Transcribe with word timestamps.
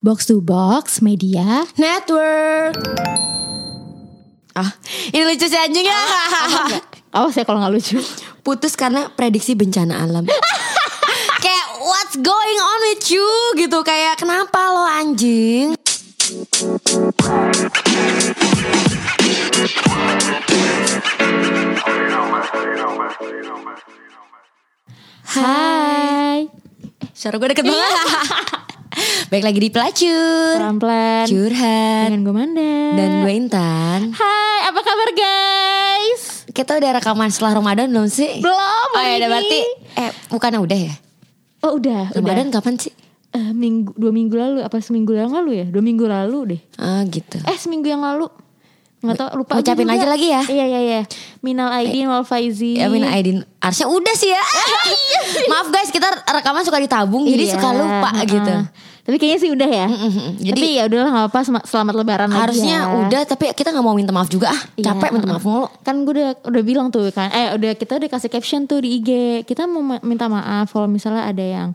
Box 0.00 0.24
to 0.24 0.40
Box 0.40 1.04
Media 1.04 1.60
Network. 1.76 2.72
Ah, 4.56 4.72
ini 5.12 5.28
lucu 5.28 5.44
sih 5.44 5.60
anjing 5.60 5.84
ya. 5.84 6.00
Awas 7.12 7.36
ya 7.36 7.44
kalau 7.44 7.60
nggak 7.60 7.68
lucu 7.68 8.00
Putus 8.40 8.80
karena 8.80 9.12
prediksi 9.12 9.52
bencana 9.52 10.00
alam. 10.00 10.24
kayak 11.44 11.66
what's 11.84 12.16
going 12.16 12.58
on 12.64 12.78
with 12.88 13.12
you 13.12 13.28
gitu 13.60 13.84
kayak 13.84 14.16
kenapa 14.16 14.72
lo 14.72 14.88
anjing? 14.88 15.76
Hai 25.28 26.48
Suara 27.12 27.36
gue 27.36 27.52
deket 27.52 27.68
banget. 27.68 28.59
Baik 29.26 29.42
lagi 29.42 29.58
di 29.58 29.70
pelacur. 29.70 30.54
Pelan-pelan 30.56 31.24
Curhat. 31.24 32.06
Dengan 32.08 32.20
gue 32.20 32.34
Manda 32.34 32.74
Dan 32.94 33.10
gue 33.20 33.32
Intan. 33.32 34.00
Hai 34.10 34.58
apa 34.64 34.80
kabar 34.80 35.10
guys 35.12 36.46
Kita 36.46 36.74
udah 36.74 36.90
rekaman 36.92 37.28
setelah 37.28 37.56
Ramadan 37.56 37.86
belum 37.88 38.06
sih? 38.06 38.38
Belum 38.38 38.88
Oh 38.90 39.00
ya 39.00 39.14
udah 39.16 39.28
berarti 39.28 39.60
eh 39.96 40.10
bukannya 40.28 40.60
udah 40.60 40.78
ya? 40.80 40.94
Oh 41.60 41.76
udah 41.76 42.10
Ramadan 42.12 42.48
udah 42.48 42.58
kapan 42.58 42.74
sih? 42.76 42.92
Eh, 43.30 43.50
minggu, 43.52 43.94
Dua 43.94 44.10
minggu 44.10 44.34
lalu 44.34 44.58
Apa 44.60 44.78
seminggu 44.78 45.10
yang 45.10 45.30
lalu 45.30 45.62
ya 45.62 45.66
Dua 45.66 45.78
minggu 45.80 46.02
lalu 46.02 46.38
deh 46.50 46.60
Ah 46.76 47.02
gitu. 47.04 47.38
Eh 47.40 47.56
seminggu 47.56 47.86
yang 47.86 48.02
lalu 48.02 48.26
Nggak 49.00 49.16
tau 49.16 49.28
lupa 49.32 49.56
Ucapin 49.56 49.88
aja 49.88 50.04
lagi 50.04 50.28
ya. 50.28 50.42
Iya 50.44 50.64
iya 50.66 50.80
iya 50.82 51.00
Minal 51.40 51.72
Aidin 51.72 52.04
wal 52.04 52.20
Faizin 52.20 52.76
Ya 52.76 52.86
Min 52.86 53.00
Aidin 53.02 53.46
Harusnya 53.56 53.86
udah 53.86 54.12
sih 54.12 54.28
ya 54.28 54.42
Maaf 55.50 55.70
guys 55.70 55.88
kita 55.88 56.04
rekaman 56.26 56.62
suka 56.62 56.76
ditabung 56.76 57.24
Jadi 57.24 57.44
Iya, 57.46 57.54
suka 57.54 57.68
lupa 57.72 58.10
gitu 58.22 58.54
Tapi 59.00 59.16
kayaknya 59.16 59.38
sih 59.38 59.50
udah 59.50 59.70
ya. 59.70 59.86
Jadi 60.36 60.52
Tapi 60.52 60.68
ya 60.72 60.82
udahlah 60.84 61.08
gak 61.08 61.24
apa-apa 61.26 61.40
Selamat 61.64 61.94
lebaran 61.94 62.28
harusnya 62.28 62.78
lagi 62.78 62.92
ya. 62.92 63.00
udah 63.02 63.22
Tapi 63.26 63.44
kita 63.52 63.68
gak 63.70 63.80
mau 63.80 63.92
minta 63.92 64.10
maaf 64.10 64.26
juga 64.26 64.48
ah. 64.48 64.60
Iya, 64.74 64.92
Capek 64.92 65.08
minta 65.10 65.26
maaf 65.26 65.42
mulu. 65.42 65.66
Kan 65.80 66.02
gue 66.02 66.12
udah 66.14 66.30
udah 66.42 66.62
bilang 66.62 66.88
tuh 66.88 67.08
kan 67.08 67.28
Eh 67.28 67.54
udah 67.54 67.72
kita 67.74 67.96
udah 67.96 68.08
kasih 68.08 68.28
caption 68.28 68.64
tuh 68.64 68.78
di 68.78 68.96
IG 68.96 69.10
Kita 69.44 69.64
mau 69.64 69.80
ma- 69.80 70.02
minta 70.02 70.26
maaf 70.26 70.68
Kalau 70.68 70.84
misalnya 70.84 71.24
ada 71.24 71.40
yang 71.40 71.68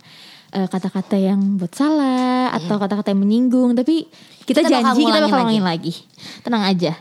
eh, 0.52 0.66
Kata-kata 0.66 1.16
yang 1.16 1.58
buat 1.58 1.72
salah 1.72 2.54
Atau 2.54 2.78
kata-kata 2.78 3.10
yang 3.10 3.20
menyinggung. 3.20 3.74
Tapi 3.74 4.06
kita, 4.44 4.62
Kita 4.62 4.70
bakal 4.72 4.82
janji 4.86 5.02
kita 5.02 5.12
bakal 5.12 5.26
lagi. 5.26 5.34
ngulangin 5.34 5.66
lagi. 5.66 5.94
Tenang 6.42 6.64
aja. 6.64 6.94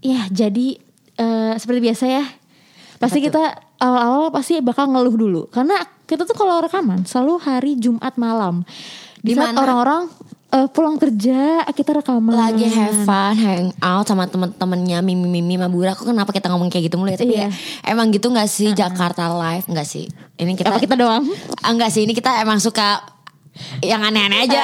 Ya 0.00 0.20
jadi 0.26 0.66
eh, 1.14 1.52
Seperti 1.54 1.80
biasa 1.82 2.04
ya. 2.08 2.24
Pasti 2.96 3.20
kita 3.20 3.40
awal-awal 3.76 4.28
pasti 4.28 4.56
bakal 4.58 4.88
ngeluh 4.88 5.12
dulu. 5.14 5.42
Karena 5.46 5.76
kita 6.02 6.24
tuh 6.24 6.34
kalau 6.34 6.58
rekaman 6.58 7.04
Selalu 7.04 7.34
hari 7.38 7.72
Jumat 7.74 8.16
malam 8.16 8.64
Di 9.20 9.32
Di 9.32 9.34
mana? 9.34 9.52
orang-orang 9.54 10.02
eh, 10.50 10.66
pulang 10.66 10.96
kerja 10.96 11.62
Kita 11.68 11.90
rekaman. 11.94 12.32
Lagi 12.32 12.66
have 12.66 13.04
fun 13.04 13.34
Hang 13.36 13.66
out 13.78 14.04
sama 14.04 14.24
temen-temennya 14.24 14.98
Mimi 15.00 15.28
Mimi 15.30 15.54
Mabura 15.54 15.92
Kok 15.92 16.06
kenapa 16.06 16.30
kita 16.30 16.48
ngomong 16.48 16.68
kayak 16.68 16.88
gitu 16.88 16.96
mulu 16.96 17.08
ya? 17.08 17.16
Tapi 17.16 17.30
Iya. 17.30 17.46
ya, 17.46 17.50
Emang 17.86 18.08
gitu 18.08 18.28
gak 18.28 18.46
sih 18.46 18.72
Jakarta 18.72 19.28
Live 19.30 19.66
Gak 19.66 19.84
sih. 19.84 20.08
Ini 20.34 20.52
kita 20.54 20.68
Apa 20.68 20.78
kita 20.78 20.96
doang? 20.96 21.28
Ah, 21.60 21.68
Enggak 21.68 21.90
sih, 21.90 22.02
ini 22.02 22.12
kita 22.12 22.40
emang 22.40 22.56
suka 22.56 23.04
yang 23.80 24.00
aneh-aneh 24.00 24.44
aja. 24.44 24.62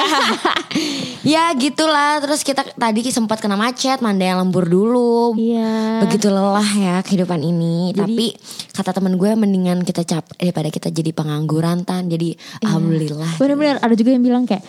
ya 1.37 1.51
gitulah. 1.55 2.21
Terus 2.21 2.41
kita 2.41 2.63
tadi 2.69 3.01
sempat 3.09 3.39
kena 3.39 3.55
macet, 3.55 3.99
Manda 3.99 4.25
yang 4.25 4.43
lembur 4.43 4.65
dulu. 4.65 5.35
Iya 5.35 6.05
Begitu 6.05 6.29
lelah 6.29 6.71
ya 6.77 6.95
kehidupan 7.01 7.41
ini. 7.41 7.91
Jadi- 7.91 8.01
Tapi 8.01 8.27
kata 8.73 8.91
temen 8.93 9.17
gue 9.17 9.31
mendingan 9.33 9.83
kita 9.83 10.05
cap 10.05 10.27
daripada 10.37 10.69
kita 10.69 10.89
jadi 10.89 11.11
pengangguran 11.11 11.83
tan. 11.83 12.07
Jadi 12.07 12.37
Iya. 12.37 12.63
alhamdulillah. 12.67 13.33
Bener-bener 13.37 13.77
ada 13.81 13.95
juga 13.95 14.11
yang 14.13 14.25
bilang 14.25 14.45
kayak 14.45 14.63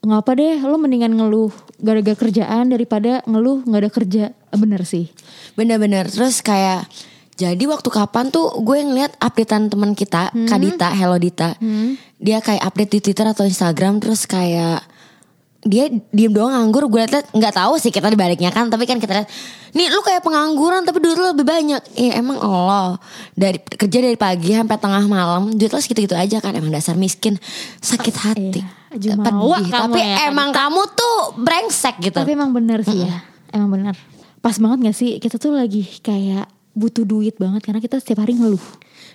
nggak 0.00 0.20
apa 0.24 0.32
deh 0.32 0.56
lo 0.64 0.80
mendingan 0.80 1.12
ngeluh 1.12 1.52
gara-gara 1.76 2.16
kerjaan 2.16 2.72
daripada 2.72 3.20
ngeluh 3.28 3.60
nggak 3.68 3.80
ada 3.84 3.90
kerja 3.92 4.24
bener 4.56 4.88
sih 4.88 5.12
Bener-bener. 5.52 6.08
Terus 6.08 6.40
kayak 6.40 6.88
jadi 7.40 7.64
waktu 7.64 7.88
kapan 7.88 8.28
tuh 8.28 8.52
gue 8.60 8.84
ngeliat 8.84 9.16
updatean 9.16 9.72
teman 9.72 9.96
kita, 9.96 10.28
Kak 10.28 10.58
Dita, 10.60 10.92
Hello 10.92 11.16
Dita. 11.16 11.56
Dia 12.20 12.44
kayak 12.44 12.60
update 12.68 12.92
di 12.92 13.00
Twitter 13.00 13.24
atau 13.24 13.48
Instagram 13.48 13.96
terus 13.96 14.28
kayak 14.28 14.84
dia 15.64 15.88
diem 16.12 16.32
doang 16.32 16.52
nganggur. 16.52 16.84
Gue 16.92 17.08
liat 17.08 17.32
nggak 17.32 17.54
tahu 17.56 17.80
sih 17.80 17.88
kita 17.88 18.12
dibaliknya 18.12 18.52
kan 18.52 18.68
tapi 18.68 18.84
kan 18.84 19.00
kita 19.00 19.12
lihat 19.12 19.28
nih 19.76 19.92
lu 19.92 20.00
kayak 20.00 20.24
pengangguran 20.24 20.84
tapi 20.84 21.00
duit 21.00 21.16
lu 21.16 21.32
lebih 21.32 21.48
banyak. 21.48 21.80
Ya 21.96 22.20
emang 22.20 22.36
Allah. 22.44 23.00
Dari 23.32 23.56
kerja 23.56 23.98
dari 24.04 24.20
pagi 24.20 24.52
sampai 24.52 24.76
tengah 24.76 25.04
malam 25.08 25.56
duit 25.56 25.72
lo 25.72 25.80
segitu 25.80 26.04
gitu 26.04 26.16
aja 26.20 26.44
kan 26.44 26.52
emang 26.52 26.72
dasar 26.72 27.00
miskin. 27.00 27.40
Sakit 27.80 28.16
hati. 28.20 28.60
Iya, 28.90 29.14
pedih 29.16 29.70
tapi 29.70 30.02
ya, 30.02 30.28
emang 30.28 30.50
kamu 30.52 30.82
tuh 30.92 31.16
brengsek 31.40 32.04
gitu. 32.04 32.20
Tapi 32.20 32.36
emang 32.36 32.52
bener 32.52 32.84
sih 32.84 33.00
ya 33.00 33.24
emang 33.56 33.70
bener. 33.72 33.94
Pas 34.40 34.56
banget 34.56 34.92
gak 34.92 34.96
sih 34.96 35.20
kita 35.20 35.36
tuh 35.36 35.52
lagi 35.52 35.84
kayak 36.00 36.59
butuh 36.72 37.02
duit 37.02 37.34
banget 37.36 37.60
karena 37.62 37.80
kita 37.82 37.98
setiap 37.98 38.22
hari 38.22 38.38
ngeluh 38.38 38.62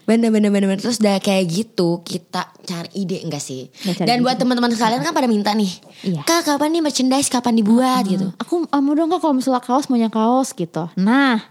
Bener 0.05 0.29
bener 0.29 0.53
bener 0.53 0.69
bener. 0.69 0.81
Terus 0.85 1.01
udah 1.01 1.17
kayak 1.17 1.49
gitu 1.49 2.05
kita 2.05 2.45
cari 2.61 2.89
ide 2.93 3.25
enggak 3.25 3.41
sih? 3.41 3.73
Dan 4.05 4.21
ide. 4.21 4.23
buat 4.23 4.38
teman-teman 4.38 4.69
sekalian 4.69 5.01
kan 5.01 5.17
pada 5.17 5.25
minta 5.25 5.49
nih, 5.49 5.81
Iya. 6.05 6.21
kak 6.21 6.45
kapan 6.45 6.77
nih 6.77 6.81
merchandise 6.85 7.25
kapan 7.25 7.57
dibuat 7.57 8.05
gitu. 8.05 8.29
aku 8.38 8.69
ah, 8.69 8.85
mau 8.85 8.93
dong 8.93 9.09
kak 9.09 9.17
kalau 9.17 9.33
misalnya 9.33 9.66
kaos 9.66 9.89
maunya 9.89 10.13
kaos 10.13 10.53
gitu 10.53 10.93
nah 10.93 11.41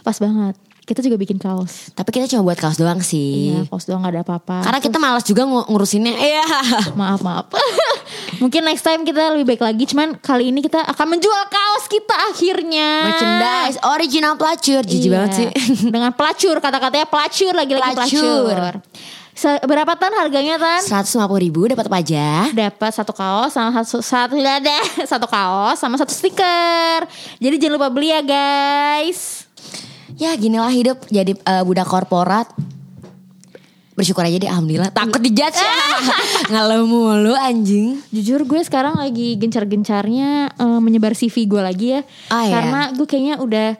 pas 0.00 0.16
banget 0.16 0.56
kita 0.88 1.00
juga 1.00 1.14
bikin 1.14 1.36
kaos 1.36 1.92
Tapi 1.92 2.08
kita 2.10 2.24
cuma 2.26 2.42
buat 2.42 2.56
kaos 2.56 2.74
doang 2.74 2.98
sih. 2.98 3.52
iya 3.52 3.60
kaos 3.62 3.84
doang 3.84 4.00
gak 4.00 4.10
ada 4.10 4.22
apa-apa 4.22 4.64
Karena 4.64 4.80
kita 4.80 4.96
malas 4.96 5.22
juga 5.22 5.44
ngu- 5.44 5.68
ngurusinnya. 5.68 6.14
Iya. 6.14 6.44
maaf 7.00 7.20
maaf 7.20 7.52
mungkin 8.42 8.64
next 8.64 8.80
time 8.80 9.02
kita 9.02 9.30
lebih 9.30 9.46
baik 9.46 9.62
lagi 9.62 9.84
cuman 9.84 10.16
kali 10.16 10.48
ini 10.48 10.60
kita 10.60 10.80
akan 10.86 11.06
menjual 11.10 11.42
kaos 11.46 11.84
kita 11.86 12.14
akhirnya 12.26 12.88
merchandise 13.04 13.76
original 13.84 14.34
pelacur, 14.34 14.80
jijik 14.82 15.04
Iya. 15.04 15.14
banget 15.14 15.30
sih. 15.34 15.48
dengan 15.94 16.10
pelacur 16.10 16.56
kata-katanya 16.56 17.04
pelacur 17.04 17.52
lagi-lagi 17.52 17.94
Pelacur. 17.94 18.48
pelacur, 18.48 18.74
berapa 19.64 19.92
tan 19.94 20.10
harganya 20.12 20.56
tan 20.56 20.82
150 20.82 21.14
ribu 21.38 21.66
dapat 21.66 21.84
apa 21.84 21.98
aja? 21.98 22.50
dapat 22.50 22.90
satu 22.90 23.12
kaos 23.12 23.50
sama 23.50 23.70
satu 23.78 23.98
satu 24.00 24.34
ada 24.34 24.78
satu 25.04 25.26
kaos 25.26 25.76
sama 25.76 25.94
satu 25.94 26.10
stiker 26.10 27.06
jadi 27.36 27.54
jangan 27.56 27.74
lupa 27.76 27.88
beli 27.88 28.10
ya 28.10 28.18
guys 28.18 29.46
Ya 30.18 30.34
ginilah 30.34 30.74
hidup 30.74 30.98
jadi 31.06 31.32
eh, 31.32 31.62
budak 31.62 31.86
korporat. 31.86 32.50
Bersyukur 33.94 34.26
aja 34.26 34.34
deh 34.34 34.50
alhamdulillah. 34.50 34.90
Takut 34.90 35.22
dijudge 35.22 35.58
ya. 35.62 35.70
Ngeluh 36.50 36.86
mulu 36.86 37.34
anjing. 37.38 38.02
Jujur 38.10 38.42
gue 38.46 38.60
sekarang 38.66 38.98
lagi 38.98 39.38
gencar-gencarnya 39.38 40.58
eh, 40.58 40.80
menyebar 40.82 41.14
CV 41.14 41.46
gue 41.46 41.62
lagi 41.62 41.86
ya. 41.94 42.00
Iya. 42.34 42.50
Karena 42.50 42.80
gue 42.98 43.06
kayaknya 43.06 43.38
udah 43.38 43.70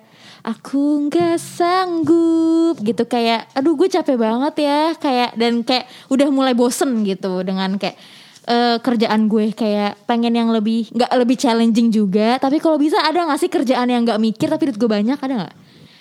aku 0.46 1.10
nggak 1.10 1.36
sanggup 1.42 2.78
gitu 2.86 3.04
kayak 3.04 3.50
aduh 3.52 3.74
gue 3.74 3.90
capek 3.90 4.16
banget 4.16 4.54
ya 4.64 4.80
kayak 4.96 5.30
dan 5.34 5.66
kayak 5.66 5.90
udah 6.08 6.30
mulai 6.30 6.54
bosen 6.54 7.02
gitu 7.02 7.42
dengan 7.42 7.76
kayak 7.76 7.98
eh, 8.46 8.78
kerjaan 8.80 9.26
gue 9.26 9.52
kayak 9.52 9.98
pengen 10.06 10.38
yang 10.38 10.48
lebih 10.48 10.88
nggak 10.94 11.10
lebih 11.18 11.36
challenging 11.36 11.90
juga 11.92 12.38
tapi 12.40 12.62
kalau 12.62 12.78
bisa 12.78 12.96
ada 13.02 13.28
nggak 13.28 13.40
sih 13.42 13.50
kerjaan 13.50 13.90
yang 13.90 14.06
nggak 14.06 14.22
mikir 14.22 14.48
tapi 14.48 14.72
duit 14.72 14.78
gue 14.80 14.88
banyak 14.88 15.18
ada 15.18 15.34
nggak 15.44 15.54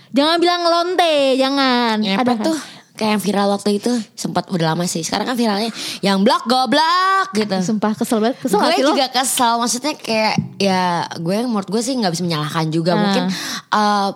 jangan 0.10 0.38
bilang 0.38 0.62
lonte 0.64 1.16
jangan 1.36 1.96
Ngepet 1.98 2.22
ada 2.22 2.34
kan? 2.34 2.46
tuh 2.46 2.58
kayak 2.94 3.12
yang 3.12 3.22
viral 3.22 3.48
waktu 3.52 3.78
itu 3.78 3.94
sempat 4.12 4.50
udah 4.50 4.74
lama 4.74 4.84
sih. 4.84 5.00
Sekarang 5.00 5.30
kan 5.30 5.38
viralnya 5.38 5.70
yang 6.02 6.22
blok 6.22 6.46
goblok 6.46 7.30
gitu. 7.32 7.54
sumpah 7.62 7.94
kesel 7.94 8.18
banget 8.18 8.42
kesel 8.42 8.58
gue 8.58 8.74
lo? 8.76 8.90
juga 8.92 9.06
kesel 9.08 9.54
maksudnya 9.56 9.94
kayak 9.94 10.36
ya 10.58 10.84
gue 11.14 11.38
menurut 11.40 11.68
gue 11.68 11.78
sih 11.78 11.94
nggak 11.94 12.10
bisa 12.10 12.24
menyalahkan 12.24 12.66
juga 12.68 12.92
Ah. 12.92 13.00
mungkin 13.00 13.24
eh 13.70 14.10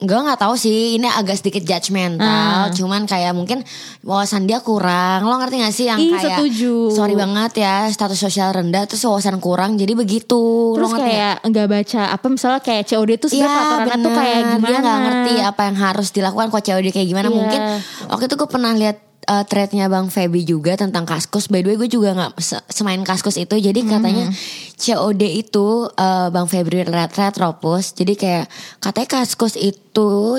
gue 0.00 0.16
nggak 0.16 0.40
tahu 0.40 0.56
sih 0.56 0.96
ini 0.96 1.04
agak 1.04 1.36
sedikit 1.36 1.60
judgmental 1.60 2.72
cuman 2.72 3.04
kayak 3.04 3.30
mungkin 3.30 3.60
wawasan 4.00 4.44
dia 4.44 4.58
kurang 4.58 5.22
lo 5.22 5.36
ngerti 5.36 5.60
gak 5.60 5.70
sih 5.70 5.86
yang 5.86 6.00
Ih, 6.00 6.10
kayak 6.10 6.40
setuju. 6.40 6.72
sorry 6.90 7.12
banget 7.12 7.60
ya 7.60 7.84
status 7.86 8.16
sosial 8.16 8.48
rendah 8.50 8.88
terus 8.88 9.04
wawasan 9.04 9.36
kurang 9.38 9.76
jadi 9.76 9.92
begitu 9.92 10.72
Terus 10.72 10.80
lo 10.80 10.88
ngerti 10.90 11.04
nggak? 11.04 11.36
kayak 11.36 11.36
nggak 11.46 11.66
baca 11.68 12.02
apa 12.10 12.26
misalnya 12.26 12.60
kayak 12.60 12.84
COD 12.86 13.10
tuh 13.18 13.28
sebenarnya 13.28 13.44
Iya 13.44 13.60
peraturannya 13.60 13.96
tuh 14.00 14.12
kayak 14.14 14.40
gimana? 14.40 14.64
Dia 14.64 14.78
gak 14.80 14.98
ngerti 15.00 15.32
apa 15.42 15.60
yang 15.62 15.76
harus 15.78 16.08
dilakukan 16.10 16.46
Kok 16.48 16.62
COD 16.62 16.86
kayak 16.88 17.06
gimana 17.06 17.28
Iya. 17.28 17.36
Mungkin 17.36 17.60
waktu 18.08 18.24
itu 18.24 18.34
gue 18.34 18.48
pernah 18.48 18.72
lihat 18.72 18.96
uh, 19.30 19.44
threadnya 19.44 19.86
Bang 19.86 20.10
Feby 20.10 20.42
juga 20.42 20.74
tentang 20.74 21.06
kaskus. 21.06 21.46
By 21.46 21.62
the 21.62 21.70
way 21.70 21.78
gue 21.78 21.88
juga 21.88 22.10
gak 22.12 22.34
se- 22.36 22.64
semain 22.68 22.98
kaskus 23.00 23.38
itu. 23.38 23.54
Jadi 23.54 23.80
Hmm. 23.80 23.90
katanya 23.92 24.26
COD 24.74 25.22
itu 25.38 25.66
uh, 25.88 26.28
Bang 26.28 26.44
Febri 26.44 26.82
ret 26.82 27.12
retropus. 27.12 27.94
Jadi 27.94 28.18
kayak 28.18 28.50
katanya 28.78 29.08
kaskus 29.16 29.54
itu 29.54 29.78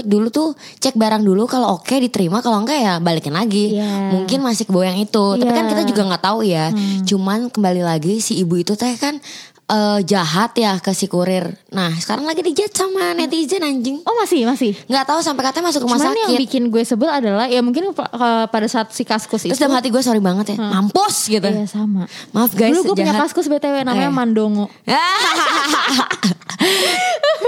Dulu 0.01 0.27
tuh 0.27 0.49
cek 0.79 0.95
barang 0.95 1.21
dulu 1.21 1.43
Kalau 1.43 1.75
oke 1.75 1.93
diterima 1.93 2.39
Kalau 2.39 2.59
enggak 2.59 2.79
ya 2.79 2.93
balikin 2.97 3.31
lagi. 3.31 3.75
Iya. 3.75 4.09
Mungkin 4.09 4.39
masih 4.39 4.65
kebawa 4.65 4.89
yang 4.89 4.99
itu. 4.99 5.25
Tapi 5.35 5.47
kan 5.47 5.65
Iya. 5.65 5.71
kita 5.71 5.83
juga 5.85 6.01
gak 6.09 6.23
tahu 6.23 6.39
ya. 6.41 6.65
Cuman 7.03 7.47
kembali 7.47 7.81
lagi 7.81 8.17
si 8.17 8.35
ibu 8.37 8.55
itu 8.55 8.73
teh 8.73 8.95
kan 8.95 9.21
eh, 9.71 9.99
jahat 10.03 10.51
ya 10.53 10.75
ke 10.77 10.91
si 10.91 11.07
kurir. 11.07 11.47
Nah 11.69 11.95
sekarang 11.95 12.23
lagi 12.23 12.41
dijat 12.41 12.69
sama 12.69 13.11
netizen 13.13 13.59
anjing. 13.61 14.03
Oh 14.03 14.15
masih 14.15 14.43
masih. 14.43 14.75
Nggak 14.85 15.05
tahu 15.05 15.19
sampai 15.19 15.43
katanya 15.43 15.65
masuk 15.67 15.81
rumah 15.81 15.95
Cuman 15.95 16.11
yang 16.13 16.29
sakit. 16.29 16.41
bikin 16.41 16.63
gue 16.67 16.83
sebel 16.83 17.07
adalah 17.07 17.45
ya 17.45 17.59
mungkin 17.59 17.89
ke- 17.89 18.11
pada 18.45 18.67
saat 18.67 18.89
si 18.89 19.01
kaskus 19.01 19.41
itu. 19.41 19.49
Terus 19.49 19.59
dalam 19.59 19.73
hati 19.73 19.87
gue 19.87 19.99
sorry 19.99 20.19
banget 20.19 20.53
ya, 20.53 20.57
mampus 20.59 21.15
gitu. 21.25 21.45
Iya 21.45 21.65
sama. 21.65 22.03
Maaf 22.29 22.51
guys, 22.51 22.71
Dulu 22.73 22.91
gue 22.91 22.95
punya 22.99 23.15
kaskus 23.17 23.47
btw 23.47 23.81
namanya 23.81 24.07
Eh. 24.07 24.13
Mandongo. 24.13 24.67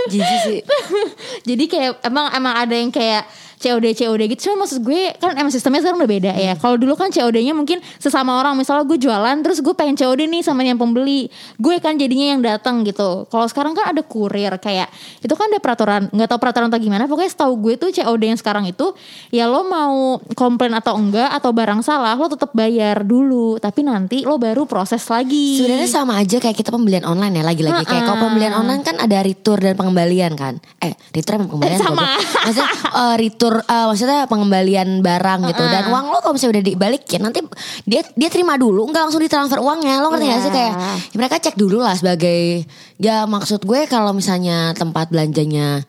Jijik 0.06 0.40
sih. 0.44 0.60
Jadi 1.50 1.64
kayak 1.66 2.02
emang 2.04 2.28
emang 2.32 2.54
ada 2.58 2.74
yang 2.74 2.90
kayak 2.90 3.24
COD 3.64 3.96
COD 3.96 4.22
gitu. 4.36 4.52
Cuma 4.52 4.68
maksud 4.68 4.84
gue 4.84 5.16
kan 5.16 5.32
emang 5.40 5.54
sistemnya 5.54 5.80
sekarang 5.80 6.04
udah 6.04 6.12
beda 6.12 6.32
ya. 6.36 6.54
Kalau 6.60 6.76
dulu 6.76 7.00
kan 7.00 7.08
COD-nya 7.08 7.56
mungkin 7.56 7.80
sesama 7.96 8.36
orang. 8.44 8.60
Misalnya 8.60 8.84
gue 8.84 9.00
jualan 9.00 9.38
terus 9.40 9.64
gue 9.64 9.72
pengen 9.72 9.96
COD 9.96 10.28
nih 10.28 10.42
sama 10.44 10.68
yang 10.68 10.76
pembeli. 10.76 11.32
Gue 11.56 11.80
kan 11.80 11.96
jadinya 11.96 12.36
yang 12.36 12.42
datang 12.44 12.84
gitu. 12.84 13.24
Kalau 13.32 13.48
sekarang 13.48 13.72
kan 13.72 13.96
ada 13.96 14.04
kurir 14.04 14.52
kayak 14.60 14.92
itu 15.24 15.32
kan 15.32 15.48
ada 15.48 15.60
peraturan. 15.64 16.02
nggak 16.12 16.28
tahu 16.28 16.40
peraturan 16.44 16.68
atau 16.68 16.82
gimana. 16.84 17.08
Pokoknya 17.08 17.32
setahu 17.32 17.54
gue 17.64 17.74
tuh 17.80 17.90
COD 17.96 18.24
yang 18.36 18.40
sekarang 18.40 18.68
itu 18.68 18.92
ya 19.32 19.48
lo 19.48 19.64
mau 19.64 20.20
komplain 20.36 20.76
atau 20.76 21.00
enggak 21.00 21.32
atau 21.32 21.56
barang 21.56 21.80
salah 21.80 22.20
lo 22.20 22.28
tetap 22.28 22.52
bayar 22.52 23.08
dulu. 23.08 23.56
Tapi 23.64 23.88
nanti 23.88 24.28
lo 24.28 24.36
baru 24.36 24.68
proses 24.68 25.08
lagi. 25.08 25.64
Sebenarnya 25.64 25.88
sama 25.88 26.20
aja 26.20 26.42
kayak 26.42 26.58
kita 26.60 26.74
pembelian 26.74 27.08
online 27.08 27.40
ya 27.40 27.44
lagi-lagi 27.48 27.84
kayak 27.88 28.04
kalau 28.04 28.20
pembelian 28.28 28.54
online 28.58 28.84
kan 28.84 29.00
ada 29.00 29.24
retur 29.24 29.62
dan 29.62 29.78
pengembalian 29.80 30.34
kan. 30.36 30.60
Eh, 30.84 30.92
retur 31.16 31.40
sama 31.40 31.46
pengembalian 31.48 31.80
sama. 31.80 32.08
Maksudnya 32.20 32.70
eh, 33.02 33.16
retur 33.22 33.53
eh, 33.60 33.86
maksudnya 33.86 34.26
pengembalian 34.26 35.04
barang 35.04 35.40
gitu. 35.52 35.64
Dan 35.64 35.92
uang 35.92 36.06
lo 36.10 36.18
kalau 36.24 36.34
misalnya 36.34 36.58
udah 36.58 36.66
dibalikin 36.66 37.22
nanti 37.22 37.40
dia 37.86 38.02
dia 38.16 38.30
terima 38.32 38.58
dulu. 38.58 38.90
Nggak 38.90 39.10
langsung 39.10 39.22
ditransfer 39.22 39.62
uangnya. 39.62 40.02
Lo 40.02 40.10
ngerti 40.10 40.26
gak 40.26 40.42
sih? 40.42 40.50
Iya. 40.50 40.56
kayak 40.56 40.74
ya 41.12 41.18
mereka 41.20 41.36
cek 41.38 41.56
dulu 41.56 41.78
lah 41.82 41.94
sebagai 41.94 42.66
ya 42.98 43.28
maksud 43.28 43.62
gue 43.62 43.86
kalau 43.86 44.16
misalnya 44.16 44.74
tempat 44.74 45.12
belanjanya 45.12 45.84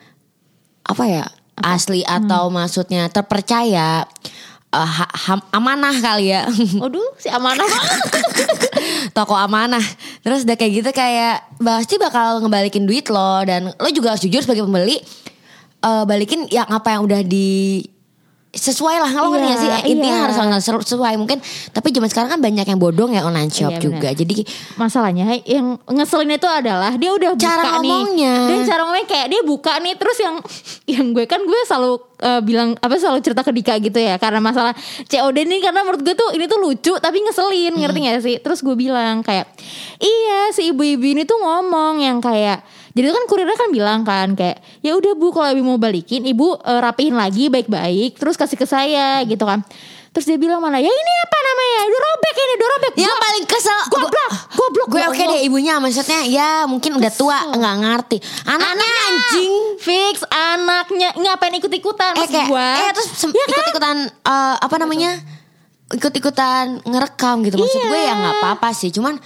apa 0.85 1.05
ya 1.07 1.25
asli 1.57 2.03
atau 2.03 2.51
maksudnya 2.51 3.07
terpercaya 3.09 4.05
eh, 4.75 4.91
ha- 4.99 5.49
amanah 5.55 5.95
kali 5.97 6.35
ya. 6.35 6.45
Aduh 6.85 7.15
si 7.17 7.31
amanah. 7.31 7.67
Toko 9.17 9.39
amanah. 9.39 9.83
Terus 10.27 10.43
udah 10.43 10.57
kayak 10.59 10.73
gitu 10.83 10.91
kayak 10.91 11.47
pasti 11.63 11.95
bakal 11.97 12.43
ngebalikin 12.43 12.85
duit 12.85 13.07
lo. 13.09 13.41
Dan 13.47 13.71
lo 13.71 13.89
juga 13.95 14.13
harus 14.13 14.25
jujur 14.27 14.43
sebagai 14.43 14.67
pembeli 14.67 14.99
eh, 15.85 16.05
balikin 16.05 16.49
yang 16.49 16.65
apa 16.67 16.89
yang 16.91 17.05
udah 17.05 17.21
di 17.21 17.85
sesuai 18.55 19.03
lah 19.03 19.11
lo 19.11 19.35
ngerti 19.35 19.51
Iya, 19.51 19.59
sih? 19.59 19.71
Intinya 19.91 20.15
iya. 20.15 20.25
harus 20.31 20.39
sesuai 20.87 21.19
mungkin. 21.19 21.43
Tapi 21.75 21.91
zaman 21.91 22.07
sekarang 22.07 22.31
kan 22.31 22.41
banyak 22.41 22.63
yang 22.63 22.79
bodong 22.79 23.11
ya 23.11 23.27
online 23.27 23.51
shop 23.51 23.75
Iya, 23.75 23.83
juga. 23.83 24.15
Jadi 24.15 24.47
masalahnya 24.79 25.27
yang 25.43 25.75
ngeselin 25.91 26.31
itu 26.31 26.47
adalah 26.47 26.95
dia 26.95 27.11
udah 27.11 27.35
buka 27.35 27.51
Cara 27.51 27.83
nih. 27.83 27.91
ngomongnya. 27.91 28.35
dan 28.47 28.59
cara 28.63 28.81
ngomongnya 28.87 29.09
kayak 29.11 29.27
dia 29.27 29.43
buka 29.43 29.73
nih 29.83 29.95
terus 29.99 30.19
yang 30.23 30.35
yang 30.87 31.07
gue 31.11 31.27
kan 31.27 31.43
gue 31.43 31.61
selalu 31.67 31.93
eh, 32.23 32.41
bilang 32.47 32.79
apa 32.79 32.95
selalu 32.95 33.19
cerita 33.27 33.43
ke 33.43 33.51
Dika 33.51 33.75
gitu 33.83 33.99
ya. 33.99 34.23
Karena 34.23 34.39
masalah 34.39 34.71
COD 35.03 35.37
ini 35.43 35.59
karena 35.59 35.83
menurut 35.83 36.07
gue 36.07 36.15
tuh 36.15 36.31
ini 36.31 36.47
tuh 36.47 36.63
lucu 36.63 36.95
tapi 37.03 37.27
ngeselin 37.27 37.75
ngerti 37.75 37.99
Hmm. 37.99 38.07
gak 38.07 38.23
sih? 38.23 38.37
Terus 38.39 38.63
gue 38.63 38.77
bilang 38.79 39.27
kayak 39.27 39.51
iya 39.99 40.55
si 40.55 40.71
ibu-ibu 40.71 41.03
ini 41.03 41.27
tuh 41.27 41.43
ngomong 41.43 41.99
yang 41.99 42.23
kayak 42.23 42.63
jadi 42.95 43.11
kan 43.11 43.25
kurirnya 43.25 43.55
kan 43.55 43.69
bilang 43.69 44.01
kan 44.03 44.33
kayak 44.33 44.63
ya 44.79 44.95
udah 44.95 45.13
bu 45.13 45.29
kalau 45.29 45.51
ibu 45.51 45.63
mau 45.65 45.77
balikin 45.77 46.23
ibu 46.23 46.55
eh, 46.57 46.81
rapihin 46.81 47.13
lagi 47.13 47.47
baik-baik 47.47 48.15
terus 48.15 48.35
kasih 48.35 48.55
ke 48.55 48.65
saya 48.65 49.21
gitu 49.23 49.43
kan. 49.43 49.67
Terus 50.09 50.31
dia 50.31 50.39
bilang 50.39 50.63
mana 50.63 50.79
ya 50.79 50.87
ini 50.87 51.13
apa 51.21 51.39
namanya? 51.43 51.79
Udah 51.85 52.01
robek 52.05 52.35
ini 52.37 52.53
udah 52.55 52.69
robek. 52.71 52.93
Yang 52.95 53.11
Gua- 53.11 53.19
paling 53.21 53.45
kesel 53.45 53.79
Goblok, 53.85 54.15
goblok, 54.55 54.89
gue 54.89 55.03
oke 55.05 55.23
deh 55.27 55.41
ibunya 55.43 55.75
maksudnya 55.77 56.21
ya 56.23 56.51
mungkin 56.65 56.95
udah 56.95 57.11
tua 57.11 57.39
nggak 57.51 57.75
ngerti. 57.77 58.17
Anaknya 58.47 58.91
anjing. 59.05 59.53
fix 59.77 60.23
anaknya 60.25 61.11
ngapain 61.13 61.51
ikut 61.53 61.67
ikutan 61.69 62.15
eh 62.15 62.25
kayak 62.25 62.47
gua? 62.47 62.69
eh 62.79 62.91
terus 62.95 63.11
Ya 63.11 63.43
kan? 63.43 63.51
ikut-ikutan 63.51 63.97
eh, 64.07 64.57
apa 64.57 64.77
namanya? 64.79 65.19
Ikut-ikutan 65.91 66.81
ngerekam 66.83 67.43
gitu 67.43 67.55
maksud 67.57 67.77
Iya. 67.77 67.89
gue 67.89 68.01
ya 68.01 68.15
nggak 68.15 68.35
apa-apa 68.41 68.69
sih 68.71 68.89
cuman 68.89 69.19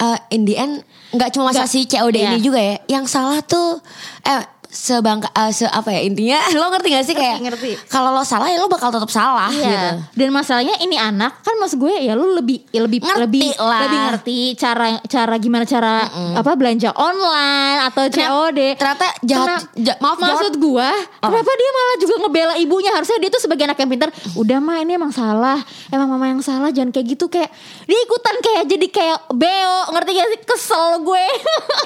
eh, 0.00 0.18
in 0.34 0.42
the 0.46 0.54
end 0.56 0.82
nggak 1.14 1.30
cuma 1.30 1.50
masalah 1.50 1.70
si 1.70 1.86
COD 1.86 2.16
ini 2.18 2.38
iya. 2.38 2.42
juga 2.42 2.58
ya 2.58 2.76
yang 2.90 3.06
salah 3.06 3.38
tuh 3.44 3.78
eh 4.26 4.42
sebangka 4.74 5.30
eh, 5.30 5.48
se 5.48 5.64
apa 5.64 5.86
ya 5.88 6.02
intinya 6.02 6.38
lo 6.58 6.66
ngerti 6.68 6.88
gak 6.90 7.04
sih 7.04 7.14
kayak 7.14 7.38
ngerti. 7.40 7.70
kalau 7.86 8.10
lo 8.10 8.20
salah 8.20 8.46
ya 8.46 8.58
lo 8.58 8.66
bakal 8.66 8.90
tetap 8.90 9.06
salah 9.06 9.46
Iya. 9.46 9.62
gitu 9.64 9.88
Dan 10.16 10.28
masalahnya 10.30 10.74
ini 10.78 10.96
anak 10.96 11.38
kan 11.40 11.54
maksud 11.56 11.78
gue 11.78 11.94
ya 12.00 12.12
lu 12.12 12.34
lebih 12.34 12.66
ya 12.68 12.82
lebih 12.82 13.00
Ngerti 13.00 13.22
lebih 13.22 13.48
lah. 13.56 13.80
lebih 13.80 13.98
ngerti 14.04 14.36
cara 14.54 14.86
cara 15.00 15.34
gimana 15.36 15.62
cara 15.64 15.94
apa 16.34 16.50
belanja 16.52 16.90
online 16.92 17.78
atau 17.84 18.04
COD. 18.08 18.60
ternyata 18.74 19.06
jahat 19.22 19.62
ja- 19.74 19.98
maaf 19.98 20.16
Maksud 20.16 20.50
jahat. 20.50 20.58
gua, 20.58 20.90
kenapa 21.20 21.50
dia 21.52 21.70
malah 21.70 21.96
juga 21.96 22.14
ngebela 22.18 22.54
ibunya? 22.56 22.90
Harusnya 22.90 23.18
dia 23.18 23.28
tuh 23.28 23.38
sebagai 23.38 23.62
anak 23.62 23.76
yang 23.76 23.86
pintar. 23.88 24.08
Udah 24.34 24.58
mah 24.58 24.80
ini 24.80 24.94
emang 24.94 25.10
salah. 25.10 25.60
Emang 25.88 26.08
mama 26.08 26.26
yang 26.26 26.40
salah, 26.40 26.68
jangan 26.68 26.90
kayak 26.90 27.06
gitu 27.08 27.28
kayak 27.28 27.52
dia 27.84 27.98
ikutan 28.00 28.34
kayak 28.40 28.62
jadi 28.66 28.86
kayak 28.88 29.18
beo, 29.30 29.76
ngerti 29.90 30.10
gak 30.12 30.28
sih? 30.28 30.40
Kesel 30.44 30.86
gue. 31.00 31.26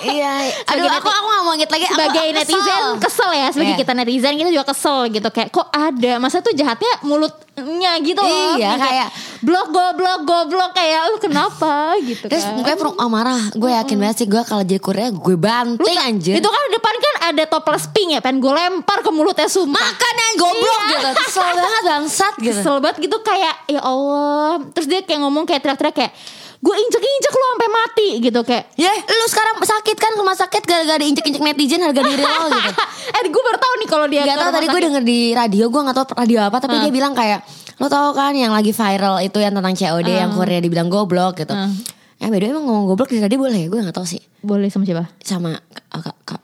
iya 0.06 0.32
aduh 0.70 0.86
aku 0.88 1.08
aku 1.08 1.26
gak 1.28 1.42
mau 1.42 1.52
inget 1.52 1.68
lagi 1.68 1.84
sebagai 1.84 2.24
aku 2.24 2.40
kesel. 2.46 2.77
Netizen 2.80 3.00
kesel 3.00 3.30
ya 3.32 3.46
sebagai 3.50 3.74
Iya. 3.74 3.80
kita 3.80 3.92
netizen 3.92 4.34
kita 4.34 4.50
juga 4.50 4.66
kesel 4.66 4.98
gitu. 5.08 5.28
Kayak 5.28 5.48
kok 5.50 5.68
ada? 5.68 6.12
Masa 6.16 6.38
tuh 6.38 6.52
jahatnya 6.52 6.92
mulutnya? 7.02 7.42
Gitu 7.98 8.16
loh. 8.16 8.54
Iya, 8.54 8.68
Yang 8.70 8.80
kayak- 8.80 9.10
blok 9.40 9.68
goblok 9.68 10.20
goblok. 10.22 10.70
Kayak 10.72 11.00
lu 11.04 11.16
kenapa? 11.18 11.74
Gitu 12.00 12.24
terus 12.24 12.44
kan. 12.44 12.54
gue 12.56 12.74
perlu 12.76 12.92
oh, 12.94 13.08
marah 13.08 13.42
gue 13.50 13.70
yakin 13.72 13.96
banget 13.96 14.16
sih 14.16 14.26
gue 14.26 14.42
kalau 14.42 14.62
jadi 14.62 14.78
kurir 14.78 15.10
gue 15.10 15.36
banting 15.36 15.98
anjir. 15.98 16.34
itu 16.34 16.46
kan 16.46 16.62
depan 16.68 16.94
kan 16.96 17.14
ada 17.28 17.42
toples 17.44 17.84
pink 17.88 18.14
ya 18.14 18.20
pengen 18.20 18.38
gue 18.38 18.52
lempar 18.52 19.00
ke 19.00 19.10
mulutnya 19.10 19.46
sumpah. 19.46 19.74
Makan 19.76 20.14
yang 20.14 20.34
goblok 20.36 20.80
Iya. 20.80 20.90
gitu. 20.92 21.08
Kesel 21.18 21.48
banget 21.52 21.82
bangsat 21.84 22.34
gitu. 22.36 22.54
Kesel 22.54 22.76
banget 22.78 22.96
gitu 23.00 23.16
kayak 23.20 23.54
ya 23.66 23.80
Allah. 23.80 24.62
Terus 24.70 24.86
dia 24.86 25.00
kayak 25.02 25.20
ngomong 25.20 25.44
kayak 25.44 25.60
teriak-teriak 25.60 25.96
kayak 25.96 26.12
gue 26.58 26.74
injek-injek 26.76 27.32
lu 27.32 27.44
sampai 27.48 27.68
mati 27.70 28.08
gitu 28.18 28.40
kayak 28.42 28.64
Ya, 28.74 28.90
lu 28.90 29.26
sekarang 29.26 29.58
sakit 29.58 29.94
kan 29.94 30.12
rumah 30.14 30.34
sakit 30.34 30.62
gara-gara 30.62 30.98
diinjek-injek 30.98 31.38
netizen 31.40 31.80
harga 31.80 32.00
diri 32.00 32.18
lo 32.18 32.46
gitu. 32.48 32.72
eh 33.14 33.22
gue 33.24 33.42
baru 33.44 33.56
tahu 33.56 33.74
nih 33.76 33.88
kalau 33.88 34.06
dia 34.06 34.22
Gak 34.24 34.36
tau 34.36 34.50
tadi 34.50 34.66
gue 34.66 34.80
denger 34.82 35.02
di 35.02 35.18
radio 35.32 35.64
gue 35.66 35.80
gak 35.80 35.96
tau 35.96 36.06
radio 36.16 36.38
apa 36.42 36.58
tapi 36.58 36.78
dia 36.78 36.90
bilang 36.90 37.12
kayak 37.12 37.46
lo 37.78 37.86
tau 37.86 38.10
kan 38.10 38.34
yang 38.34 38.50
lagi 38.50 38.70
viral 38.70 39.22
itu 39.22 39.38
yang 39.38 39.54
tentang 39.54 39.70
COD 39.72 40.08
yang 40.08 40.30
Korea 40.32 40.58
dibilang 40.58 40.88
goblok 40.88 41.38
gitu. 41.38 41.52
Hmm. 41.52 41.78
Ya 42.18 42.26
beda 42.26 42.50
emang 42.50 42.66
ngomong 42.66 42.84
goblok 42.88 43.08
di 43.08 43.18
radio 43.18 43.38
boleh 43.38 43.62
gue 43.64 43.78
gak 43.80 43.94
tau 43.94 44.02
sih 44.02 44.18
boleh 44.40 44.66
sama 44.66 44.82
siapa 44.82 45.06
sama 45.20 45.54
kak, 45.70 46.02
kak, 46.02 46.16
kak. 46.26 46.40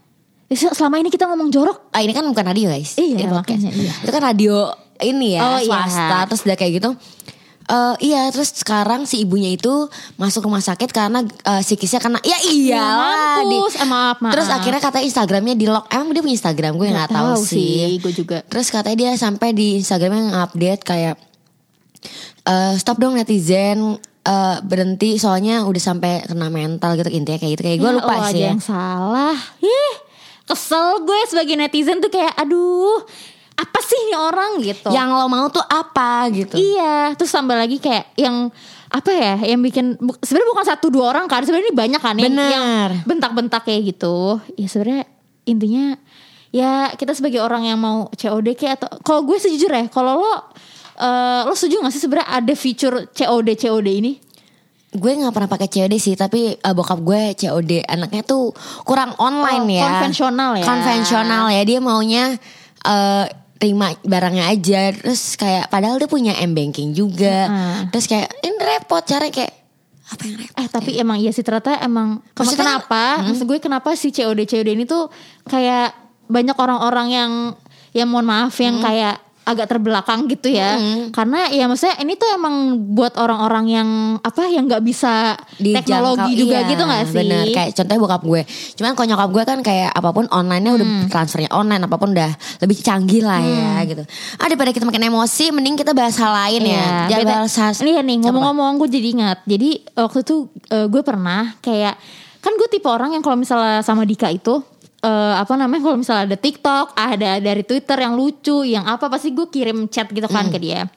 Eh, 0.47 0.55
selama 0.55 0.97
ini 0.97 1.09
kita 1.09 1.27
ngomong 1.27 1.51
jorok 1.51 1.91
Ah, 1.91 1.99
ini 1.99 2.15
kan 2.15 2.23
bukan 2.23 2.45
radio 2.45 2.69
guys. 2.69 2.95
Iya, 2.95 3.19
Ini 3.19 3.33
makanya, 3.33 3.71
iya. 3.73 3.91
Itu 3.99 4.11
kan 4.11 4.23
radio 4.23 4.71
ini 4.97 5.35
ya 5.35 5.43
Oh, 5.43 5.59
iya. 5.59 5.67
swasta 5.67 6.19
terus 6.29 6.41
udah 6.43 6.55
kayak 6.55 6.73
gitu. 6.79 6.91
Eh 7.65 7.95
iya 8.05 8.29
terus 8.29 8.53
sekarang 8.53 9.09
si 9.09 9.25
ibunya 9.25 9.49
itu 9.49 9.89
masuk 10.15 10.45
rumah 10.45 10.61
sakit 10.61 10.89
karena 10.89 11.25
eh, 11.25 11.63
psikisnya 11.63 11.97
kena. 11.97 12.21
Ya 12.21 12.37
iya 12.45 12.85
mampus. 13.41 13.75
Eh, 13.75 13.89
maaf, 13.89 14.21
maaf. 14.21 14.33
terus 14.33 14.49
akhirnya 14.49 14.79
kata 14.79 15.01
Instagramnya 15.01 15.55
di 15.55 15.65
lock 15.65 15.89
emang 15.89 16.13
dia 16.13 16.21
punya 16.21 16.37
Instagram? 16.37 16.77
Gue 16.77 16.93
nggak 16.93 17.09
tahu 17.11 17.41
sih 17.41 17.97
gue 17.99 18.13
juga. 18.13 18.45
Terus 18.45 18.69
katanya 18.69 18.97
dia 18.99 19.11
sampai 19.17 19.51
di 19.51 19.81
Instagramnya 19.81 20.23
ngupdate 20.31 20.83
kayak 20.85 21.17
eh 22.45 22.75
stop 22.77 23.01
dong 23.01 23.17
netizen 23.17 23.97
eh, 24.23 24.57
berhenti 24.61 25.17
soalnya 25.17 25.65
udah 25.65 25.83
sampai 25.83 26.21
kena 26.25 26.53
mental 26.53 26.95
gitu 26.95 27.09
intinya 27.09 27.41
kayak 27.41 27.53
gitu. 27.57 27.63
Kayak 27.65 27.79
gue 27.81 27.91
Ya 27.91 27.97
lupa 27.97 28.13
Allah, 28.13 28.29
sih 28.29 28.37
ada 28.37 28.45
ya. 28.45 28.49
yang 28.53 28.61
salah. 28.61 29.37
Ih, 29.59 29.93
kesel 30.45 30.87
gue 31.01 31.21
sebagai 31.25 31.57
netizen 31.57 32.05
tuh 32.05 32.13
kayak 32.13 32.37
aduh 32.37 33.01
apa 33.55 33.79
sih 33.81 33.99
ini 34.03 34.15
orang 34.15 34.51
gitu? 34.61 34.91
Yang 34.91 35.09
lo 35.15 35.27
mau 35.27 35.47
tuh 35.47 35.63
apa 35.63 36.27
gitu. 36.31 36.59
Iya 36.59 37.15
terus 37.15 37.31
tambah 37.31 37.55
lagi 37.55 37.79
kayak 37.79 38.11
yang 38.19 38.51
apa 38.91 39.11
ya 39.11 39.35
yang 39.43 39.59
bikin 39.59 39.95
sebenarnya 40.23 40.49
bukan 40.51 40.67
satu 40.67 40.87
dua 40.87 41.11
orang 41.11 41.27
kan 41.27 41.43
sebenarnya 41.43 41.71
ini 41.71 41.75
banyak 41.75 42.01
kan 42.01 42.15
yang, 42.15 42.31
Bener. 42.31 42.51
yang 42.51 42.67
bentak-bentak 43.07 43.63
kayak 43.63 43.95
gitu. 43.95 44.39
Ya 44.55 44.67
sebenarnya 44.67 45.07
intinya 45.45 45.99
ya 46.51 46.95
kita 46.95 47.15
sebagai 47.15 47.43
orang 47.43 47.67
yang 47.67 47.79
mau 47.79 48.07
COD 48.11 48.55
kayak 48.55 48.83
atau 48.83 48.91
kalau 49.03 49.23
gue 49.23 49.39
sejujur 49.39 49.67
ya 49.69 49.87
kalau 49.87 50.23
lo 50.23 50.35
eh, 50.95 51.41
lo 51.43 51.55
setuju 51.55 51.83
gak 51.83 51.91
sih 51.91 52.03
sebenarnya 52.03 52.31
ada 52.31 52.55
fitur 52.55 53.11
COD 53.11 53.49
COD 53.55 53.89
ini? 53.91 54.13
Gue 54.95 55.11
nggak 55.11 55.35
pernah 55.35 55.51
pakai 55.51 55.67
COD 55.67 55.95
sih 55.99 56.15
tapi 56.15 56.55
eh, 56.55 56.75
bokap 56.75 57.03
gue 57.03 57.35
COD 57.35 57.83
anaknya 57.87 58.23
tuh 58.23 58.55
kurang 58.83 59.15
online 59.19 59.67
Oh, 59.67 59.75
ya. 59.75 59.83
konvensional 59.85 60.51
ya. 60.55 60.65
konvensional 60.65 61.45
ya 61.51 61.63
dia 61.63 61.79
maunya 61.79 62.25
eh 62.83 63.27
terima 63.65 63.97
barangnya 63.99 64.45
aja. 64.47 64.93
Terus 64.93 65.35
kayak 65.35 65.73
padahal 65.73 65.97
dia 65.97 66.07
punya 66.07 66.37
m 66.37 66.53
banking 66.53 66.93
juga. 66.93 67.49
Heeh. 67.49 67.89
terus 67.89 68.05
kayak 68.05 68.29
ini 68.39 68.57
repot 68.61 69.01
cara 69.01 69.25
kayak 69.27 69.53
apa 70.05 70.23
yang 70.23 70.37
repot 70.37 70.57
Eh 70.61 70.69
tapi 70.69 70.91
emang 71.01 71.17
iya 71.17 71.33
sih 71.33 71.41
ternyata 71.41 71.81
emang 71.81 72.21
Maksudnya- 72.37 72.61
kenapa? 72.61 73.25
Maksud 73.25 73.49
gue 73.49 73.59
kenapa 73.59 73.89
si 73.97 74.13
COD 74.13 74.45
COD 74.45 74.69
ini 74.71 74.85
tuh 74.85 75.09
kayak 75.49 75.97
banyak 76.29 76.53
orang-orang 76.55 77.09
yang 77.09 77.33
yang 77.93 78.09
mohon 78.13 78.29
maaf 78.29 78.53
yang 78.59 78.81
kayak 78.81 79.17
agak 79.45 79.69
terbelakang 79.69 80.25
gitu 80.27 80.49
ya. 80.49 80.81
Karena 81.09 81.47
ya 81.49 81.65
maksudnya 81.65 82.01
ini 82.01 82.15
tuh 82.15 82.29
emang 82.29 82.55
buat 82.91 83.15
orang-orang 83.15 83.65
yang 83.69 83.89
apa 84.19 84.45
yang 84.47 84.65
nggak 84.65 84.81
bisa 84.81 85.37
teknologi 85.55 86.33
Dijangkau, 86.33 86.41
juga 86.41 86.57
iya, 86.59 86.69
gitu 86.69 86.83
gak 86.83 87.03
sih? 87.07 87.17
Bener 87.17 87.45
kayak 87.47 87.71
contohnya 87.73 88.01
bokap 88.01 88.23
gue. 88.23 88.43
Cuman 88.75 88.93
kalau 88.93 89.07
nyokap 89.07 89.31
gue 89.31 89.43
kan 89.45 89.59
kayak 89.61 89.91
apa 89.91 90.11
pun 90.11 90.25
online-nya 90.29 90.73
udah 90.75 90.87
Hmm. 90.87 91.07
transfernya 91.07 91.51
online 91.51 91.83
apa 91.83 91.97
pun 91.97 92.11
udah 92.11 92.31
lebih 92.59 92.77
canggih 92.79 93.21
lah 93.21 93.41
ya 93.41 93.85
gitu. 93.85 94.03
Ah 94.37 94.47
daripada 94.47 94.71
kita 94.71 94.85
makin 94.85 95.05
emosi 95.05 95.53
mending 95.53 95.77
kita 95.77 95.93
bahas 95.93 96.17
hal 96.17 96.33
lain 96.35 96.63
ya. 96.67 97.09
Jangan 97.09 97.21
beda- 97.21 97.35
bahas 97.39 97.55
hal- 97.55 97.73
Iya 97.85 98.01
nih 98.01 98.17
ngomong-ngomong 98.23 98.81
gue 98.81 98.89
jadi 98.91 99.09
ingat. 99.13 99.39
Jadi 99.45 99.71
waktu 99.95 100.19
itu 100.21 100.37
eh, 100.69 100.87
gue 100.87 101.03
pernah 101.03 101.53
kayak 101.61 101.95
kan 102.41 102.53
gue 102.55 102.69
tipe 102.69 102.85
orang 102.85 103.13
yang 103.13 103.21
kalau 103.21 103.37
misalnya 103.37 103.81
sama 103.81 104.03
Dika 104.03 104.29
itu 104.29 104.61
eh, 105.05 105.35
apa 105.37 105.55
namanya 105.61 105.83
kalau 105.85 105.97
misalnya 106.01 106.25
ada 106.33 106.39
TikTok, 106.41 106.97
ada 106.97 107.31
dari 107.39 107.63
Twitter 107.63 107.99
yang 108.01 108.17
lucu, 108.17 108.65
yang 108.65 108.89
apa 108.89 109.13
pasti 109.13 109.37
gue 109.37 109.47
kirim 109.53 109.87
chat 109.93 110.09
gitu 110.09 110.25
kan 110.27 110.49
ke 110.49 110.57
dia. 110.57 110.89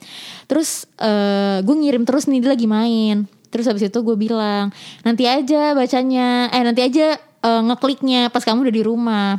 Terus 0.47 0.87
eh, 1.03 1.59
gue 1.59 1.75
ngirim 1.75 2.07
terus 2.07 2.31
nih 2.31 2.39
dia 2.39 2.51
lagi 2.55 2.67
main. 2.67 3.27
Terus 3.51 3.67
habis 3.67 3.87
itu 3.87 3.99
gue 4.03 4.15
bilang 4.15 4.71
nanti 5.03 5.27
aja 5.27 5.75
bacanya, 5.75 6.47
eh 6.51 6.63
nanti 6.63 6.81
aja 6.83 7.19
eh, 7.19 7.61
ngekliknya 7.67 8.31
pas 8.31 8.43
kamu 8.47 8.71
udah 8.71 8.75
di 8.75 8.83
rumah. 8.83 9.31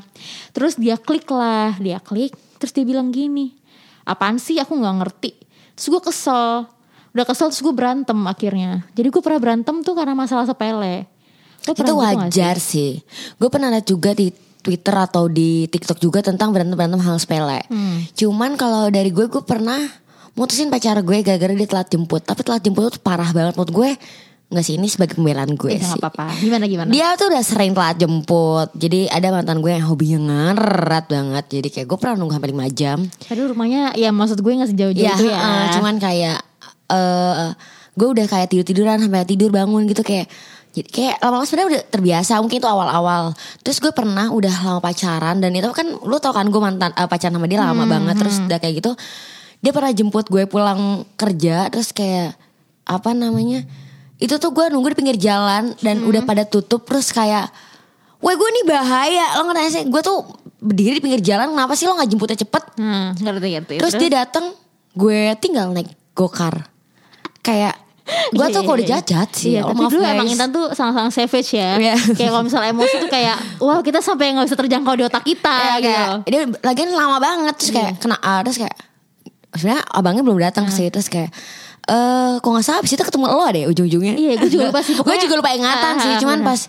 Terus 0.53 0.77
dia 0.77 1.01
klik 1.01 1.29
lah, 1.33 1.73
dia 1.81 1.97
klik, 2.05 2.37
terus 2.61 2.77
dia 2.77 2.85
bilang 2.85 3.09
gini, 3.09 3.57
apaan 4.05 4.37
sih 4.37 4.61
aku 4.61 4.77
nggak 4.77 4.97
ngerti. 5.05 5.33
Terus 5.77 5.87
gue 5.95 6.03
kesel, 6.13 6.67
udah 7.17 7.25
kesel 7.25 7.49
terus 7.49 7.63
gue 7.65 7.73
berantem 7.73 8.19
akhirnya. 8.29 8.85
Jadi 8.93 9.09
gue 9.09 9.23
pernah 9.25 9.41
berantem 9.41 9.81
tuh 9.81 9.95
karena 9.97 10.13
masalah 10.13 10.45
sepele. 10.45 11.09
Itu 11.63 11.73
gitu 11.77 11.95
wajar 12.01 12.57
sih. 12.57 13.05
Gue 13.37 13.49
pernah 13.53 13.69
lihat 13.69 13.85
juga 13.85 14.17
di 14.17 14.48
Twitter 14.59 14.95
atau 14.95 15.27
di 15.27 15.65
TikTok 15.67 15.99
juga 15.99 16.21
tentang 16.21 16.50
berantem-berantem 16.50 16.99
hal 16.99 17.17
sepele. 17.17 17.62
Hmm. 17.67 18.05
Cuman 18.11 18.55
kalau 18.55 18.88
dari 18.88 19.09
gue 19.09 19.27
gue 19.27 19.41
pernah 19.41 19.79
mutusin 20.33 20.69
pacar 20.69 20.99
gue 20.99 21.19
gara-gara 21.21 21.50
dia 21.50 21.67
telat 21.67 21.88
jemput. 21.88 22.21
Tapi 22.21 22.41
telat 22.43 22.61
jemput 22.61 22.91
tuh 22.91 23.00
parah 23.00 23.31
banget 23.31 23.55
menurut 23.55 23.73
gue. 23.73 23.91
Nggak 24.49 24.65
sih 24.65 24.75
ini 24.75 24.88
sebagai 24.88 25.12
pembelaan 25.12 25.53
gue 25.53 25.77
nggak 25.77 25.85
sih. 25.85 26.00
apa-apa. 26.00 26.33
Gimana 26.38 26.65
gimana? 26.65 26.88
Dia 26.88 27.12
tuh 27.15 27.29
udah 27.29 27.43
sering 27.43 27.73
telat 27.73 27.97
jemput. 27.97 28.69
Jadi 28.73 29.05
ada 29.07 29.29
mantan 29.29 29.61
gue 29.61 29.71
yang 29.71 29.85
hobinya 29.85 30.19
ngaret 30.25 31.05
banget. 31.07 31.45
Jadi 31.53 31.69
kayak 31.69 31.87
gue 31.87 31.99
pernah 31.99 32.17
nunggu 32.17 32.35
sampai 32.35 32.50
5 32.57 32.73
jam. 32.73 32.99
Aduh 33.29 33.53
rumahnya 33.53 33.93
ya 33.93 34.09
maksud 34.09 34.38
gue 34.38 34.53
nggak 34.53 34.71
sejauh-jauh 34.73 35.05
Ya, 35.05 35.15
itu 35.15 35.29
ya. 35.29 35.37
eh, 35.37 35.65
cuman 35.77 35.95
kayak 35.97 36.38
eh 36.88 37.50
gue 37.93 38.09
udah 38.09 38.25
kayak 38.25 38.49
tidur 38.49 38.65
tiduran 38.65 39.03
sampai 39.03 39.27
tidur 39.27 39.50
bangun 39.50 39.85
gitu 39.85 40.00
kayak 40.00 40.31
jadi 40.79 40.89
kayak 40.91 41.17
lama-lama 41.21 41.45
sebenarnya 41.45 41.69
udah 41.69 41.83
terbiasa 41.91 42.33
mungkin 42.39 42.59
itu 42.63 42.69
awal-awal. 42.69 43.23
Terus 43.67 43.79
gue 43.83 43.91
pernah 43.91 44.31
udah 44.31 44.55
lama 44.63 44.81
pacaran 44.81 45.43
dan 45.43 45.51
itu 45.51 45.67
kan 45.75 45.87
lu 45.99 46.17
tau 46.23 46.31
kan 46.31 46.47
gue 46.47 46.61
mantan 46.63 46.95
eh, 46.95 47.09
pacaran 47.11 47.35
sama 47.35 47.47
dia 47.51 47.59
lama 47.59 47.85
banget 47.85 48.15
terus 48.19 48.39
udah 48.47 48.59
kayak 48.63 48.75
gitu 48.81 48.93
dia 49.59 49.73
pernah 49.75 49.91
jemput 49.91 50.27
gue 50.31 50.47
pulang 50.47 51.03
kerja 51.19 51.67
terus 51.67 51.91
kayak 51.91 52.39
apa 52.87 53.11
namanya 53.11 53.67
itu 54.19 54.35
tuh 54.39 54.51
gue 54.55 54.71
nunggu 54.71 54.95
di 54.95 54.97
pinggir 54.99 55.19
jalan 55.19 55.75
dan 55.83 56.03
udah 56.07 56.23
pada 56.23 56.47
tutup 56.47 56.87
terus 56.87 57.11
kayak 57.11 57.51
Wah 58.19 58.35
gue 58.35 58.51
nih 58.51 58.67
bahaya. 58.67 59.39
Lo 59.39 59.47
ngerti 59.47 59.71
sih? 59.71 59.85
Gue 59.87 60.03
tuh 60.03 60.27
berdiri 60.59 60.99
di 60.99 61.03
pinggir 61.07 61.23
jalan 61.23 61.55
Kenapa 61.55 61.79
sih 61.79 61.87
lo 61.87 61.95
gak 61.95 62.11
jemputnya 62.11 62.35
cepet? 62.35 62.63
Hmm, 62.75 63.15
ngerti 63.15 63.49
ngerti. 63.55 63.75
Terus 63.79 63.95
dia 63.95 64.11
datang, 64.27 64.59
gue 64.99 65.39
tinggal 65.39 65.71
naik 65.71 65.95
gokar. 66.19 66.67
Kayak 67.47 67.79
gue 68.31 68.47
tuh 68.49 68.62
kalau 68.62 68.77
dijajat 68.77 69.29
sih. 69.31 69.53
Iya, 69.53 69.62
oh, 69.62 69.71
tapi 69.71 69.85
dulu 69.87 70.00
guys. 70.00 70.15
emang 70.15 70.29
Intan 70.29 70.49
tuh 70.49 70.67
sangat-sangat 70.71 71.12
savage 71.12 71.50
ya. 71.53 71.71
Iya. 71.77 71.95
kayak 72.12 72.31
kalau 72.31 72.43
misalnya 72.43 72.69
emosi 72.71 72.95
tuh 72.99 73.09
kayak, 73.09 73.37
wah 73.59 73.79
kita 73.81 73.99
sampai 73.99 74.33
nggak 74.33 74.47
bisa 74.47 74.57
terjangkau 74.57 74.95
di 74.95 75.05
otak 75.05 75.23
kita 75.23 75.55
Ya, 75.55 75.75
gitu. 75.75 75.85
kayak, 75.85 76.09
dia 76.27 76.41
lagian 76.62 76.88
lama 76.91 77.17
banget 77.19 77.55
terus 77.55 77.71
kayak 77.71 77.91
Iya. 77.91 78.00
kena 78.00 78.17
ah, 78.19 78.41
terus 78.41 78.59
kayak 78.59 78.77
sebenarnya 79.50 79.83
abangnya 79.88 80.23
belum 80.23 80.38
datang 80.38 80.67
Hmm. 80.67 80.75
sih 80.75 80.88
terus 80.88 81.07
kayak 81.07 81.31
eh 81.85 82.33
kok 82.37 82.45
nggak 82.47 82.61
salah 82.62 82.79
abis 82.79 82.93
itu 82.93 83.00
ketemu 83.00 83.27
lo 83.27 83.49
deh 83.49 83.65
ujung-ujungnya. 83.67 84.15
Iya, 84.15 84.33
gue 84.37 84.50
juga 84.50 84.65
lupa 84.69 84.81
sih, 84.81 84.93
gue 85.09 85.17
juga 85.19 85.35
lupa 85.37 85.50
ingatan 85.50 85.95
Ah, 85.95 86.03
sih. 86.03 86.12
ah, 86.12 86.21
Cuman 86.21 86.38
pas 86.43 86.61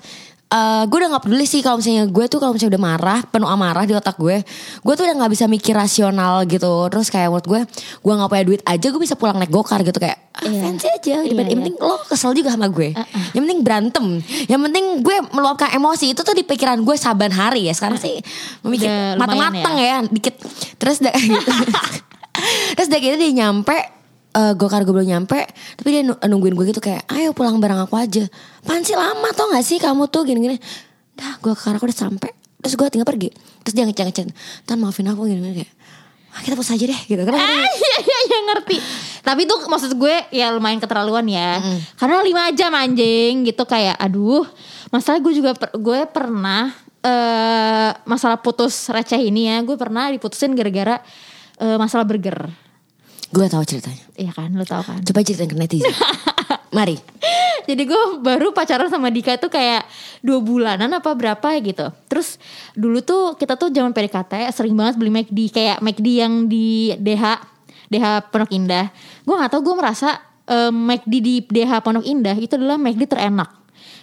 eh 0.50 0.84
gue 0.90 0.98
udah 0.98 1.10
nggak 1.14 1.24
peduli 1.30 1.46
sih 1.46 1.62
kalau 1.62 1.78
misalnya 1.78 2.10
gue 2.10 2.26
tuh 2.26 2.42
kalau 2.42 2.58
misalnya 2.58 2.74
udah 2.74 2.82
marah 2.82 3.20
penuh 3.22 3.46
amarah 3.46 3.86
di 3.86 3.94
otak 3.94 4.18
gue 4.18 4.42
gue 4.82 4.94
tuh 4.98 5.04
udah 5.06 5.16
nggak 5.22 5.32
bisa 5.38 5.46
mikir 5.46 5.78
rasional 5.78 6.42
gitu. 6.50 6.90
Terus 6.90 7.14
kayak 7.14 7.30
menurut 7.30 7.46
gue 7.46 7.60
gue 8.02 8.14
nggak 8.18 8.30
punya 8.34 8.46
duit 8.50 8.62
aja 8.66 8.88
gue 8.90 8.98
bisa 8.98 9.14
pulang 9.14 9.38
naik 9.38 9.54
gokar 9.54 9.86
gitu. 9.86 10.02
Kayak 10.02 10.18
ah, 10.34 10.50
fancy 10.50 10.90
aja. 10.90 11.22
Iya, 11.22 11.30
yang 11.30 11.38
iya. 11.38 11.54
penting 11.54 11.76
lo 11.78 12.02
kesel 12.02 12.34
juga 12.34 12.50
sama 12.50 12.66
gue. 12.66 12.98
Yang 13.38 13.42
penting 13.46 13.62
berantem. 13.62 14.06
Yang 14.50 14.62
penting 14.66 14.86
gue 15.06 15.18
meluapkan 15.38 15.70
emosi 15.70 16.18
itu 16.18 16.22
tuh 16.26 16.34
di 16.34 16.42
pikiran 16.42 16.82
gue 16.82 16.96
saban 16.98 17.30
hari 17.30 17.70
ya. 17.70 17.74
Sekarang 17.78 18.02
sih 18.02 18.18
memikir 18.66 18.90
matang-matang 19.22 19.78
ya. 19.78 20.02
dikit. 20.10 20.34
Terus 20.82 20.98
da- 20.98 21.14
terus 22.74 22.88
udah 22.90 23.00
gitu 23.06 23.16
dia 23.22 23.32
nyampe 23.46 23.99
eh 24.32 24.54
gokar 24.54 24.82
gue 24.82 24.94
belum 24.94 25.10
nyampe 25.10 25.40
tapi 25.74 25.90
dia 25.90 26.02
nu- 26.02 26.18
nungguin 26.18 26.54
gue 26.54 26.66
gitu 26.68 26.80
kayak 26.80 27.02
ayo 27.10 27.34
pulang 27.34 27.58
bareng 27.58 27.82
aku 27.82 27.96
aja 27.96 28.30
Pan 28.62 28.82
sih 28.82 28.94
lama 28.94 29.30
tau 29.32 29.50
gak 29.50 29.62
sih 29.62 29.78
kamu 29.78 30.06
tuh 30.06 30.22
gini-gini 30.24 30.62
dah 31.14 31.38
gokar 31.40 31.76
aku 31.76 31.86
udah 31.86 31.98
sampai 32.00 32.30
terus 32.58 32.74
gue 32.74 32.88
tinggal 32.88 33.06
pergi 33.06 33.34
terus 33.60 33.74
dia 33.74 33.84
ngecek 33.84 34.06
ngecek 34.06 34.26
tan 34.64 34.78
maafin 34.78 35.08
aku 35.08 35.26
gini-gini 35.26 35.64
kayak 35.64 35.72
ah, 36.30 36.42
kita 36.42 36.54
putus 36.54 36.72
aja 36.72 36.86
deh 36.86 37.02
gitu 37.06 37.24
kan 37.24 37.34
Ah, 37.34 37.42
iya 37.66 37.96
iya 38.00 38.18
iya 38.24 38.38
ngerti. 38.46 38.78
Tapi 39.20 39.42
tuh 39.44 39.66
maksud 39.66 39.92
gue 39.94 40.16
ya 40.30 40.50
lumayan 40.50 40.78
keterlaluan 40.78 41.26
ya. 41.26 41.58
Karena 41.96 42.22
lima 42.22 42.54
jam 42.54 42.70
anjing 42.72 43.44
gitu 43.44 43.66
kayak 43.66 43.98
aduh. 43.98 44.46
Masalah 44.88 45.18
gue 45.20 45.34
juga 45.34 45.52
per- 45.54 45.74
gue 45.74 46.00
pernah 46.06 46.70
eh 47.02 47.90
masalah 48.06 48.38
putus 48.38 48.88
receh 48.88 49.18
ini 49.20 49.50
ya. 49.50 49.58
Gue 49.62 49.74
pernah 49.74 50.06
diputusin 50.08 50.54
gara-gara 50.54 51.02
eh, 51.58 51.78
masalah 51.78 52.06
burger. 52.06 52.46
Gue 53.30 53.46
tahu 53.46 53.64
ceritanya 53.64 54.04
Iya 54.18 54.32
kan, 54.34 54.50
lo 54.54 54.66
tau 54.66 54.82
kan. 54.82 55.00
coba 55.02 55.20
ceritain 55.22 55.48
ke 55.48 55.56
netizen 55.56 55.94
mari 56.78 56.98
Jadi 57.70 57.86
gue 57.86 58.02
baru 58.26 58.50
pacaran 58.50 58.90
sama 58.90 59.14
Dika 59.14 59.38
tuh 59.38 59.54
kayak 59.54 59.86
dua 60.26 60.42
bulanan 60.42 60.90
apa 60.90 61.14
berapa 61.14 61.54
gitu. 61.62 61.94
Terus 62.10 62.42
dulu 62.74 62.98
tuh 63.06 63.38
kita 63.38 63.62
tuh 63.62 63.70
zaman 63.70 63.94
PDKT 63.94 64.50
sering 64.50 64.74
banget 64.74 64.98
beli 64.98 65.14
McD 65.14 65.54
kayak 65.54 65.78
McD 65.78 66.08
yang 66.18 66.50
di 66.50 66.98
DH 66.98 67.38
DH 67.94 68.34
Pondok 68.34 68.50
Indah. 68.50 68.90
Gue 69.22 69.38
nggak 69.38 69.54
tahu 69.54 69.62
gue 69.70 69.76
merasa 69.78 70.18
eh, 70.50 70.74
McD 70.74 71.14
di 71.22 71.36
DH 71.46 71.86
Pondok 71.86 72.10
Indah 72.10 72.34
itu 72.34 72.58
adalah 72.58 72.82
McD 72.82 73.06
terenak 73.06 73.54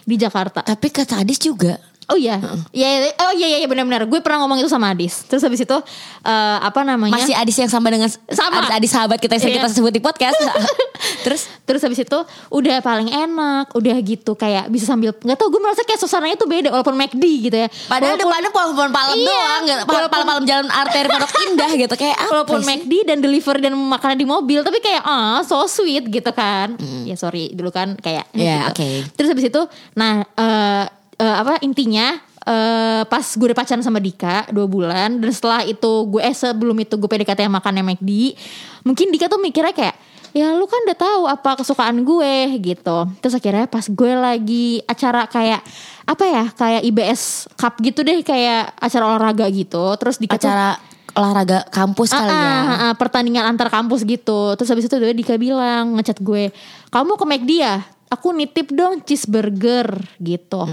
di 0.07 0.15
Jakarta. 0.15 0.63
tapi 0.63 0.87
kata 0.87 1.19
Adis 1.19 1.35
juga 1.35 1.75
Oh 2.07 2.15
iya, 2.15 2.39
Iya, 2.71 2.87
iya, 2.89 3.11
oh 3.19 3.31
iya 3.31 3.47
iya 3.47 3.57
iya, 3.59 3.67
benar-benar. 3.67 4.05
Gue 4.05 4.19
pernah 4.19 4.39
ngomong 4.39 4.57
itu 4.57 4.67
sama 4.67 4.89
Adis. 4.89 5.23
Terus 5.23 5.43
habis 5.43 5.59
itu 5.59 5.77
eh, 6.21 6.57
apa 6.57 6.79
namanya? 6.81 7.11
masih 7.13 7.33
Adis 7.33 7.57
yang 7.57 7.67
sama 7.67 7.87
dengan 7.87 8.07
Sama. 8.27 8.63
Adis, 8.63 8.71
Adis 8.73 8.91
sahabat 8.91 9.17
kita 9.17 9.35
yang 9.35 9.43
Iya. 9.45 9.55
kita 9.59 9.69
sebut 9.73 9.91
di 9.91 9.99
podcast 9.99 10.39
terus 11.25 11.51
Terus 11.61 11.83
habis 11.83 11.99
itu 11.99 12.15
udah 12.47 12.79
paling 12.79 13.11
enak, 13.11 13.75
udah 13.75 13.95
gitu 13.99 14.31
kayak 14.33 14.67
bisa 14.67 14.87
sambil 14.87 15.11
nggak 15.13 15.35
tau 15.35 15.51
gue 15.51 15.59
merasa 15.59 15.83
kayak 15.83 15.99
suasananya 15.99 16.35
tuh 16.35 16.47
beda 16.47 16.71
walaupun 16.71 16.95
McD 16.95 17.19
gitu 17.43 17.57
ya. 17.57 17.67
Padahal 17.85 18.15
Walaupun- 18.15 18.23
depannya 18.23 18.49
pohon-pohon 18.49 18.91
palem 18.93 19.15
Iya, 19.17 19.27
doang 19.27 19.61
walaupun- 19.83 20.07
Palem-palem 20.07 20.43
jalan 20.47 20.67
arteri 20.69 21.07
Pondok 21.09 21.31
Indah 21.43 21.71
gitu 21.75 21.93
Kayak 21.93 22.17
apa 22.17 22.31
walaupun 22.31 22.59
sih? 22.61 22.67
McD 22.71 22.93
dan 23.03 23.17
deliver 23.19 23.55
dan 23.57 23.75
makanan 23.75 24.15
di 24.15 24.23
mobil 24.23 24.63
tapi 24.63 24.79
kayak 24.79 25.03
ah 25.03 25.43
so 25.43 25.59
sweet 25.65 26.07
gitu 26.07 26.31
kan. 26.31 26.79
Ya 27.03 27.13
sorry 27.13 27.51
dulu 27.51 27.67
kan 27.69 27.93
kayak 27.97 28.31
Iya, 28.31 28.71
gitu. 28.71 28.71
oke. 28.73 28.89
Terus 29.13 29.29
habis 29.29 29.45
itu 29.45 29.61
nah 29.93 30.23
eh 30.23 30.83
eh, 31.17 31.35
apa 31.37 31.59
intinya 31.61 32.15
eh 32.39 33.03
pas 33.03 33.25
gue 33.27 33.43
udah 33.43 33.57
pacaran 33.57 33.83
sama 33.83 33.99
Dika 33.99 34.47
dua 34.49 34.63
bulan 34.63 35.19
dan 35.19 35.29
setelah 35.29 35.61
itu 35.61 36.07
gue 36.07 36.21
eh 36.21 36.31
sebelum 36.31 36.77
itu 36.77 36.95
gue 36.95 37.05
PDKT 37.05 37.43
yang 37.43 37.51
makannya 37.51 37.83
McD 37.83 38.39
mungkin 38.81 39.11
Dika 39.11 39.27
tuh 39.27 39.35
mikirnya 39.35 39.75
kayak 39.75 39.95
ya 40.31 40.53
lu 40.53 40.63
kan 40.63 40.79
udah 40.85 40.95
tahu 40.95 41.21
apa 41.25 41.59
kesukaan 41.59 41.97
gue 41.99 42.33
gitu 42.61 42.97
terus 43.19 43.33
akhirnya 43.33 43.67
pas 43.67 43.83
gue 43.83 44.11
lagi 44.13 44.79
acara 44.81 45.25
kayak 45.25 45.59
apa 46.05 46.23
ya 46.23 46.43
kayak 46.49 46.81
IBS 46.85 47.21
Cup 47.53 47.81
gitu 47.81 47.99
deh 48.01 48.21
kayak 48.21 48.71
acara 48.77 49.03
olahraga 49.07 49.43
gitu 49.49 49.83
terus 49.97 50.15
Dika 50.15 50.39
tuh- 50.39 50.47
Acara 50.47 50.79
olahraga 51.17 51.65
kampus 51.67 52.13
kali 52.13 52.29
Ah, 52.29 52.37
ya 52.37 52.53
ah, 52.53 52.75
ah, 52.79 52.93
pertandingan 52.93 53.41
antar 53.43 53.67
kampus 53.67 54.05
gitu. 54.05 54.53
Terus 54.53 54.69
habis 54.69 54.85
itu 54.85 54.95
dia 54.95 55.09
Dika 55.11 55.33
bilang 55.33 55.97
ngechat 55.97 56.21
gue, 56.21 56.53
"Kamu 56.87 57.17
ke 57.17 57.25
McD 57.25 57.51
ya? 57.57 57.81
Aku 58.09 58.31
nitip 58.31 58.69
dong 58.69 59.01
cheeseburger 59.01 59.87
gitu." 60.17 60.63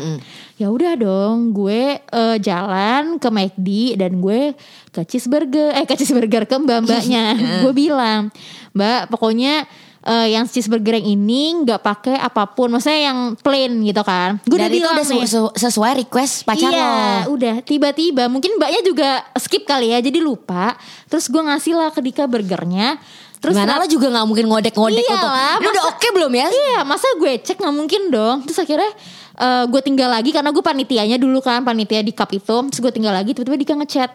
Ya 0.55 0.69
udah 0.69 0.95
dong, 0.95 1.50
gue 1.50 1.99
eh, 1.99 2.37
jalan 2.38 3.19
ke 3.19 3.29
McD 3.29 3.69
dan 3.97 4.19
gue 4.19 4.55
ke 4.88 5.00
cheeseburger, 5.03 5.73
eh 5.73 5.83
ke 5.83 5.95
cheeseburger 5.95 6.45
ke 6.45 6.55
mbak-mbaknya. 6.55 7.35
gue 7.62 7.73
bilang, 7.73 8.31
"Mbak, 8.71 9.11
pokoknya 9.11 9.67
eh, 10.00 10.26
yang 10.31 10.45
cheeseburger 10.45 10.95
yang 10.95 11.09
ini 11.11 11.43
nggak 11.61 11.81
pakai 11.81 12.14
apa 12.14 12.47
pun, 12.47 12.71
maksudnya 12.71 13.11
yang 13.11 13.19
plain 13.37 13.83
gitu 13.83 14.00
kan." 14.00 14.38
Gue 14.45 14.55
udah 14.55 14.71
bilang 14.71 14.95
udah 14.95 15.03
nih. 15.05 15.26
su- 15.26 15.50
su- 15.50 15.55
sesuai 15.59 15.93
request 15.99 16.45
pacar 16.45 16.71
iya, 16.71 16.87
lo 17.25 17.35
udah 17.35 17.57
tiba-tiba 17.61 18.29
mungkin 18.29 18.55
mbaknya 18.55 18.81
juga 18.81 19.09
skip 19.35 19.64
kali 19.64 19.91
ya, 19.91 19.99
jadi 19.99 20.21
lupa. 20.21 20.79
Terus 21.09 21.26
gue 21.26 21.43
ngasih 21.43 21.75
lah 21.75 21.91
ke 21.91 21.99
Dika 21.99 22.25
burgernya. 22.25 23.03
Terus 23.44 23.52
Gimana 23.52 23.76
lo 23.76 23.84
juga 23.84 24.08
gak 24.08 24.24
mungkin 24.24 24.48
ngodek-ngodek 24.48 25.04
untuk 25.04 25.20
Iyalah, 25.20 25.60
Ini 25.60 25.68
udah 25.68 25.84
masa- 25.84 25.90
oke 25.92 26.06
belum 26.16 26.32
ya? 26.32 26.46
Iya, 26.48 26.78
masa 26.82 27.06
gue 27.14 27.32
cek 27.38 27.60
nggak 27.60 27.74
mungkin 27.76 28.02
dong. 28.08 28.36
Terus 28.48 28.58
akhirnya 28.58 28.90
eh, 29.36 29.64
gue 29.68 29.80
tinggal 29.84 30.08
lagi 30.08 30.32
karena 30.32 30.48
gue 30.48 30.64
panitianya 30.64 31.20
dulu 31.20 31.38
kan, 31.38 31.60
panitia 31.60 32.00
di 32.00 32.10
cup 32.10 32.32
itu. 32.32 32.56
Terus 32.72 32.80
gue 32.80 32.88
tinggal 32.90 33.12
lagi, 33.12 33.36
tiba-tiba 33.36 33.60
Dika 33.60 33.76
ngechat. 33.76 34.10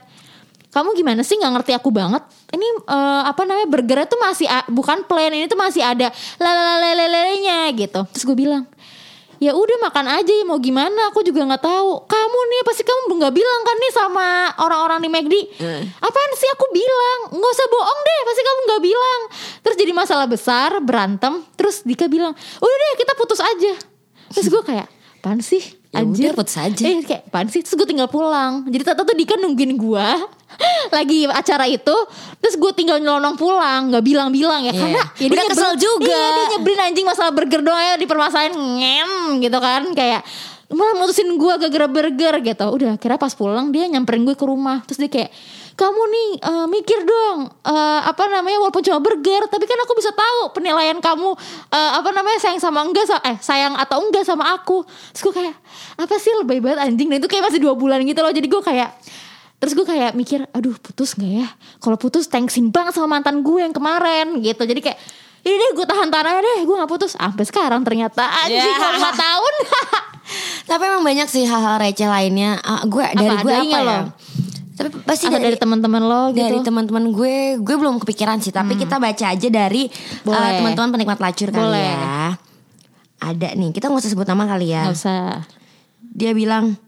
kamu 0.69 0.93
gimana 0.93 1.25
sih 1.25 1.33
nggak 1.33 1.50
ngerti 1.50 1.74
aku 1.74 1.89
banget 1.89 2.21
ini 2.53 2.62
eh, 2.86 3.21
apa 3.25 3.41
namanya 3.41 3.65
burgernya 3.65 4.05
tuh 4.05 4.21
masih 4.21 4.45
bukan 4.69 5.01
plain 5.09 5.33
ini 5.33 5.50
tuh 5.50 5.57
masih 5.57 5.81
ada 5.81 6.13
lalalalalelenya 6.38 7.74
gitu 7.74 8.05
terus 8.13 8.21
gue 8.21 8.38
bilang 8.38 8.69
ya 9.39 9.55
udah 9.55 9.77
makan 9.88 10.05
aja 10.19 10.29
ya 10.36 10.43
mau 10.43 10.60
gimana? 10.60 11.10
Aku 11.10 11.24
juga 11.24 11.48
nggak 11.48 11.63
tahu. 11.63 12.03
Kamu 12.05 12.39
nih 12.51 12.62
pasti 12.67 12.84
kamu 12.84 13.15
nggak 13.15 13.34
bilang 13.34 13.62
kan 13.63 13.75
nih 13.79 13.91
sama 13.96 14.27
orang-orang 14.60 15.00
di 15.00 15.10
McD 15.10 15.36
apaan 16.03 16.31
sih 16.36 16.50
aku 16.51 16.67
bilang? 16.75 17.39
Nggak 17.39 17.51
usah 17.55 17.67
bohong 17.72 18.00
deh 18.03 18.19
pasti 18.27 18.41
kamu 18.43 18.60
nggak 18.67 18.84
bilang. 18.84 19.22
Terus 19.63 19.75
jadi 19.79 19.91
masalah 19.96 20.27
besar 20.27 20.69
berantem. 20.84 21.39
Terus 21.55 21.88
Dika 21.88 22.12
bilang 22.12 22.36
udah 22.36 22.75
deh 22.75 22.91
kita 23.00 23.15
putus 23.15 23.39
aja. 23.39 23.74
Terus 24.36 24.48
gue 24.51 24.62
kayak 24.62 24.88
apaan 25.24 25.39
sih 25.39 25.78
Ya 25.89 26.00
Anjir 26.00 26.31
udah, 26.31 26.38
putus 26.38 26.53
aja. 26.53 26.84
Eh 26.86 27.01
kayak 27.01 27.24
apaan 27.25 27.50
sih 27.50 27.65
Terus 27.65 27.74
gue 27.74 27.88
tinggal 27.88 28.05
pulang 28.05 28.62
Jadi 28.63 28.84
tata 28.84 29.01
tuh 29.01 29.12
Dika 29.12 29.34
nungguin 29.36 29.74
gue 29.74 30.08
Lagi 30.96 31.25
acara 31.25 31.65
itu 31.65 31.96
Terus 32.38 32.55
gue 32.55 32.72
tinggal 32.74 33.01
nyelonong 33.01 33.34
pulang 33.34 33.89
Gak 33.89 34.03
bilang-bilang 34.03 34.63
ya 34.63 34.69
Iya. 34.69 34.77
Karena 34.77 35.01
ya 35.17 35.27
Udah 35.27 35.46
kesel 35.48 35.74
juga. 35.75 36.05
Iya 36.08 36.27
dia 36.29 36.46
nyebelin 36.53 36.81
anjing 36.84 37.03
masalah 37.03 37.34
burger 37.34 37.62
doang 37.62 37.81
ya 37.81 37.98
Dipermasalahin 37.98 38.53
ngem 38.53 39.12
gitu 39.41 39.58
kan 39.58 39.81
Kayak 39.91 40.22
malah 40.70 40.94
mutusin 40.96 41.28
gue 41.28 41.54
gara-gara 41.58 41.88
burger 41.88 42.34
gitu. 42.44 42.66
Udah 42.68 42.94
kira 42.96 43.16
pas 43.16 43.32
pulang 43.32 43.70
Dia 43.70 43.86
nyamperin 43.86 44.22
gue 44.22 44.34
ke 44.34 44.44
rumah. 44.44 44.86
Terus 44.86 45.00
dia 45.00 45.10
kayak 45.10 45.32
kamu 45.74 46.02
nih 46.06 46.30
eh, 46.40 46.66
mikir 46.68 47.00
dong 47.02 47.38
eh, 47.64 48.02
apa 48.04 48.28
namanya 48.28 48.60
walaupun 48.60 48.84
cuma 48.84 49.00
burger 49.00 49.48
tapi 49.48 49.64
kan 49.64 49.80
aku 49.80 49.96
bisa 49.96 50.12
tahu 50.12 50.52
penilaian 50.52 51.00
kamu 51.00 51.32
eh, 51.70 51.92
apa 51.96 52.12
namanya 52.12 52.36
sayang 52.38 52.60
sama 52.60 52.84
enggak 52.84 53.08
sa- 53.08 53.24
eh 53.24 53.40
sayang 53.40 53.74
atau 53.74 53.98
enggak 54.00 54.24
sama 54.24 54.46
aku. 54.52 54.84
Terus 55.12 55.22
gue 55.24 55.34
kayak 55.36 55.56
apa 55.98 56.16
sih 56.16 56.36
lebay 56.36 56.60
banget 56.60 56.80
anjing. 56.86 57.08
Dan 57.08 57.18
itu 57.18 57.28
kayak 57.28 57.48
masih 57.48 57.60
dua 57.60 57.74
bulan 57.74 58.00
gitu 58.02 58.20
loh. 58.20 58.30
Jadi 58.30 58.46
gue 58.46 58.62
kayak 58.62 58.90
terus 59.58 59.74
gue 59.74 59.84
kayak 59.84 60.14
mikir 60.14 60.46
aduh 60.52 60.76
putus 60.78 61.16
nggak 61.16 61.32
ya? 61.34 61.48
Kalau 61.78 61.96
putus 61.96 62.28
thanksin 62.28 62.70
banget 62.70 62.94
sama 62.94 63.16
mantan 63.16 63.40
gue 63.40 63.60
yang 63.60 63.72
kemarin 63.72 64.38
gitu. 64.40 64.64
Jadi 64.64 64.84
kayak 64.84 65.00
ini 65.40 65.56
deh 65.56 65.72
gue 65.74 65.86
tahan 65.86 66.08
tahan 66.08 66.26
aja 66.30 66.42
deh 66.44 66.60
gue 66.62 66.76
nggak 66.76 66.88
putus. 66.88 67.16
Sampai 67.16 67.44
sekarang 67.44 67.82
ternyata 67.82 68.22
anjing 68.44 68.62
Ya. 68.62 68.78
mau 68.78 68.92
lima 68.94 69.12
tahun 69.12 69.54
Tapi 70.65 70.83
emang 70.86 71.03
banyak 71.03 71.27
sih 71.27 71.43
hal-hal 71.45 71.81
receh 71.81 72.05
lainnya. 72.05 72.62
Ah, 72.62 72.86
gue 72.86 73.03
dari 73.15 73.36
gue 73.41 73.53
apa 73.53 73.77
ya? 73.77 73.81
lo? 73.81 74.00
Tapi 74.79 74.89
pasti 75.03 75.27
Atau 75.27 75.43
dari 75.43 75.59
teman-teman 75.59 76.00
lo 76.00 76.21
gitu 76.31 76.39
dari 76.39 76.59
teman-teman 76.63 77.12
gue, 77.12 77.59
gue 77.59 77.75
belum 77.75 78.00
kepikiran 78.00 78.39
sih. 78.39 78.55
Tapi 78.55 78.79
kita 78.79 78.95
baca 78.95 79.25
aja 79.36 79.48
dari 79.51 79.91
uh, 80.24 80.51
teman-teman 80.55 80.89
penikmat 80.95 81.19
lacur 81.19 81.51
kali 81.51 81.67
Boleh. 81.67 81.91
ya. 82.00 82.39
Ada 83.19 83.59
nih, 83.59 83.75
kita 83.75 83.91
nggak 83.91 84.00
usah 84.00 84.12
sebut 84.15 84.24
nama 84.24 84.48
kali 84.48 84.71
ya. 84.71 84.88
nggak 84.88 84.95
usah 84.95 85.43
Dia 86.00 86.31
bilang 86.31 86.79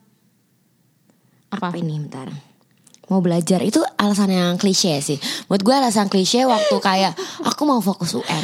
apa, 1.52 1.68
apa 1.68 1.78
ini 1.78 2.00
bentar. 2.00 2.51
Mau 3.12 3.20
belajar 3.20 3.60
itu 3.60 3.84
alasan 4.00 4.32
yang 4.32 4.56
klise 4.56 5.04
sih. 5.04 5.20
Buat 5.46 5.62
gue 5.62 5.76
alasan 5.76 6.08
klise 6.08 6.48
waktu 6.48 6.72
kayak 6.80 7.12
aku 7.44 7.68
mau 7.68 7.84
fokus 7.84 8.16
UN. 8.16 8.44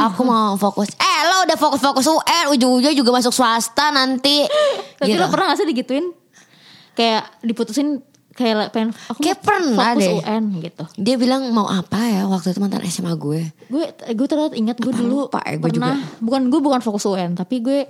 Aku 0.00 0.24
mau 0.24 0.56
fokus. 0.56 0.88
Eh 0.96 1.20
lo 1.28 1.44
udah 1.44 1.58
fokus-fokus 1.60 2.08
UN, 2.08 2.56
ujung-ujungnya 2.56 2.96
juga 2.96 3.12
masuk 3.12 3.36
swasta 3.36 3.92
nanti. 3.92 4.48
Tapi 4.96 5.12
Gitu. 5.12 5.20
lo 5.20 5.28
pernah 5.28 5.52
gak 5.52 5.60
sih 5.60 5.68
digituin? 5.68 6.08
Kayak 6.96 7.28
diputusin 7.44 8.00
kayak 8.32 8.70
pengen 8.72 8.96
aku 9.10 9.18
Kayak 9.20 9.44
pernah 9.44 9.92
fokus 9.92 10.00
deh. 10.00 10.14
UN 10.24 10.42
gitu. 10.62 10.84
Dia 10.96 11.20
bilang 11.20 11.52
mau 11.52 11.68
apa 11.68 12.00
ya 12.00 12.24
waktu 12.24 12.56
itu 12.56 12.64
mantan 12.64 12.88
SMA 12.88 13.12
gue. 13.12 13.44
Gue 13.68 13.84
gue 13.92 14.26
ternyata 14.26 14.56
ingat 14.56 14.80
gue 14.80 14.88
Apa 14.88 15.00
dulu 15.04 15.28
lupa 15.28 15.44
ya, 15.44 15.60
gue 15.60 15.68
pernah 15.68 16.00
bukan 16.24 16.48
gue 16.48 16.60
bukan 16.64 16.80
fokus 16.80 17.04
UN 17.04 17.36
tapi 17.36 17.60
gue 17.60 17.84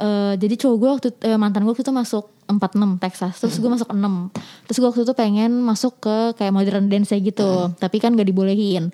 eh, 0.00 0.34
jadi 0.40 0.54
cowok 0.56 0.76
gue 0.76 0.90
waktu 0.90 1.08
eh, 1.28 1.38
mantan 1.38 1.68
gue 1.68 1.72
waktu 1.76 1.84
itu 1.84 1.92
masuk 1.94 2.24
46 2.48 2.98
Texas. 2.98 3.34
Terus 3.38 3.56
gue 3.60 3.70
masuk 3.70 3.88
6 3.92 4.66
terus 4.66 4.76
gue 4.80 4.88
waktu 4.88 5.02
itu 5.04 5.14
pengen 5.14 5.52
masuk 5.62 6.00
ke 6.00 6.16
kayak 6.40 6.52
modern 6.56 6.88
dance 6.88 7.12
gitu. 7.12 7.70
Tapi 7.76 7.96
kan 8.00 8.16
gak 8.16 8.26
dibolehin. 8.26 8.90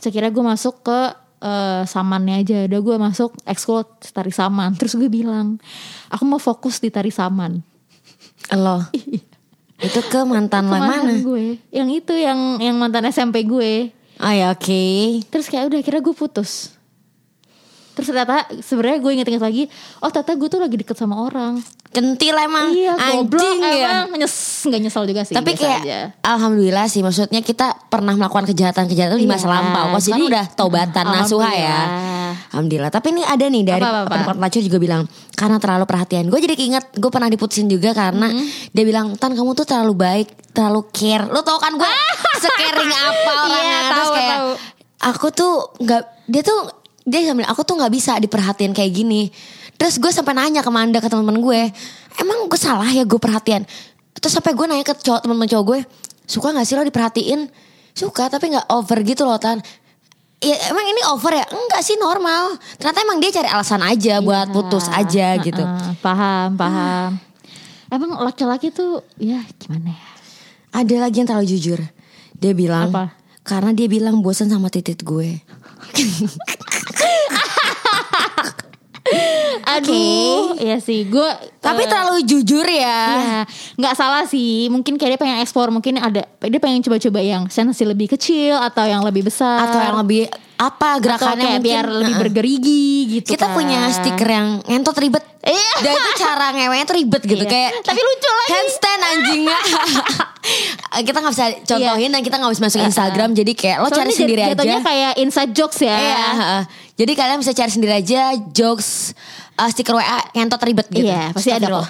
Terus 0.00 0.06
akhirnya 0.10 0.32
gue 0.32 0.44
masuk 0.44 0.74
ke 0.82 1.00
eh, 1.44 1.82
samannya 1.84 2.42
aja. 2.42 2.58
Udah 2.66 2.80
gue 2.80 2.96
masuk 2.96 3.30
ekskul 3.44 3.84
tari 4.10 4.32
saman. 4.32 4.72
Terus 4.74 4.96
gue 4.96 5.08
bilang 5.12 5.60
aku 6.08 6.24
mau 6.24 6.40
fokus 6.40 6.80
di 6.80 6.88
tari 6.88 7.12
saman. 7.12 7.60
Lo. 8.56 8.80
itu 9.86 10.00
ke 10.08 10.20
mantan 10.24 10.72
lo 10.72 10.80
mana? 10.80 11.12
gue. 11.20 11.60
Yang 11.68 11.88
itu 12.00 12.14
yang 12.16 12.58
yang 12.64 12.76
mantan 12.80 13.06
SMP 13.12 13.44
gue. 13.44 13.92
Oh 14.16 14.32
ya 14.32 14.56
oke. 14.56 14.80
terus 15.28 15.52
kayak 15.52 15.68
udah 15.68 15.84
akhirnya 15.84 16.00
gue 16.00 16.16
putus 16.16 16.75
terus 17.96 18.06
ternyata 18.06 18.34
sebenarnya 18.60 18.98
gue 18.98 19.10
inget-inget 19.10 19.40
lagi 19.40 19.62
oh 19.98 20.08
ternyata 20.08 20.32
gue 20.34 20.48
tuh 20.48 20.60
lagi 20.60 20.76
deket 20.76 20.94
sama 20.94 21.16
orang 21.18 21.56
Kentil 21.88 22.36
emang 22.36 22.68
iya 22.70 22.92
goblok 22.92 23.40
anjing 23.40 23.56
ya. 23.62 24.04
emang 24.04 24.20
nyes 24.20 24.36
nggak 24.62 24.80
nyesel 24.80 25.04
juga 25.04 25.22
sih 25.22 25.32
Tapi 25.32 25.50
kayak 25.54 25.80
aja. 25.80 26.00
alhamdulillah 26.20 26.86
sih 26.86 27.00
maksudnya 27.00 27.40
kita 27.40 27.72
pernah 27.88 28.12
melakukan 28.12 28.44
kejahatan-kejahatan 28.44 29.16
di 29.16 29.24
masa 29.24 29.48
Iya, 29.48 29.52
lampau. 29.54 29.84
Kok 29.88 30.02
sini 30.02 30.12
jadi- 30.14 30.28
udah 30.28 30.44
taubatan 30.52 31.04
nasuha 31.06 31.50
ya. 31.50 31.78
Alhamdulillah. 32.48 32.90
Tapi 32.90 33.06
ini 33.10 33.22
ada 33.22 33.44
nih 33.44 33.62
dari 33.64 33.80
Apa, 33.80 33.88
apa, 33.88 33.98
apa? 33.98 34.10
pendapat 34.10 34.34
pelacur 34.36 34.60
juga 34.62 34.78
bilang 34.78 35.02
karena 35.32 35.56
terlalu 35.56 35.84
perhatian. 35.86 36.24
Gue 36.26 36.36
jadi 36.38 36.52
keinget 36.54 36.84
gue 36.92 37.08
pernah 37.08 37.28
diputusin 37.28 37.64
juga 37.66 37.90
karena 37.92 38.28
Mm-hmm. 38.28 38.46
dia 38.72 38.84
bilang 38.84 39.06
tan 39.14 39.32
kamu 39.32 39.54
tuh 39.54 39.64
terlalu 39.64 39.94
baik, 39.96 40.28
terlalu 40.50 40.84
care. 40.90 41.24
Lo 41.26 41.40
tau 41.40 41.56
kan 41.56 41.72
gue 41.72 41.86
secaring 42.42 42.92
apa 42.92 43.32
orangnya. 43.32 43.62
Iya, 43.62 43.78
Terus 43.86 43.96
tahu, 44.02 44.12
kayak 44.12 44.30
tahu. 44.34 44.50
aku 45.06 45.26
tuh 45.30 45.52
nggak 45.78 46.02
dia 46.26 46.42
tuh 46.42 46.60
dia 47.06 47.22
sambil 47.22 47.46
aku 47.46 47.62
tuh 47.62 47.78
nggak 47.78 47.92
bisa 47.94 48.18
diperhatiin 48.18 48.74
kayak 48.74 48.92
gini. 48.92 49.30
Terus 49.78 50.02
gue 50.02 50.10
sampai 50.10 50.34
nanya 50.34 50.60
ke 50.60 50.70
Manda 50.72 50.98
ke 50.98 51.06
teman-teman 51.06 51.38
gue, 51.38 51.62
emang 52.18 52.50
gue 52.50 52.58
salah 52.58 52.88
ya 52.90 53.06
gue 53.06 53.20
perhatian. 53.20 53.62
Terus 54.18 54.32
sampai 54.34 54.52
gue 54.58 54.66
nanya 54.66 54.82
ke 54.82 54.98
cowok 54.98 55.22
teman-teman 55.22 55.48
cowok 55.48 55.64
gue, 55.70 55.80
suka 56.26 56.50
nggak 56.50 56.66
sih 56.66 56.74
lo 56.74 56.82
diperhatiin? 56.82 57.40
Suka 57.94 58.26
tapi 58.26 58.50
nggak 58.50 58.66
over 58.74 58.98
gitu 59.06 59.22
loh 59.22 59.38
tan. 59.38 59.62
Ya 60.42 60.52
emang 60.68 60.84
ini 60.84 61.00
over 61.08 61.32
ya? 61.32 61.46
Enggak 61.48 61.80
sih 61.80 61.96
normal. 61.96 62.60
Ternyata 62.76 62.98
emang 63.00 63.22
dia 63.24 63.32
cari 63.32 63.48
alasan 63.48 63.80
aja 63.80 64.20
buat 64.20 64.52
putus 64.52 64.84
aja 64.92 65.38
gitu. 65.40 65.62
Heeh, 65.64 65.96
paham 66.04 66.58
paham 66.60 67.16
emang 67.90 68.18
laki-laki 68.22 68.74
tuh 68.74 69.02
ya 69.18 69.42
gimana 69.62 69.94
ya 69.94 70.10
Ada 70.76 71.08
lagi 71.08 71.16
yang 71.22 71.28
terlalu 71.28 71.48
jujur. 71.56 71.80
Dia 72.36 72.52
bilang 72.52 72.92
Apa? 72.92 73.16
karena 73.40 73.72
dia 73.72 73.88
bilang 73.88 74.20
bosan 74.20 74.52
sama 74.52 74.68
titit 74.68 75.00
gue. 75.00 75.40
aduh 79.66 80.54
iya 80.56 80.78
sih 80.78 81.02
gue 81.04 81.30
Tapi 81.58 81.82
eh, 81.82 81.88
terlalu 81.90 82.22
jujur 82.22 82.62
ya. 82.62 83.00
Iya, 83.10 83.40
nggak 83.74 83.94
salah 83.94 84.22
sih. 84.22 84.70
Mungkin 84.70 84.94
kayak 84.94 85.10
dia 85.12 85.20
pengen 85.20 85.42
ekspor, 85.42 85.66
mungkin 85.68 85.98
ada 85.98 86.22
dia 86.38 86.60
pengen 86.60 86.78
coba-coba 86.78 87.18
yang 87.18 87.50
sensi 87.50 87.82
lebih 87.82 88.06
kecil 88.08 88.54
atau 88.54 88.86
yang 88.86 89.02
lebih 89.02 89.26
besar 89.26 89.66
Atau 89.66 89.82
yang 89.82 89.98
lebih 89.98 90.30
apa 90.56 90.96
gerakannya 90.96 91.58
mungkin, 91.58 91.66
biar 91.66 91.84
lebih 91.90 92.14
bergerigi 92.16 92.86
gitu. 93.18 93.34
Kita 93.34 93.50
kan. 93.50 93.54
punya 93.54 93.90
stiker 93.90 94.28
yang 94.30 94.46
ngentot 94.62 94.94
ribet. 94.94 95.26
Iya. 95.42 95.72
Dan 95.80 95.92
itu 95.92 96.10
cara 96.16 96.46
ngewenya 96.50 96.84
tuh 96.86 96.96
ribet 96.96 97.22
gitu 97.24 97.42
Iya. 97.42 97.50
kayak 97.50 97.70
Tapi 97.82 98.00
lucu 98.00 98.30
lagi. 98.30 98.50
handstand 98.52 99.02
anjingnya. 99.04 99.58
kita 101.06 101.18
nggak 101.18 101.34
bisa 101.34 101.46
contohin 101.66 102.10
dan 102.10 102.20
kita 102.22 102.36
nggak 102.36 102.52
bisa 102.54 102.62
masuk 102.62 102.80
Instagram 102.80 103.30
jadi 103.32 103.52
kayak 103.52 103.76
lo 103.76 103.86
Soalnya 103.86 103.98
cari 103.98 104.06
jat- 104.08 104.20
sendiri 104.22 104.40
aja. 104.40 104.50
jatuhnya 104.54 104.80
kayak 104.80 105.12
inside 105.18 105.50
jokes 105.50 105.78
ya. 105.82 105.96
Iya. 105.98 106.22
Jadi 106.94 107.12
kalian 107.12 107.38
bisa 107.38 107.52
cari 107.52 107.70
sendiri 107.70 107.92
aja 107.92 108.20
jokes 108.48 109.12
uh, 109.56 109.68
stiker 109.68 109.92
WA 109.92 110.18
ngentot 110.32 110.60
ribet 110.60 110.86
gitu. 110.88 111.04
Iya, 111.04 111.32
pasti 111.32 111.50
ada 111.50 111.66
kok. 111.66 111.86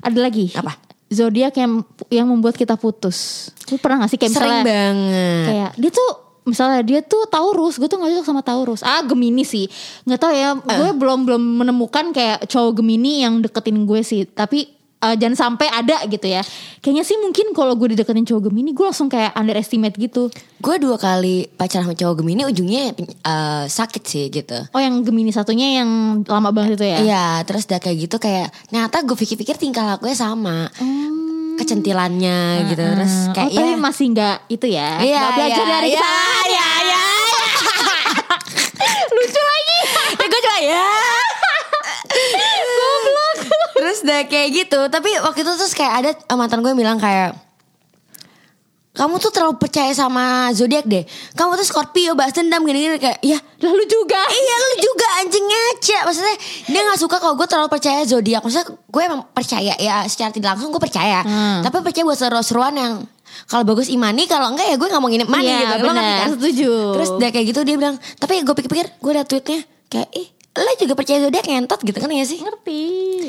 Ada 0.00 0.18
lagi. 0.18 0.50
Apa? 0.52 0.72
Zodiak 1.06 1.52
yang 1.54 1.84
yang 2.08 2.26
membuat 2.26 2.56
kita 2.56 2.74
putus. 2.74 3.48
Lu 3.68 3.76
pernah 3.76 4.02
gak 4.02 4.10
sih 4.10 4.18
kayak 4.18 4.32
Sering 4.32 4.48
misalnya 4.48 4.64
banget. 4.64 5.44
kayak 5.46 5.70
dia 5.76 5.90
tuh 5.92 6.10
misalnya 6.42 6.80
dia 6.82 7.00
tuh 7.00 7.22
Taurus, 7.28 7.76
gue 7.76 7.86
tuh 7.86 8.00
gak 8.00 8.10
cocok 8.10 8.26
sama 8.26 8.42
Taurus. 8.42 8.80
Ah 8.80 9.04
Gemini 9.04 9.44
sih, 9.44 9.68
nggak 10.02 10.18
tahu 10.18 10.32
ya. 10.32 10.56
Gue 10.56 10.88
Eh. 10.88 10.94
belum 10.96 11.22
belum 11.22 11.42
menemukan 11.62 12.10
kayak 12.10 12.48
cowok 12.48 12.80
Gemini 12.80 13.22
yang 13.22 13.38
deketin 13.38 13.84
gue 13.84 14.00
sih. 14.00 14.24
Tapi 14.24 14.66
eh, 15.02 15.16
jangan 15.18 15.36
sampai 15.36 15.66
ada 15.66 16.06
gitu 16.06 16.26
ya. 16.26 16.42
Kayaknya 16.78 17.04
sih 17.04 17.14
mungkin 17.16 17.50
kalau 17.52 17.74
gue 17.74 17.94
dideketin 17.94 18.26
cowok 18.26 18.50
Gemini, 18.50 18.70
gue 18.70 18.82
langsung 18.82 19.06
kayak 19.06 19.34
underestimate 19.34 19.94
gitu. 19.94 20.26
Gue 20.58 20.78
dua 20.78 20.98
kali 20.98 21.46
pacaran 21.46 21.86
sama 21.86 21.94
cowok 21.94 22.14
Gemini 22.18 22.42
ujungnya 22.42 22.90
uh, 23.22 23.64
sakit 23.66 24.02
sih 24.02 24.26
gitu. 24.28 24.58
Oh 24.70 24.80
yang 24.82 25.02
Gemini 25.02 25.30
satunya 25.30 25.78
yang 25.78 25.90
lama 26.26 26.50
banget 26.50 26.78
itu 26.78 26.86
ya? 26.86 26.98
Iya, 26.98 27.26
terus 27.42 27.66
udah 27.66 27.78
kayak 27.78 27.96
gitu 28.00 28.16
kayak 28.18 28.50
ternyata 28.66 29.02
gue 29.02 29.14
pikir-pikir 29.14 29.54
tingkah 29.56 29.86
lakunya 29.86 30.14
sama. 30.14 30.66
Kecentilannya 31.52 32.38
gitu. 32.72 32.82
Terus 32.82 33.14
Hmm, 33.28 33.34
kayak 33.36 33.50
oh, 33.52 33.56
tapi 33.60 33.70
ya. 33.70 33.78
masih 33.78 34.06
nggak 34.10 34.36
itu 34.48 34.66
ya? 34.66 34.90
Iya, 34.98 35.20
Nggak 35.20 35.32
belajar 35.36 35.62
iya, 35.62 35.70
dari 35.70 35.88
iya, 35.88 35.98
kesalahan 36.00 36.46
iya, 36.48 36.66
ya? 36.66 36.80
iya. 36.82 37.02
Lucu 39.14 39.40
lagi. 39.40 39.78
ya 40.12 40.26
gue 40.26 40.40
cuma 40.40 40.58
ya. 40.58 40.86
Terus 43.92 44.00
udah 44.02 44.20
kayak 44.24 44.48
gitu, 44.50 44.80
tapi 44.88 45.12
waktu 45.20 45.40
itu 45.40 45.52
terus 45.52 45.72
kayak 45.72 45.92
ada 45.94 46.10
eh, 46.16 46.32
mantan 46.32 46.60
gue 46.60 46.72
bilang 46.72 46.96
kayak 46.96 47.36
kamu 48.92 49.16
tuh 49.16 49.28
terlalu 49.28 49.56
percaya 49.56 49.88
sama 49.90 50.52
zodiak 50.52 50.84
deh. 50.84 51.00
Kamu 51.32 51.56
tuh 51.56 51.64
Scorpio, 51.64 52.12
bahas 52.12 52.32
dendam 52.32 52.60
gini-gini 52.60 52.96
kayak 52.96 53.20
ya 53.20 53.40
Lalu 53.58 53.84
juga. 53.84 54.20
Iya 54.34 54.54
lu 54.54 54.68
juga 54.78 55.06
anjing 55.16 55.40
ngaca 55.42 55.98
Maksudnya 56.04 56.36
dia 56.68 56.80
gak 56.82 57.00
suka 57.00 57.16
kalau 57.16 57.32
gue 57.32 57.44
terlalu 57.44 57.68
percaya 57.68 58.04
zodiak 58.04 58.40
Maksudnya 58.40 58.68
gue 58.68 59.02
emang 59.02 59.24
percaya 59.26 59.72
ya 59.74 60.04
Secara 60.04 60.28
tidak 60.28 60.48
langsung 60.52 60.68
gue 60.68 60.82
percaya 60.82 61.24
Hmm. 61.24 61.64
Tapi 61.64 61.80
percaya 61.80 62.04
buat 62.04 62.16
seru-seruan 62.16 62.74
yang 62.74 62.92
kalau 63.42 63.64
bagus 63.64 63.88
imani 63.88 64.28
kalau 64.28 64.52
enggak 64.52 64.66
ya 64.66 64.76
gue 64.76 64.84
nggak 64.84 65.00
mau 65.00 65.08
nginep 65.08 65.24
money 65.26 65.48
Iya, 65.48 65.56
gitu 65.58 65.74
Lo 65.74 65.88
benar, 65.88 66.04
kan? 66.04 66.28
setuju. 66.36 66.70
terus 66.92 67.10
dia 67.16 67.28
kayak 67.32 67.46
gitu 67.48 67.60
dia 67.64 67.76
bilang 67.76 67.96
tapi 68.14 68.34
gue 68.38 68.54
pikir-pikir 68.54 68.86
gue 68.94 69.10
ada 69.10 69.24
tweetnya 69.24 69.60
kayak 69.88 70.08
ih 70.12 70.28
lo 70.52 70.68
juga 70.76 70.92
percaya 70.92 71.18
zodiak 71.18 71.48
ngentot 71.48 71.80
gitu 71.80 71.96
kan 71.96 72.12
ya 72.12 72.28
sih 72.28 72.38
Ngerti. 72.38 72.80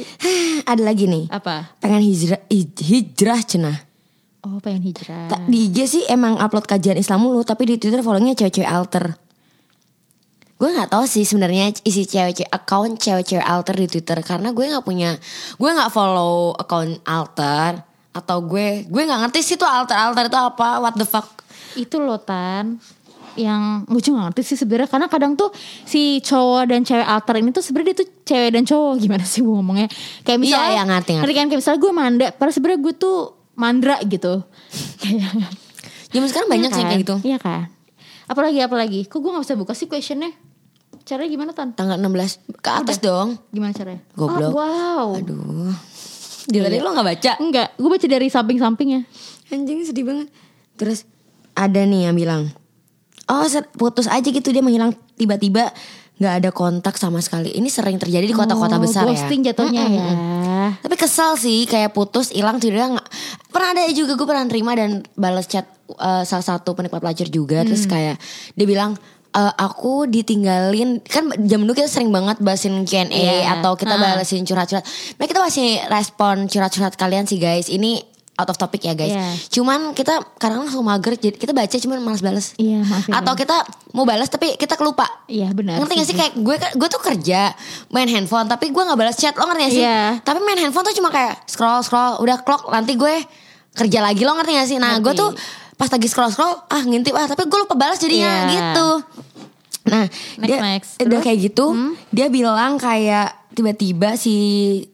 ada 0.72 0.82
lagi 0.82 1.06
nih. 1.06 1.28
Apa? 1.30 1.76
pengen 1.78 2.02
hijrah 2.02 2.42
hij- 2.48 2.80
hijrah 2.80 3.42
cenah. 3.42 3.78
Oh 4.44 4.60
pengen 4.60 4.84
hijrah. 4.84 5.28
Ta- 5.28 5.44
di 5.48 5.72
IG 5.72 5.78
sih 5.88 6.04
emang 6.06 6.36
upload 6.36 6.68
kajian 6.68 6.96
Islam 6.96 7.24
mulu 7.24 7.42
tapi 7.42 7.64
di 7.64 7.76
Twitter 7.78 8.04
followingnya 8.04 8.36
cewek-cewek 8.36 8.68
alter. 8.68 9.16
Gue 10.54 10.70
nggak 10.72 10.92
tahu 10.92 11.04
sih 11.04 11.24
sebenarnya 11.24 11.76
isi 11.84 12.04
cewek-cewek 12.04 12.48
account 12.48 12.96
cewek-cewek 12.96 13.44
alter 13.44 13.76
di 13.76 13.88
Twitter 13.88 14.20
karena 14.20 14.52
gue 14.52 14.64
nggak 14.64 14.84
punya 14.84 15.16
gue 15.56 15.70
nggak 15.70 15.92
follow 15.92 16.56
account 16.56 17.04
alter 17.04 17.84
atau 18.14 18.38
gue 18.46 18.86
gue 18.88 19.02
nggak 19.04 19.20
ngerti 19.28 19.40
sih 19.44 19.56
tuh 19.56 19.68
alter 19.68 19.98
alter 19.98 20.28
itu 20.28 20.36
apa 20.38 20.80
what 20.80 20.96
the 20.96 21.04
fuck. 21.04 21.44
Itu 21.74 21.98
loh 22.00 22.20
Tan 22.20 22.78
yang 23.36 23.84
gue 23.84 24.00
juga 24.00 24.20
gak 24.20 24.26
ngerti 24.32 24.42
sih 24.46 24.58
sebenarnya. 24.58 24.88
Karena 24.88 25.08
kadang 25.08 25.34
tuh 25.34 25.50
si 25.84 26.20
cowok 26.20 26.64
dan 26.68 26.82
cewek 26.82 27.04
alter 27.04 27.36
ini 27.38 27.50
tuh 27.50 27.62
sebenarnya 27.62 27.90
dia 27.92 28.00
tuh 28.00 28.10
cewek 28.24 28.50
dan 28.52 28.64
cowok. 28.64 28.94
Gimana 29.04 29.24
sih 29.24 29.40
gue 29.40 29.54
ngomongnya? 29.54 29.88
Kayak 30.22 30.40
misalnya 30.40 30.64
Iya, 30.64 30.74
iya, 30.74 30.84
ngerti, 30.86 31.12
ngerti. 31.18 31.34
kan? 31.34 31.46
Kayak 31.48 31.60
misalnya 31.60 31.80
gue 31.80 31.92
manda 31.92 32.28
padahal 32.32 32.54
sebenarnya 32.54 32.80
gue 32.82 32.94
tuh 32.96 33.18
mandra 33.54 33.96
gitu. 34.04 34.34
Kayak 35.00 35.30
zaman 36.14 36.28
sekarang 36.30 36.50
banyak 36.50 36.70
Iya 36.70 36.76
sih 36.76 36.82
kan? 36.82 36.90
kayak 36.90 37.02
gitu. 37.02 37.16
Iya 37.24 37.38
kan? 37.38 37.62
Apalagi 38.24 38.60
apalagi? 38.60 39.00
Kok 39.06 39.20
gue 39.20 39.32
gak 39.32 39.44
bisa 39.44 39.56
buka 39.56 39.74
sih 39.74 39.86
questionnya? 39.86 40.32
Caranya 41.04 41.30
gimana 41.30 41.52
Tan? 41.52 41.76
Tanggal 41.76 42.00
16 42.00 42.64
ke 42.64 42.70
atas 42.70 42.98
dong. 42.98 43.36
Gimana 43.50 43.76
caranya? 43.76 44.00
Goblok. 44.14 44.50
oh, 44.50 44.56
wow. 44.56 45.06
Aduh. 45.20 45.76
Dia 46.44 46.60
tadi 46.62 46.80
lo 46.80 46.92
nggak 46.92 47.08
baca? 47.08 47.32
Enggak 47.40 47.68
gue 47.76 47.90
baca 47.90 48.04
dari 48.06 48.28
samping-sampingnya. 48.28 49.04
Anjing 49.48 49.84
sedih 49.84 50.04
banget. 50.04 50.28
Terus 50.76 51.04
ada 51.54 51.84
nih 51.84 52.08
yang 52.08 52.16
bilang, 52.16 52.48
oh 53.36 53.46
putus 53.74 54.06
aja 54.06 54.24
gitu 54.24 54.50
dia 54.50 54.60
menghilang 54.60 54.94
tiba-tiba 55.14 55.74
nggak 56.14 56.34
ada 56.40 56.50
kontak 56.50 56.94
sama 56.94 57.18
sekali. 57.20 57.50
Ini 57.52 57.66
sering 57.68 57.98
terjadi 57.98 58.24
di 58.24 58.32
kota-kota 58.32 58.78
Oh, 58.78 58.80
besar 58.80 59.04
ghosting 59.04 59.42
ya. 59.42 59.50
jatuhnya 59.50 59.82
Mm-mm. 59.82 59.98
ya 59.98 60.14
Tapi 60.80 60.96
kesal 60.96 61.34
sih 61.36 61.66
kayak 61.66 61.92
putus 61.92 62.30
hilang 62.30 62.58
tiba-tiba 62.58 62.94
nggak. 62.94 63.08
Pernah 63.50 63.70
ada 63.72 63.82
juga 63.92 64.14
gue 64.14 64.24
pernah 64.24 64.46
terima 64.46 64.72
dan 64.72 65.02
balas 65.14 65.46
chat 65.46 65.66
uh, 65.92 66.22
salah 66.22 66.46
satu 66.46 66.74
penikmat 66.74 67.02
pelajar 67.02 67.28
juga 67.28 67.62
terus 67.64 67.84
kayak 67.86 68.22
dia 68.54 68.66
bilang 68.68 68.94
"Eh, 69.32 69.54
aku 69.58 70.06
ditinggalin 70.06 71.02
kan 71.02 71.34
zaman 71.34 71.66
dulu 71.66 71.74
kita 71.74 71.90
sering 71.90 72.14
banget 72.14 72.38
bahasin 72.40 72.86
Q&A 72.86 73.10
Iya. 73.10 73.58
atau 73.58 73.74
kita 73.74 73.98
Ah. 73.98 74.14
balesin 74.14 74.46
curhat-curhat. 74.46 74.86
Nah 75.18 75.26
kita 75.26 75.42
masih 75.42 75.82
respon 75.88 76.46
curhat-curhat 76.46 76.94
kalian 76.94 77.26
sih 77.26 77.38
guys. 77.38 77.66
Ini 77.66 78.13
out 78.34 78.48
of 78.48 78.58
topic 78.58 78.82
ya 78.82 78.94
guys. 78.94 79.10
Iya. 79.10 79.26
Cuman 79.52 79.92
kita 79.92 80.18
kadang 80.36 80.64
langsung 80.64 80.82
mager 80.82 81.14
jadi 81.14 81.34
kita 81.34 81.52
baca 81.52 81.70
cuman 81.72 81.98
malas 82.00 82.20
balas. 82.20 82.46
Iya, 82.56 82.82
maaf 82.82 83.06
ya, 83.06 83.14
Atau 83.16 83.34
kita 83.36 83.54
mau 83.92 84.04
balas 84.04 84.26
tapi 84.26 84.54
kita 84.54 84.74
kelupa. 84.74 85.06
Iya 85.26 85.52
benar 85.52 85.78
Ngerti 85.78 85.94
gak 85.96 86.08
sih 86.08 86.16
kayak 86.16 86.34
gue 86.36 86.56
gue 86.58 86.88
tuh 86.88 86.98
kerja 87.00 87.54
main 87.90 88.06
handphone 88.06 88.46
tapi 88.46 88.68
gue 88.68 88.80
nggak 88.80 88.98
balas 88.98 89.16
chat 89.16 89.34
lo 89.34 89.46
ngerti 89.46 89.62
gak 89.62 89.74
sih? 89.74 89.82
Iya. 89.82 90.02
Tapi 90.20 90.40
main 90.40 90.58
handphone 90.58 90.82
tuh 90.84 90.96
cuma 90.96 91.10
kayak 91.10 91.46
scroll 91.46 91.82
scroll 91.82 92.18
udah 92.20 92.42
clock 92.42 92.68
nanti 92.68 92.94
gue 92.94 93.22
kerja 93.72 94.00
lagi 94.00 94.22
lo 94.22 94.34
ngerti 94.34 94.52
gak 94.56 94.68
sih? 94.68 94.78
Nah 94.78 94.98
gue 94.98 95.14
tuh 95.14 95.30
pas 95.74 95.88
lagi 95.88 96.06
scroll 96.06 96.30
scroll 96.30 96.54
ah 96.68 96.82
ngintip 96.82 97.14
ah 97.14 97.26
tapi 97.26 97.46
gue 97.46 97.60
lupa 97.60 97.76
balas 97.76 97.98
jadinya 97.98 98.30
Iya. 98.44 98.50
gitu. 98.50 98.88
Nah 99.84 100.06
Next, 100.40 100.40
dia 100.40 100.58
next. 100.60 100.92
udah? 100.98 101.20
Hmm? 101.20 101.24
kayak 101.24 101.40
gitu 101.44 101.66
dia 102.10 102.28
bilang 102.28 102.78
kayak 102.78 103.30
tiba-tiba 103.54 104.16
si 104.16 104.34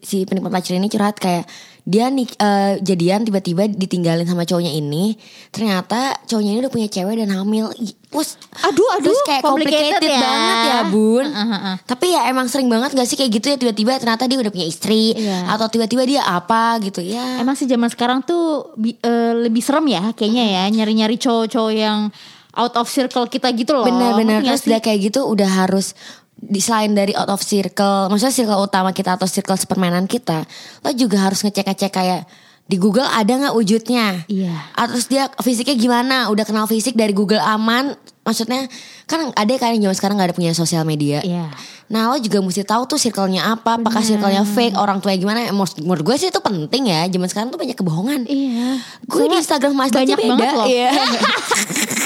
si 0.00 0.28
penikmat 0.28 0.52
pacar 0.52 0.76
ini 0.76 0.86
curhat 0.86 1.16
kayak 1.16 1.48
dia 1.90 2.06
nih 2.06 2.22
eh, 2.30 2.72
jadian 2.78 3.26
tiba-tiba 3.26 3.66
ditinggalin 3.66 4.22
sama 4.22 4.46
cowoknya 4.46 4.70
ini 4.70 5.18
ternyata 5.50 6.14
cowoknya 6.24 6.50
ini 6.54 6.58
udah 6.62 6.70
punya 6.70 6.86
cewek 6.86 7.18
dan 7.18 7.34
hamil 7.34 7.74
Terus, 8.10 8.34
Aduh, 8.66 8.90
aduh, 8.90 9.06
terus 9.06 9.22
kayak 9.22 9.38
complicated 9.38 10.02
complicated, 10.02 10.10
ya. 10.10 10.18
banget 10.18 10.56
ya 10.66 10.80
bun 10.90 11.26
Uh, 11.30 11.42
uh, 11.46 11.54
uh. 11.54 11.76
Tapi 11.86 12.06
ya 12.10 12.26
emang 12.26 12.50
sering 12.50 12.66
banget 12.66 12.90
gak 12.90 13.06
sih 13.06 13.14
kayak 13.14 13.30
gitu 13.38 13.46
ya 13.46 13.56
Tiba-tiba 13.56 14.02
ternyata 14.02 14.26
dia 14.26 14.34
udah 14.34 14.50
punya 14.50 14.66
istri 14.66 15.14
Iya. 15.14 15.46
Atau 15.46 15.70
tiba-tiba 15.70 16.02
dia 16.02 16.26
apa 16.26 16.82
gitu 16.82 16.98
ya 16.98 17.38
Emang 17.38 17.54
sih 17.54 17.70
zaman 17.70 17.86
sekarang 17.86 18.26
tuh 18.26 18.74
bi- 18.74 18.98
eh, 18.98 19.34
lebih 19.40 19.62
serem 19.62 19.86
ya 19.86 20.10
kayaknya 20.10 20.42
ya 20.42 20.62
nyari-nyari 20.74 21.22
cowok-cowok 21.22 21.70
yang 21.70 22.10
out 22.50 22.74
of 22.74 22.90
circle 22.90 23.30
kita 23.30 23.46
gitu 23.54 23.70
loh. 23.70 23.86
Benar-benar 23.86 24.42
terus 24.42 24.66
udah 24.66 24.82
kayak 24.82 25.06
gitu 25.06 25.22
udah 25.22 25.46
harus 25.46 25.94
di 26.40 26.60
selain 26.64 26.96
dari 26.96 27.12
out 27.12 27.28
of 27.28 27.44
circle, 27.44 28.08
maksudnya 28.08 28.32
circle 28.32 28.64
utama 28.64 28.96
kita 28.96 29.20
atau 29.20 29.28
circle 29.28 29.60
sepermainan 29.60 30.08
kita, 30.08 30.48
lo 30.80 30.90
juga 30.96 31.28
harus 31.28 31.44
ngecek-ngecek 31.44 31.92
kayak 31.92 32.24
di 32.70 32.78
Google 32.78 33.04
ada 33.04 33.28
nggak 33.28 33.54
wujudnya? 33.58 34.24
Iya. 34.30 34.54
Ah, 34.78 34.86
Terus 34.86 35.10
dia 35.10 35.26
fisiknya 35.42 35.74
gimana? 35.74 36.16
Udah 36.30 36.46
kenal 36.46 36.70
fisik 36.70 36.94
dari 36.94 37.10
Google 37.10 37.42
aman? 37.42 37.98
Maksudnya 38.22 38.70
kan 39.10 39.34
ada 39.34 39.52
kan 39.58 39.74
yang 39.74 39.90
zaman 39.90 39.96
sekarang 39.98 40.14
nggak 40.14 40.30
ada 40.30 40.36
punya 40.38 40.54
sosial 40.54 40.86
media. 40.86 41.18
Iya. 41.26 41.50
Nah 41.90 42.14
lo 42.14 42.16
juga 42.22 42.38
mesti 42.38 42.62
tahu 42.62 42.86
tuh 42.86 42.94
circle-nya 42.94 43.50
apa, 43.58 43.74
apakah 43.82 44.06
circle-nya 44.06 44.46
fake, 44.46 44.78
orang 44.78 45.02
tuanya 45.02 45.18
gimana? 45.18 45.50
Menurut, 45.50 45.74
menurut 45.82 46.02
gue 46.06 46.16
sih 46.22 46.30
itu 46.30 46.38
penting 46.38 46.94
ya. 46.94 47.10
Zaman 47.10 47.26
sekarang 47.26 47.48
tuh 47.50 47.58
banyak 47.58 47.74
kebohongan. 47.74 48.20
Iya. 48.30 48.78
Gue 49.02 49.26
di 49.26 49.34
Instagram 49.34 49.74
Mas 49.74 49.90
banyak 49.90 50.14
beda. 50.14 50.30
banget 50.30 50.50
loh. 50.54 50.66
Iya. 50.70 50.90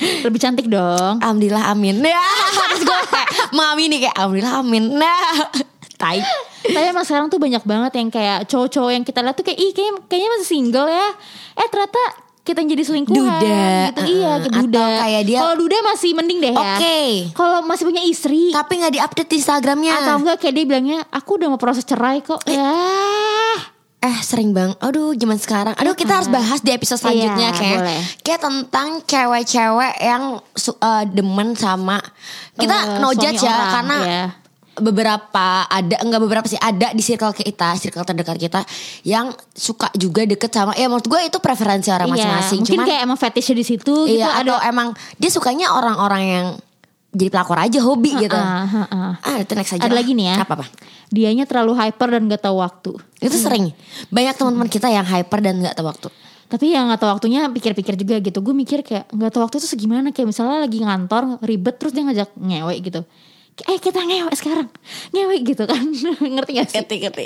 Lebih 0.00 0.38
cantik 0.38 0.66
dong. 0.66 1.18
Alhamdulillah 1.18 1.64
amin. 1.68 2.00
Ya, 2.06 2.24
terus 2.66 2.82
gue 2.82 3.00
kayak 3.06 3.28
mami 3.50 3.86
nih 3.86 3.98
kayak 4.04 4.16
alhamdulillah 4.16 4.54
amin. 4.58 4.84
Nah, 4.94 5.46
tai. 6.00 6.20
Tapi 6.62 6.86
emang 6.86 7.02
sekarang 7.02 7.26
tuh 7.26 7.36
banyak 7.36 7.62
banget 7.62 7.92
yang 7.94 8.08
kayak 8.08 8.44
cowok-cowok 8.46 8.90
yang 8.90 9.04
kita 9.04 9.20
lihat 9.20 9.34
tuh 9.34 9.44
kayak 9.44 9.58
ih 9.58 9.70
kayaknya, 9.70 9.92
kayaknya 10.06 10.28
masih 10.30 10.48
single 10.48 10.88
ya. 10.88 11.08
Eh 11.54 11.68
ternyata 11.68 12.00
kita 12.40 12.60
jadi 12.64 12.82
selingkuhan 12.82 13.20
Duda, 13.20 13.36
gitu. 13.36 13.52
uh-uh. 13.94 14.06
Iya, 14.08 14.32
ke 14.34 14.48
duda. 14.50 14.80
Atau 14.80 14.88
kayak 14.98 15.22
dia- 15.22 15.40
Kalau 15.40 15.56
duda 15.56 15.76
masih 15.84 16.10
mending 16.12 16.38
deh 16.40 16.50
ya. 16.50 16.60
Oke. 16.72 16.98
Kalau 17.30 17.58
masih 17.62 17.84
punya 17.84 18.02
istri 18.02 18.48
Tapi 18.50 18.72
nggak 18.76 18.92
diupdate 18.92 19.28
di 19.28 19.36
Instagramnya. 19.38 19.92
atau 19.94 20.14
enggak 20.18 20.36
kayak 20.38 20.54
dia 20.54 20.64
bilangnya 20.66 20.98
aku 21.06 21.36
udah 21.36 21.48
mau 21.48 21.60
proses 21.60 21.84
cerai 21.84 22.18
kok. 22.20 22.40
Ya. 22.44 22.72
Eh 24.00 24.16
sering 24.20 24.50
bang, 24.50 24.72
aduh 24.80 25.12
zaman 25.12 25.36
sekarang. 25.36 25.74
Aduh 25.76 25.92
kita 25.92 26.16
harus 26.16 26.26
bahas 26.26 26.58
di 26.58 26.72
episode 26.72 26.96
selanjutnya 26.96 27.48
Iya, 27.48 27.54
kayak 27.54 27.78
boleh. 27.78 28.00
kayak 28.22 28.40
tentang 28.40 28.88
cewek-cewek 29.04 29.94
yang 30.00 30.22
eh, 30.56 31.04
demen 31.06 31.52
sama 31.52 32.00
kita 32.56 32.96
Eh, 32.96 32.98
no 32.98 33.12
judge 33.12 33.38
ya 33.38 33.52
orang, 33.52 33.68
karena 33.70 33.96
iya. 34.00 34.24
beberapa 34.74 35.46
ada 35.66 35.96
enggak 36.00 36.16
beberapa 36.18 36.46
sih 36.46 36.56
ada 36.56 36.90
di 36.90 37.02
circle 37.02 37.34
kita, 37.34 37.76
circle 37.76 38.00
terdekat 38.02 38.40
kita 38.40 38.60
yang 39.02 39.28
suka 39.52 39.92
juga 39.92 40.24
deket 40.24 40.48
sama 40.48 40.72
ya 40.72 40.88
menurut 40.88 41.04
gue 41.04 41.20
itu 41.22 41.36
preferensi 41.36 41.92
orang 41.92 42.08
Iya, 42.08 42.14
masing-masing. 42.16 42.58
mungkin 42.58 42.72
Cuman 42.74 42.86
kayak 42.88 43.00
emang 43.04 43.18
fetishnya 43.20 43.52
di 43.54 43.66
situ 43.66 43.94
gitu 44.06 44.16
iya 44.16 44.32
ada 44.34 44.56
atau 44.56 44.64
emang 44.64 44.88
dia 45.14 45.28
sukanya 45.28 45.68
orang-orang 45.70 46.22
yang 46.24 46.46
jadi 47.10 47.28
pelakor 47.30 47.58
aja 47.58 47.78
hobi 47.82 48.14
gitu. 48.22 48.38
Ah, 48.38 48.66
ah, 48.66 48.86
ah. 48.86 49.12
Ah, 49.18 49.36
itu 49.42 49.52
next 49.58 49.74
aja. 49.74 49.82
Ada 49.82 49.90
lah. 49.90 49.98
lagi 49.98 50.14
nih 50.14 50.26
ya. 50.30 50.36
Apa 50.46 50.54
apa? 50.62 50.66
Dianya 51.10 51.42
terlalu 51.42 51.74
hyper 51.74 52.08
dan 52.14 52.22
gak 52.30 52.42
tahu 52.46 52.56
waktu. 52.62 52.92
Itu 53.18 53.34
sering. 53.34 53.74
Banyak 54.14 54.34
teman-teman 54.38 54.70
kita 54.70 54.86
yang 54.86 55.02
hyper 55.02 55.42
dan 55.42 55.58
nggak 55.58 55.74
tahu 55.74 55.90
waktu. 55.90 56.08
Tapi 56.50 56.70
yang 56.70 56.86
gak 56.90 57.02
tahu 57.02 57.10
waktunya 57.10 57.50
pikir-pikir 57.50 57.94
juga 57.98 58.22
gitu. 58.22 58.38
Gue 58.42 58.54
mikir 58.54 58.86
kayak 58.86 59.10
gak 59.10 59.30
tahu 59.34 59.42
waktu 59.42 59.58
itu 59.58 59.66
segimana. 59.66 60.14
Kayak 60.14 60.34
misalnya 60.34 60.58
lagi 60.62 60.78
ngantor 60.78 61.22
ribet 61.42 61.74
terus 61.82 61.90
dia 61.90 62.06
ngajak 62.06 62.30
ngewe 62.38 62.74
gitu. 62.78 63.00
Eh 63.66 63.78
kita 63.82 63.98
ngewe 64.06 64.30
sekarang. 64.38 64.68
Ngewe 65.10 65.34
gitu 65.42 65.62
kan. 65.66 65.82
Ngerti 66.38 66.50
gak 66.62 66.66
sih? 66.70 66.78
Ngerti-ngerti. 66.78 67.24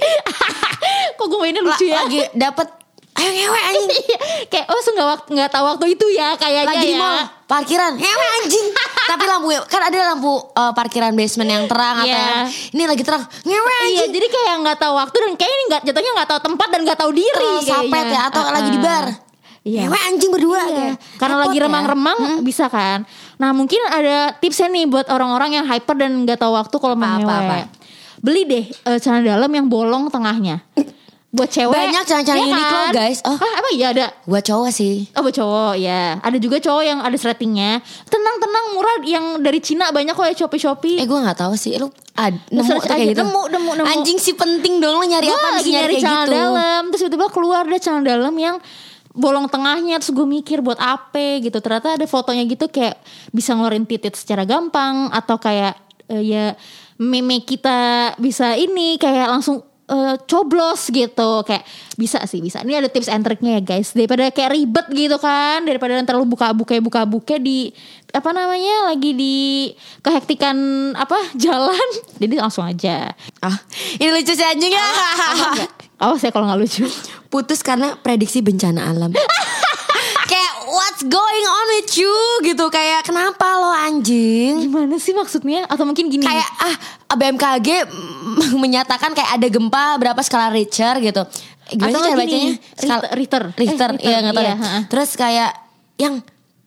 Kok 1.21 1.27
gue 1.29 1.39
mainnya 1.45 1.61
lucu 1.61 1.85
ya? 1.85 2.09
Lagi 2.09 2.21
dapet 2.33 2.69
ayo 3.15 3.31
ngewe 3.31 3.61
anjing. 3.63 3.91
Iya, 4.05 4.19
kayak 4.51 4.67
oh 4.69 4.79
nggak 4.79 5.09
waktu 5.09 5.29
nggak 5.33 5.51
tahu 5.51 5.65
waktu 5.67 5.87
itu 5.93 6.07
ya 6.11 6.35
kayaknya 6.35 6.71
Lagi 6.71 6.83
di 6.83 6.93
ya. 6.93 6.99
mall 6.99 7.17
parkiran 7.45 7.93
ngewe 7.95 8.27
anjing. 8.43 8.67
Tapi 9.11 9.25
lampu 9.25 9.49
kan 9.65 9.81
ada 9.85 9.99
lampu 10.11 10.33
eh, 10.35 10.73
parkiran 10.73 11.13
basement 11.13 11.51
yang 11.51 11.65
terang 11.65 11.97
atau 11.99 12.09
Iya. 12.09 12.19
yang 12.19 12.47
ini 12.73 12.83
lagi 12.85 13.03
terang 13.03 13.23
ngewe 13.43 13.55
Iya, 13.65 13.81
anjing. 13.85 14.11
jadi 14.13 14.27
kayak 14.29 14.55
nggak 14.63 14.79
tahu 14.79 14.95
waktu 14.95 15.17
dan 15.17 15.31
kayak 15.35 15.51
ini 15.51 15.63
nggak 15.69 15.83
jatuhnya 15.85 16.11
nggak 16.15 16.29
tahu 16.29 16.41
tempat 16.43 16.69
dan 16.69 16.81
nggak 16.83 16.99
tahu 16.99 17.11
diri. 17.13 17.33
Terlalu 17.35 17.63
sapet 17.63 18.05
ya 18.09 18.21
atau 18.29 18.43
lagi 18.47 18.71
di 18.71 18.81
bar. 18.81 19.05
Iya. 19.65 19.81
Ngewe 19.87 19.99
anjing 20.05 20.31
berdua 20.31 20.61
Iya. 20.61 20.67
kayak. 20.69 20.95
Karena 21.17 21.35
Repot 21.35 21.45
lagi 21.49 21.57
ya. 21.57 21.63
remang-remang 21.65 22.19
bisa 22.43 22.65
kan. 22.69 22.99
Nah 23.35 23.51
mungkin 23.51 23.81
ada 23.87 24.17
tipsnya 24.37 24.69
nih 24.69 24.85
buat 24.85 25.07
orang-orang 25.09 25.57
yang 25.57 25.65
hyper 25.65 25.97
dan 25.97 26.23
nggak 26.23 26.37
tahu 26.37 26.53
waktu 26.53 26.77
kalau 26.77 26.95
mau 26.95 27.17
ngewe. 27.17 27.61
Beli 28.21 28.43
deh 28.45 28.65
eh, 28.67 28.99
celana 28.99 29.37
dalam 29.37 29.49
yang 29.49 29.67
bolong 29.67 30.09
tengahnya. 30.09 30.61
Buat 31.35 31.51
cewek. 31.51 31.75
Banyak 31.75 32.03
celana-celana 32.07 32.39
Iya 32.39 32.55
Uniqlo, 32.55 32.79
kan? 32.79 32.91
guys. 32.95 33.19
Oh. 33.27 33.35
Hah, 33.35 33.53
emang 33.59 33.75
iya 33.75 33.87
ada. 33.91 34.07
Buat 34.23 34.47
cowok 34.47 34.71
sih. 34.71 35.11
Oh 35.19 35.23
buat 35.27 35.35
cowok 35.35 35.75
ya 35.83 36.23
Ada 36.23 36.39
juga 36.39 36.63
cowok 36.63 36.83
yang 36.87 37.03
ada 37.03 37.17
threadingnya 37.19 37.83
Tenang-tenang 38.07 38.65
murah 38.79 38.97
Yang 39.03 39.25
dari 39.43 39.59
Cina 39.59 39.91
banyak 39.91 40.15
kok 40.15 40.27
ya 40.31 40.35
Shopee-Shopee 40.39 41.03
Eh 41.03 41.07
gue 41.11 41.19
gak 41.19 41.39
tahu 41.43 41.59
sih 41.59 41.75
Lu 41.75 41.91
ad, 42.15 42.39
nemu 42.55 42.71
search 42.71 42.87
kayak 42.87 43.19
gitu 43.19 43.27
Nemu, 43.27 43.43
nemu, 43.51 43.71
nemu. 43.83 43.87
Anjing 43.91 44.19
sih 44.23 44.39
penting 44.39 44.79
dong 44.79 45.03
Lu 45.03 45.05
nyari 45.11 45.27
gue 45.27 45.35
apa 45.35 45.49
lagi 45.59 45.71
nyari 45.75 45.95
kayak 45.99 46.03
celana 46.07 46.23
gitu 46.23 46.35
dalam 46.39 46.83
terus 46.95 47.01
tiba-tiba 47.03 47.27
keluar 47.35 47.63
deh 47.67 47.81
celana 47.83 48.03
dalam 48.07 48.35
yang 48.39 48.57
bolong 49.15 49.47
tengahnya 49.47 49.99
terus 49.99 50.11
gue 50.11 50.27
mikir 50.27 50.59
buat 50.59 50.79
apa 50.79 51.39
gitu 51.43 51.59
ternyata 51.63 51.99
ada 51.99 52.07
fotonya 52.07 52.47
gitu 52.51 52.67
kayak 52.67 52.99
bisa 53.31 53.55
ngeluarin 53.55 53.87
titit 53.87 54.15
secara 54.15 54.43
gampang 54.43 55.11
atau 55.11 55.39
kayak 55.39 55.79
eh, 56.11 56.23
ya 56.23 56.45
meme 56.99 57.43
kita 57.43 58.15
bisa 58.19 58.55
ini 58.55 58.99
kayak 58.99 59.31
langsung 59.31 59.63
eh, 59.91 60.17
coblos 60.29 60.89
gitu. 60.89 61.31
Kayak 61.45 61.65
bisa 61.95 62.23
sih 62.25 62.41
bisa. 62.41 62.63
Ini 62.63 62.85
ada 62.85 62.89
tips 62.89 63.11
and 63.11 63.25
triknya 63.25 63.59
ya 63.59 63.63
guys. 63.63 63.93
Daripada 63.93 64.31
kayak 64.31 64.51
ribet 64.55 64.87
gitu 64.93 65.17
kan. 65.19 65.65
Daripada 65.65 65.99
terlalu 66.05 66.37
buka 66.37 66.53
buka 66.57 66.79
buka 66.81 67.01
buka 67.05 67.35
di 67.41 67.73
apa 68.15 68.31
namanya 68.31 68.95
lagi 68.95 69.11
di 69.11 69.37
kehektikan 70.01 70.57
apa 70.95 71.17
jalan. 71.45 71.89
Jadi 72.21 72.35
langsung 72.39 72.65
aja. 72.65 73.13
Ah, 73.43 73.57
ini 73.99 74.11
lucu 74.15 74.33
sih 74.33 74.47
anjing. 74.47 74.73
Ya. 74.73 74.89
awas 76.03 76.21
ya 76.21 76.31
kalau 76.35 76.47
nggak 76.51 76.61
lucu? 76.61 76.85
Putus 77.33 77.65
karena 77.65 77.97
prediksi 77.99 78.45
bencana 78.45 78.91
alam. 78.93 79.15
what's 80.75 81.03
going 81.03 81.47
on 81.47 81.67
with 81.73 81.91
you 81.95 82.13
gitu 82.43 82.67
kayak 82.69 83.03
kenapa 83.03 83.47
lo 83.55 83.71
anjing? 83.73 84.59
gimana 84.61 84.97
sih 84.97 85.11
maksudnya 85.11 85.65
atau 85.65 85.83
mungkin 85.83 86.09
gini 86.09 86.21
Kayak 86.21 86.49
ah 86.59 86.77
BMKG 87.15 87.69
menyatakan 88.65 89.13
kayak 89.13 89.31
ada 89.33 89.47
gempa 89.47 89.85
berapa 89.97 90.21
skala 90.21 90.51
Richter 90.51 90.99
gitu. 91.01 91.23
Gimana 91.67 91.89
Atau 91.89 92.01
sih 92.01 92.05
cara 92.05 92.19
bacanya? 92.19 92.51
Richter- 92.51 92.75
Richter. 92.77 93.03
Eh, 93.07 93.15
Richter, 93.17 93.43
Richter, 93.57 93.91
iya 94.03 94.17
nggak 94.21 94.35
tahu. 94.35 94.45
iya, 94.45 94.55
ha-ha. 94.55 94.79
Terus 94.85 95.11
kayak 95.15 95.51
yang 95.97 96.15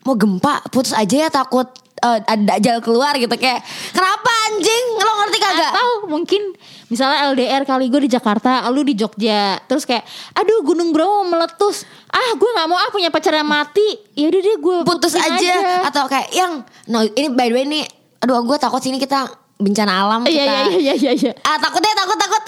mau 0.02 0.14
gempa 0.14 0.64
putus 0.66 0.90
aja 0.90 1.16
ya 1.18 1.28
takut 1.28 1.68
eh, 1.98 2.18
ada 2.24 2.56
dajal 2.56 2.80
keluar 2.80 3.12
gitu 3.14 3.30
kayak 3.30 3.60
kenapa 3.90 4.30
anjing 4.48 4.84
lo 4.96 5.12
ngerti 5.20 5.38
kagak? 5.38 5.70
atau 5.70 5.88
mungkin 6.08 6.42
misalnya 6.88 7.28
LDR 7.28 7.62
kali 7.62 7.86
gue 7.86 8.00
di 8.02 8.10
Jakarta, 8.10 8.64
lu 8.66 8.80
di 8.80 8.92
Jogja, 8.92 9.60
terus 9.62 9.82
kayak, 9.82 10.04
aduh 10.32 10.60
Gunung 10.62 10.88
Bromo 10.88 11.24
meletus, 11.26 11.82
ah 12.06 12.30
gue 12.30 12.50
nggak 12.50 12.66
mau 12.66 12.76
ah 12.76 12.88
punya 12.88 13.08
pacar 13.08 13.32
yang 13.32 13.44
mati, 13.44 13.84
ya 14.12 14.26
udah 14.26 14.40
deh 14.40 14.56
gue 14.56 14.76
putus 14.82 15.12
aja. 15.12 15.84
atau 15.84 16.04
kayak 16.04 16.28
yang 16.30 16.60
no 16.86 17.04
ini 17.06 17.28
by 17.28 17.46
the 17.46 17.54
way 17.54 17.64
nih 17.64 17.84
aduh 18.18 18.40
gue 18.40 18.56
takut 18.56 18.78
sini 18.78 18.96
kita 18.96 19.28
bencana 19.54 19.92
alam 20.00 20.20
kita 20.22 20.32
Iya 20.32 20.44
iya 20.70 20.76
iya 20.76 20.94
iya 20.96 21.12
iya. 21.14 21.32
ah 21.40 21.56
takut 21.56 21.78
deh 21.78 21.90
takut 21.92 22.14
takut 22.14 22.42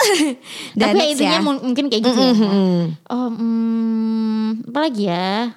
Dan 0.73 0.89
Tapi 0.95 1.05
intinya 1.11 1.37
ya. 1.37 1.41
mu- 1.41 1.63
mungkin 1.65 1.87
kayak 1.87 2.03
gitu 2.05 2.17
ya. 2.17 2.33
Mm-mm. 2.33 2.81
Oh, 3.05 3.29
hmm, 3.31 4.49
apa 4.67 4.79
lagi 4.81 5.03
ya? 5.05 5.51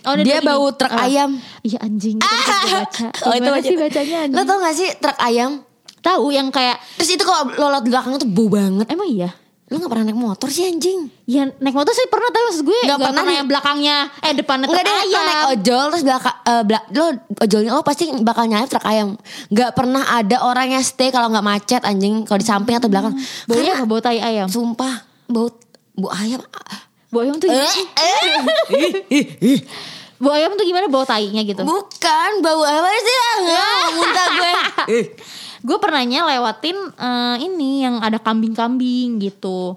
Oh, 0.00 0.16
Dia 0.16 0.40
bau 0.40 0.64
truk 0.70 0.88
Oh, 0.88 0.98
ayam. 0.98 1.36
Iya 1.60 1.78
anjing. 1.78 2.16
Gue 2.16 2.30
baca. 2.72 3.06
Oh, 3.22 3.32
itu 3.32 3.48
baca. 3.48 3.62
sih 3.62 3.76
bacanya 3.76 4.16
anjing? 4.24 4.34
lo 4.34 4.42
tau 4.42 4.58
gak 4.58 4.74
sih 4.74 4.88
truk 4.96 5.18
ayam 5.20 5.50
Tahu 6.00 6.26
yang 6.30 6.48
kayak 6.48 6.80
terus 6.94 7.10
itu 7.10 7.20
kalau 7.20 7.44
lo 7.50 7.66
liat 7.70 7.82
di 7.82 7.90
belakang 7.90 8.16
tuh 8.16 8.24
bau 8.26 8.48
banget 8.48 8.88
emang 8.88 9.04
iya. 9.06 9.30
lo 9.66 9.78
gak 9.78 9.86
pernah 9.88 10.04
naik 10.04 10.18
motor 10.18 10.48
sih 10.48 10.64
anjing 10.64 11.06
Ya 11.24 11.46
naik 11.54 11.70
motor 11.72 11.90
sih 11.90 12.02
pernah 12.04 12.26
tapi 12.26 12.42
maksud 12.44 12.64
gue 12.64 12.74
Nggak 12.80 12.90
nggak 12.90 12.98
pernah 13.06 13.22
pernah, 13.22 13.36
yang 13.36 13.46
belakangnya 13.46 13.96
eh 14.18 14.32
depannya 14.32 14.66
Enggak 14.66 14.82
truk 14.82 14.98
ayam. 14.98 15.22
naik 15.22 15.44
ojol 15.52 15.84
terus 15.86 16.02
belakang 16.02 16.36
eh, 16.42 16.62
belak- 16.64 16.88
lo 16.90 17.04
ojolnya 17.38 17.70
lo 17.70 17.82
pasti 17.82 18.04
bakal 18.18 18.44
nyalip 18.44 18.66
truk 18.66 18.82
ayam. 18.82 19.08
Gak 19.48 19.70
pernah 19.72 20.02
ada 20.10 20.36
orang 20.42 20.66
yang 20.70 20.82
stay 20.82 21.08
kalau 21.08 21.28
nggak 21.28 21.46
macet 21.46 21.82
anjing 21.82 22.24
kalau 22.24 22.36
di 22.36 22.48
samping 22.48 22.74
atau 22.74 22.88
belakang. 22.88 23.14
Baunya 23.44 23.62
Karena 23.70 23.78
apa? 23.78 23.86
Bau 23.86 24.00
tai 24.00 24.18
ayam. 24.18 24.48
sumpah 24.48 24.94
bau 25.26 25.46
bau 25.92 26.10
ayam. 26.10 26.42
Bau 27.06 27.20
ayam 27.20 27.36
tuh 27.36 27.46
Eh, 27.46 27.62
sih? 27.68 27.86
Bau 30.16 30.30
ayam 30.30 30.52
tuh 30.52 30.62
gimana 30.62 30.84
bau 30.84 31.00
tainya 31.02 31.40
gitu? 31.40 31.62
Bukan 31.62 32.30
bau 32.40 32.60
apa 32.60 32.88
sih? 32.92 33.16
Ah, 33.50 33.86
Muntah 33.90 34.26
gue. 34.30 34.52
Gue 35.60 35.76
pernahnya 35.76 36.24
lewatin 36.24 36.76
eh, 36.96 37.36
ini 37.44 37.84
yang 37.84 38.00
ada 38.00 38.16
kambing-kambing 38.16 39.20
gitu. 39.20 39.76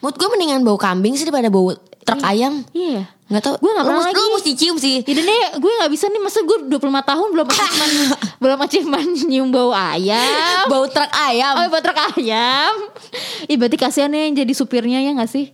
Menurut 0.00 0.16
gue 0.18 0.28
mendingan 0.28 0.60
bau 0.62 0.76
kambing 0.76 1.14
sih 1.14 1.24
daripada 1.24 1.48
bau 1.48 1.72
truk 2.02 2.20
ayam. 2.20 2.66
Iya. 2.74 3.06
Nggak 3.32 3.42
tau. 3.48 3.54
Gue 3.56 3.70
gak 3.72 3.86
pernah 3.88 4.04
lagi. 4.04 4.18
Lo 4.18 4.28
mesti 4.36 4.52
cium 4.52 4.76
sih. 4.76 5.00
Jadi 5.00 5.20
deh 5.24 5.44
gue 5.56 5.72
gak 5.80 5.88
bisa 5.88 6.04
nih 6.04 6.20
Masa 6.20 6.44
gue 6.44 6.68
25 6.68 6.76
tahun 6.84 7.28
belum 7.32 7.46
achievement 7.52 7.92
Belum 8.36 8.58
achievement 8.60 9.08
nyium 9.24 9.48
bau 9.48 9.72
ayam 9.72 10.68
Bau 10.68 10.84
truk 10.84 11.08
ayam. 11.16 11.54
Oh 11.56 11.64
bau 11.72 11.80
truk 11.80 11.96
ayam 12.12 12.72
Ih 13.48 13.56
berarti 13.56 13.80
kasihan 13.80 14.12
ya 14.12 14.28
yang 14.28 14.36
jadi 14.36 14.52
supirnya 14.52 15.00
ya 15.00 15.16
gak 15.16 15.32
sih 15.32 15.48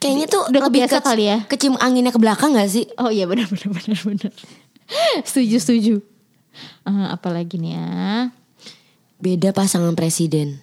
Kayaknya 0.00 0.26
tuh 0.30 0.42
Udah 0.48 0.60
lebih 0.64 0.88
kebiasa 0.88 1.02
ke, 1.02 1.04
kali 1.04 1.24
ya? 1.28 1.38
Kecium 1.44 1.76
anginnya 1.76 2.14
ke 2.14 2.20
belakang 2.22 2.56
gak 2.56 2.70
sih? 2.72 2.88
Oh 2.96 3.12
iya 3.12 3.28
benar 3.28 3.44
benar 3.50 3.68
benar 3.76 3.98
benar 4.08 4.32
Setuju 5.28 5.56
setuju 5.60 5.94
Eh, 6.88 7.06
Apalagi 7.12 7.60
nih 7.60 7.76
ya 7.76 7.88
Beda 9.18 9.50
pasangan 9.50 9.94
presiden. 9.98 10.62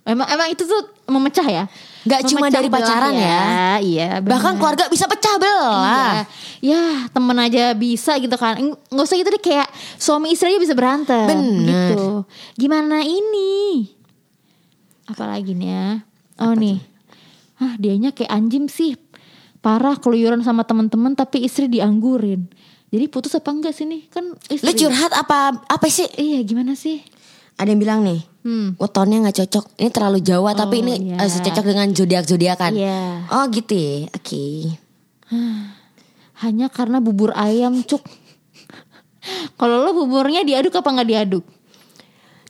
Emang 0.00 0.26
emang 0.32 0.48
itu 0.48 0.64
tuh 0.64 0.82
memecah 1.12 1.44
ya 1.44 1.64
Nggak 2.08 2.20
cuma 2.32 2.48
dari 2.48 2.72
pacaran 2.72 3.12
ya. 3.12 3.76
Iya 3.84 4.10
benar. 4.24 4.40
Bahkan 4.40 4.52
keluarga 4.56 4.84
bisa 4.88 5.04
pecah 5.04 5.36
belah. 5.36 6.24
Iya. 6.24 6.24
Ya 6.60 6.84
temen 7.12 7.36
aja 7.36 7.64
bisa 7.76 8.16
gitu 8.20 8.36
kan 8.36 8.56
Nggak 8.88 9.04
usah 9.04 9.16
gitu 9.16 9.28
deh 9.32 9.40
kayak 9.40 9.68
Suami 9.96 10.32
istri 10.32 10.52
aja 10.52 10.60
bisa 10.60 10.76
berantem 10.76 11.24
Bener. 11.24 11.96
Gitu 11.96 12.24
Gimana 12.60 13.00
ini 13.00 13.88
Apalagi 15.08 15.56
nih 15.56 15.68
ya 15.72 15.88
Oh 16.44 16.52
nih 16.52 16.84
Hah 17.56 17.80
dianya 17.80 18.12
kayak 18.12 18.28
anjing 18.28 18.68
sih 18.68 18.92
Parah 19.64 19.96
keluyuran 19.96 20.44
sama 20.44 20.68
teman-teman 20.68 21.16
Tapi 21.16 21.48
istri 21.48 21.64
dianggurin 21.64 22.44
Jadi 22.92 23.04
putus 23.08 23.32
apa 23.32 23.48
enggak 23.56 23.72
sih 23.72 23.88
nih 23.88 24.12
Kan 24.12 24.36
istri 24.52 24.68
Lu 24.68 24.72
curhat 24.76 25.16
apa 25.16 25.64
apa 25.64 25.86
sih? 25.88 26.08
Iya 26.16 26.44
gimana 26.44 26.76
sih 26.76 27.00
Ada 27.60 27.68
yang 27.70 27.80
bilang 27.80 28.00
nih, 28.00 28.20
Hmm. 28.40 28.72
wetonnya 28.80 29.20
nggak 29.20 29.36
cocok. 29.36 29.64
Ini 29.76 29.90
terlalu 29.92 30.18
Jawa 30.20 30.56
tapi 30.56 30.80
Oh, 30.80 30.82
ini 30.82 31.12
iya. 31.12 31.20
eh, 31.20 31.28
secocok 31.28 31.64
dengan 31.66 31.92
zodiak 31.92 32.24
zodiakan. 32.24 32.72
Iya. 32.72 33.00
Oh 33.28 33.44
gitu 33.52 33.76
ya. 33.76 34.08
Oke. 34.16 34.44
Hanya 36.42 36.72
karena 36.72 36.98
bubur 36.98 37.36
ayam 37.36 37.84
cuk 37.84 38.00
Kalau 39.60 39.84
lo 39.84 39.92
buburnya 39.92 40.40
diaduk 40.40 40.72
apa 40.72 40.88
nggak 40.88 41.10
diaduk 41.10 41.44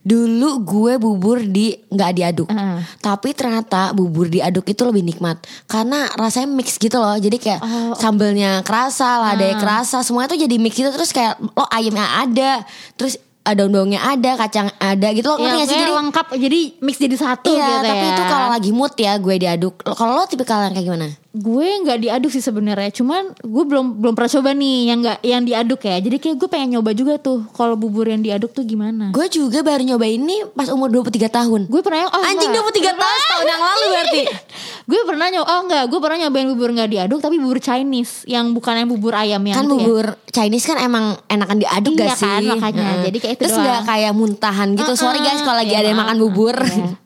Dulu 0.01 0.65
gue 0.65 0.93
bubur 0.97 1.45
di 1.45 1.77
nggak 1.77 2.13
diaduk. 2.17 2.49
Ah. 2.49 2.81
Tapi 3.05 3.37
ternyata 3.37 3.93
bubur 3.93 4.33
diaduk 4.33 4.65
itu 4.65 4.81
lebih 4.81 5.05
nikmat 5.05 5.37
karena 5.69 6.09
rasanya 6.17 6.49
mix 6.49 6.81
gitu 6.81 6.97
loh. 6.97 7.21
Jadi 7.21 7.37
kayak 7.37 7.61
Oh, 7.61 7.93
sambelnya 7.99 8.65
kerasa, 8.65 9.21
ladanya 9.21 9.61
kerasa, 9.61 10.01
semuanya 10.01 10.33
tuh 10.33 10.41
jadi 10.41 10.57
mix 10.57 10.73
gitu 10.73 10.89
terus 10.89 11.13
kayak 11.13 11.37
lo 11.43 11.69
ayamnya 11.69 12.07
ada, 12.17 12.65
terus 12.97 13.21
daun-daunnya 13.45 14.01
ada, 14.01 14.37
kacang 14.37 14.69
ada 14.79 15.09
gitu 15.11 15.27
loh. 15.33 15.39
Ya, 15.41 15.65
sih? 15.65 15.75
Jadi 15.75 15.91
lengkap 15.91 16.27
jadi 16.37 16.61
mix 16.85 16.97
jadi 17.01 17.17
satu 17.17 17.51
Iya, 17.51 17.67
gitu 17.67 17.77
tapi 17.89 18.07
ya. 18.07 18.13
itu 18.15 18.23
kalau 18.29 18.49
lagi 18.53 18.71
mood 18.71 18.95
ya 18.97 19.13
gue 19.17 19.35
diaduk. 19.41 19.75
Kalau 19.83 20.13
lo 20.17 20.25
tipikal 20.29 20.65
yang 20.65 20.75
kayak 20.77 20.87
gimana? 20.87 21.09
Gue 21.31 21.69
nggak 21.87 21.99
diaduk 22.03 22.27
sih 22.35 22.43
sebenarnya 22.43 22.91
cuman 22.91 23.31
gue 23.39 23.65
belum 23.71 24.03
belum 24.03 24.19
pernah 24.19 24.35
coba 24.35 24.51
nih 24.51 24.91
yang 24.91 24.99
nggak 24.99 25.19
yang 25.23 25.43
diaduk 25.47 25.79
ya 25.87 26.03
jadi 26.03 26.17
kayak 26.19 26.37
gue 26.43 26.49
pengen 26.51 26.69
nyoba 26.75 26.91
juga 26.91 27.23
tuh 27.23 27.47
kalau 27.55 27.79
bubur 27.79 28.03
yang 28.11 28.19
diaduk 28.19 28.51
tuh 28.51 28.67
gimana 28.67 29.15
Gue 29.15 29.31
juga 29.31 29.63
baru 29.63 29.87
nyoba 29.87 30.11
ini 30.11 30.43
pas 30.59 30.67
umur 30.75 30.91
23 30.91 31.31
tahun. 31.31 31.61
gue 31.71 31.81
pernah 31.87 32.11
oh, 32.11 32.19
Anjing 32.27 32.51
enggak. 32.51 32.83
23 32.83 32.99
tahun 32.99 33.19
setahun 33.23 33.47
yang 33.47 33.63
lalu 33.63 33.85
berarti. 33.95 34.21
gue 34.91 35.01
pernah 35.07 35.27
nyoba 35.31 35.47
oh 35.47 35.61
enggak 35.71 35.85
gue 35.87 36.01
pernah 36.03 36.19
nyobain 36.19 36.49
bubur 36.51 36.69
nggak 36.75 36.91
diaduk 36.91 37.19
tapi 37.23 37.37
bubur 37.39 37.59
Chinese 37.63 38.27
yang 38.27 38.51
bukan 38.51 38.75
yang 38.75 38.89
bubur 38.91 39.15
ayam 39.15 39.43
yang 39.47 39.55
kan 39.55 39.65
itu 39.71 39.75
ya. 39.79 39.79
bubur 39.87 40.07
Chinese 40.35 40.67
kan 40.67 40.77
emang 40.83 41.15
enakan 41.31 41.57
diaduk 41.63 41.95
Iya 41.95 42.03
gak 42.11 42.19
sih? 42.19 42.27
kan, 42.27 42.43
makanya. 42.59 42.83
Heeh. 42.83 43.03
Jadi 43.07 43.19
kayak 43.23 43.35
itu 43.39 43.43
Terus 43.47 43.55
nggak 43.55 43.81
kayak 43.87 44.13
muntahan 44.19 44.69
gitu. 44.75 44.93
Sorry 44.99 45.23
guys 45.23 45.47
kalau 45.47 45.63
lagi 45.63 45.79
Ya, 45.79 45.87
ada 45.87 45.95
yang 45.95 46.01
makan 46.03 46.19
bubur. 46.27 46.59
Iya. 46.59 46.99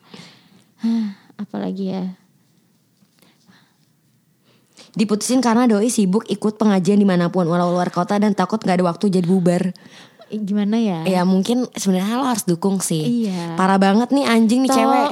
Hah, 0.81 1.07
apalagi 1.45 1.93
ya 1.93 2.24
Diputusin 4.95 5.43
karena 5.43 5.67
doi 5.67 5.91
sibuk 5.91 6.23
ikut 6.31 6.55
pengajian 6.55 7.03
di 7.03 7.07
mana 7.07 7.27
pun 7.27 7.51
walau 7.51 7.75
luar 7.75 7.91
kota 7.91 8.15
dan 8.19 8.31
takut 8.33 8.63
nggak 8.63 8.79
ada 8.79 8.87
waktu 8.87 9.11
jadi 9.11 9.27
bubar. 9.27 9.75
Eh, 10.33 10.41
gimana 10.41 10.81
ya 10.81 11.05
Ya 11.05 11.23
mungkin 11.29 11.69
sebenarnya 11.77 12.17
lo 12.17 12.27
harus 12.27 12.47
dukung 12.47 12.79
sih. 12.79 13.27
Iya. 13.27 13.59
Parah 13.59 13.77
banget 13.77 14.15
nih 14.15 14.25
anjing 14.25 14.65
nih 14.65 14.71
Toh. 14.71 14.77
cewek. 14.79 15.11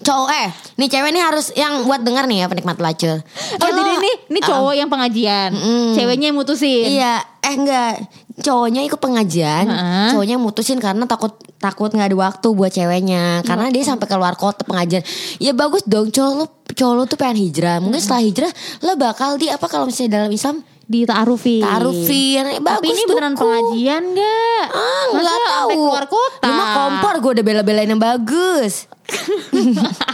Cowok 0.00 0.30
eh, 0.32 0.48
nih 0.80 0.88
cewek 0.88 1.10
nih 1.12 1.22
harus 1.24 1.46
yang 1.56 1.84
buat 1.84 2.00
denger 2.00 2.24
nih 2.24 2.44
ya 2.44 2.46
penikmat 2.48 2.76
pelacur. 2.76 3.20
Oh 3.60 3.70
jadi 3.70 3.90
ini 4.00 4.10
ini 4.32 4.40
cowok 4.40 4.74
yang 4.76 4.88
pengajian, 4.88 5.50
ceweknya 5.92 6.32
yang 6.32 6.38
mutusin. 6.40 6.88
Iya, 6.88 7.20
eh 7.44 7.54
enggak. 7.54 7.94
Cowoknya 8.30 8.82
ikut 8.82 8.96
pengajian, 8.96 9.66
Heeh. 9.66 10.08
cowoknya 10.14 10.38
mutusin 10.38 10.78
karena 10.78 11.02
takut 11.02 11.34
takut 11.56 11.90
nggak 11.90 12.08
ada 12.08 12.18
waktu 12.20 12.46
buat 12.50 12.70
ceweknya, 12.70 13.42
karena 13.42 13.66
dia 13.68 13.82
sampai 13.82 14.06
keluar 14.06 14.32
kota 14.32 14.62
pengajian. 14.62 15.02
Ya 15.36 15.50
bagus 15.50 15.82
dong, 15.82 16.08
cowok 16.08 16.32
lu, 16.34 16.44
cowok 16.70 16.94
lu 16.94 17.02
tuh 17.04 17.16
pengen 17.16 17.42
hijrah. 17.42 17.76
Mungkin 17.78 17.98
setelah 17.98 18.22
hijrah 18.22 18.52
lo 18.80 18.94
bakal 18.94 19.34
di 19.34 19.46
apa 19.46 19.66
kalau 19.66 19.84
misalnya 19.84 20.20
dalam 20.20 20.30
Islam 20.30 20.62
Di 20.84 21.02
ta'arufin. 21.04 21.62
ta'arufin. 21.62 22.44
Bagus 22.58 22.82
Tapi 22.82 22.86
ini 22.88 23.02
beneran 23.04 23.32
dukung. 23.32 23.46
pengajian 23.46 24.02
gak? 24.10 24.64
Ah, 24.68 25.04
Masa 25.06 25.18
nggak 25.20 25.38
tahu. 25.40 25.50
sampai 25.60 25.76
keluar 25.76 26.04
kota. 26.08 26.42
Lu 26.42 26.52
mah 26.52 26.68
kompor 26.72 27.14
gue 27.16 27.30
udah 27.32 27.44
bela-belain 27.44 27.86
yang 27.88 27.98
bagus. 28.00 28.74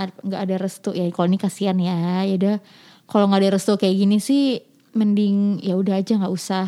Nggak 0.00 0.40
ada 0.40 0.56
restu 0.56 0.90
ya 0.90 1.04
kalau 1.10 1.28
ini 1.28 1.36
kasihan 1.36 1.76
ya 1.76 2.24
ya 2.24 2.34
udah 2.34 2.56
kalau 3.04 3.26
nggak 3.26 3.40
ada 3.42 3.50
restu 3.52 3.74
kayak 3.74 3.96
gini 3.96 4.16
sih 4.16 4.62
mending 4.96 5.62
ya 5.62 5.76
udah 5.76 6.00
aja 6.00 6.16
nggak 6.16 6.34
usah. 6.34 6.66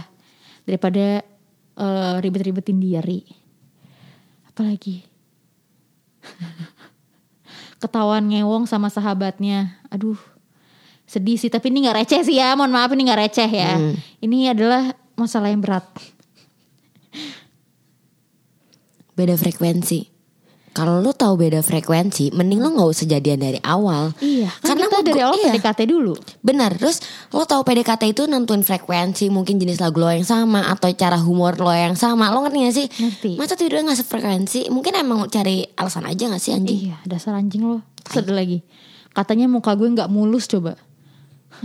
Daripada 0.62 1.24
eh, 1.78 2.14
ribet-ribetin 2.22 2.78
diri. 2.78 3.26
Apalagi? 4.46 5.02
Ketahuan 7.82 8.28
ngewong 8.30 8.68
sama 8.68 8.92
sahabatnya. 8.92 9.80
Aduh 9.90 10.18
sedih 11.02 11.36
sih 11.36 11.52
tapi 11.52 11.68
ini 11.68 11.88
nggak 11.88 12.04
receh 12.04 12.22
sih 12.22 12.36
ya. 12.38 12.54
Mohon 12.54 12.72
maaf 12.76 12.90
ini 12.94 13.02
nggak 13.08 13.20
receh 13.26 13.50
ya. 13.50 13.72
Ini 14.22 14.54
adalah 14.54 14.94
masalah 15.18 15.50
yang 15.50 15.64
berat. 15.64 15.84
Beda 19.12 19.36
frekuensi. 19.36 20.11
Kalau 20.72 20.98
lu 20.98 21.12
tahu 21.12 21.36
beda 21.36 21.60
frekuensi, 21.60 22.32
mending 22.32 22.58
lu 22.58 22.72
nggak 22.72 22.88
usah 22.88 23.04
jadian 23.06 23.36
dari 23.36 23.60
awal. 23.60 24.16
Iya, 24.18 24.48
kan 24.56 24.72
Karena 24.72 24.86
kita 24.86 24.98
dari 25.02 25.12
gua- 25.14 25.26
awal 25.26 25.36
iya. 25.38 25.52
PDKT 25.52 25.80
dulu. 25.84 26.12
Benar, 26.40 26.70
terus 26.74 26.96
lo 27.28 27.44
tahu 27.44 27.60
PDKT 27.60 28.02
itu 28.08 28.22
nentuin 28.24 28.60
frekuensi, 28.60 29.28
mungkin 29.28 29.56
jenis 29.56 29.78
lagu 29.78 29.96
lo 29.96 30.08
yang 30.08 30.24
sama 30.24 30.64
atau 30.66 30.88
cara 30.90 31.16
humor 31.16 31.56
lo 31.56 31.68
yang 31.68 31.92
sama. 31.92 32.28
Lo 32.28 32.40
ngerti 32.40 32.58
gak 32.58 32.74
sih? 32.74 32.86
Ngerti. 32.88 33.30
Masa 33.36 33.54
tidur 33.54 33.78
nggak 33.78 33.98
sefrekuensi? 33.98 34.68
Mungkin 34.68 34.92
emang 34.94 35.28
cari 35.28 35.68
alasan 35.74 36.04
aja 36.04 36.24
gak 36.26 36.40
sih 36.40 36.50
anjing? 36.50 36.78
Iya, 36.88 36.96
dasar 37.04 37.32
anjing 37.34 37.62
lo. 37.62 37.84
Ada 38.08 38.32
lagi. 38.32 38.64
Katanya 39.10 39.44
muka 39.46 39.72
gue 39.72 39.86
nggak 39.86 40.08
mulus 40.08 40.44
coba. 40.46 40.72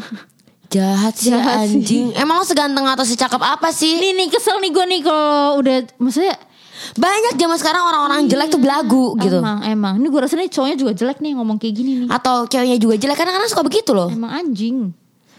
Jahat 0.67 1.15
sih 1.15 1.31
Jahat 1.31 1.63
sih. 1.63 1.79
anjing. 1.79 2.05
Emang 2.13 2.37
lo 2.37 2.45
seganteng 2.45 2.83
atau 2.83 3.01
secakep 3.01 3.39
apa 3.39 3.71
sih? 3.71 3.95
Nih 3.95 4.11
nih 4.13 4.27
kesel 4.27 4.59
nih 4.59 4.67
gue 4.69 4.85
nih 4.85 5.01
kalau 5.01 5.63
udah 5.63 5.79
maksudnya 5.95 6.35
Banyak 6.95 7.33
zaman 7.35 7.57
sekarang 7.57 7.83
orang-orang 7.83 8.19
jelek 8.25 8.47
tuh 8.47 8.61
belagu 8.61 9.17
gitu. 9.19 9.37
emang 9.37 9.59
emang. 9.63 9.93
Ini 9.97 10.07
gue 10.07 10.21
rasa 10.21 10.35
nih 10.35 10.47
cowoknya 10.47 10.77
juga 10.77 10.91
jelek 10.95 11.19
nih 11.19 11.31
ngomong 11.35 11.57
kayak 11.57 11.73
gini 11.73 11.91
nih. 12.05 12.07
Atau 12.07 12.47
ceweknya 12.47 12.77
juga 12.77 12.95
jelek 12.95 13.17
karena 13.17 13.35
kadang 13.35 13.49
suka 13.49 13.63
begitu 13.65 13.91
loh. 13.91 14.07
Emang 14.07 14.31
anjing. 14.31 14.95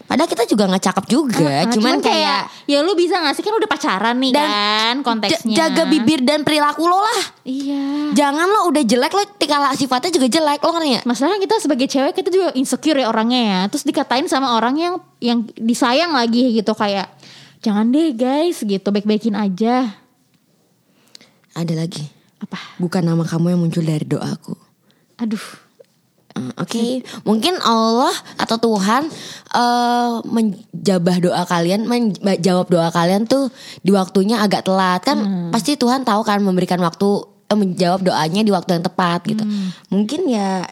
Padahal 0.09 0.25
kita 0.25 0.41
juga 0.49 0.65
nggak 0.65 0.83
cakep 0.89 1.05
juga, 1.05 1.37
Ah, 1.37 1.69
cuman, 1.69 2.01
kayak, 2.01 2.49
ya 2.65 2.81
lu 2.81 2.97
bisa 2.97 3.21
gak 3.21 3.29
sih 3.29 3.45
kan 3.45 3.53
udah 3.53 3.69
pacaran 3.69 4.17
nih 4.17 4.33
Dan 4.33 4.41
kan 4.41 4.95
konteksnya. 5.05 5.53
jaga 5.53 5.85
bibir 5.85 6.25
dan 6.25 6.41
perilaku 6.41 6.81
lo 6.81 6.97
lah. 6.97 7.21
Iya. 7.45 8.09
Jangan 8.17 8.49
lo 8.49 8.73
udah 8.73 8.81
jelek 8.81 9.13
lo 9.13 9.21
tingkah 9.37 9.69
sifatnya 9.77 10.09
juga 10.09 10.25
jelek 10.25 10.65
lo 10.65 10.73
ngerti 10.73 10.89
gak? 10.97 11.05
Masalahnya 11.05 11.37
kita 11.37 11.55
sebagai 11.61 11.85
cewek 11.85 12.17
kita 12.17 12.29
juga 12.33 12.49
insecure 12.57 12.97
ya 12.97 13.05
orangnya 13.05 13.37
ya. 13.37 13.59
Terus 13.69 13.85
dikatain 13.85 14.25
sama 14.25 14.57
orang 14.57 14.81
yang 14.81 14.93
yang 15.21 15.45
disayang 15.53 16.09
lagi 16.09 16.57
gitu 16.57 16.73
kayak 16.73 17.05
jangan 17.61 17.93
deh 17.93 18.09
guys 18.09 18.65
gitu 18.65 18.89
baik-baikin 18.89 19.37
aja. 19.37 19.93
Ada 21.59 21.75
lagi. 21.75 22.07
Apa? 22.39 22.79
Bukan 22.79 23.03
nama 23.03 23.27
kamu 23.27 23.51
yang 23.51 23.59
muncul 23.59 23.83
dari 23.83 24.07
doaku. 24.07 24.55
Aduh. 25.19 25.43
Eh, 26.29 26.51
Oke, 26.55 27.03
mungkin 27.25 27.57
Allah 27.59 28.13
atau 28.37 28.55
Tuhan 28.55 29.11
eh 29.49 30.11
menjabah 30.23 31.17
doa 31.19 31.43
kalian, 31.43 31.83
menjawab 32.21 32.69
doa 32.69 32.87
kalian 32.93 33.27
tuh 33.27 33.51
di 33.81 33.91
waktunya 33.91 34.39
agak 34.39 34.63
telat 34.63 35.03
kan? 35.03 35.51
Pasti 35.51 35.75
Tuhan 35.75 36.07
tahu 36.07 36.23
kan 36.23 36.39
memberikan 36.39 36.79
waktu 36.79 37.07
eh, 37.49 37.57
menjawab 37.57 38.05
doanya 38.05 38.41
di 38.45 38.51
waktu 38.55 38.79
yang 38.79 38.85
tepat 38.87 39.19
gitu. 39.27 39.43
Mungkin 39.91 40.31
ya 40.31 40.63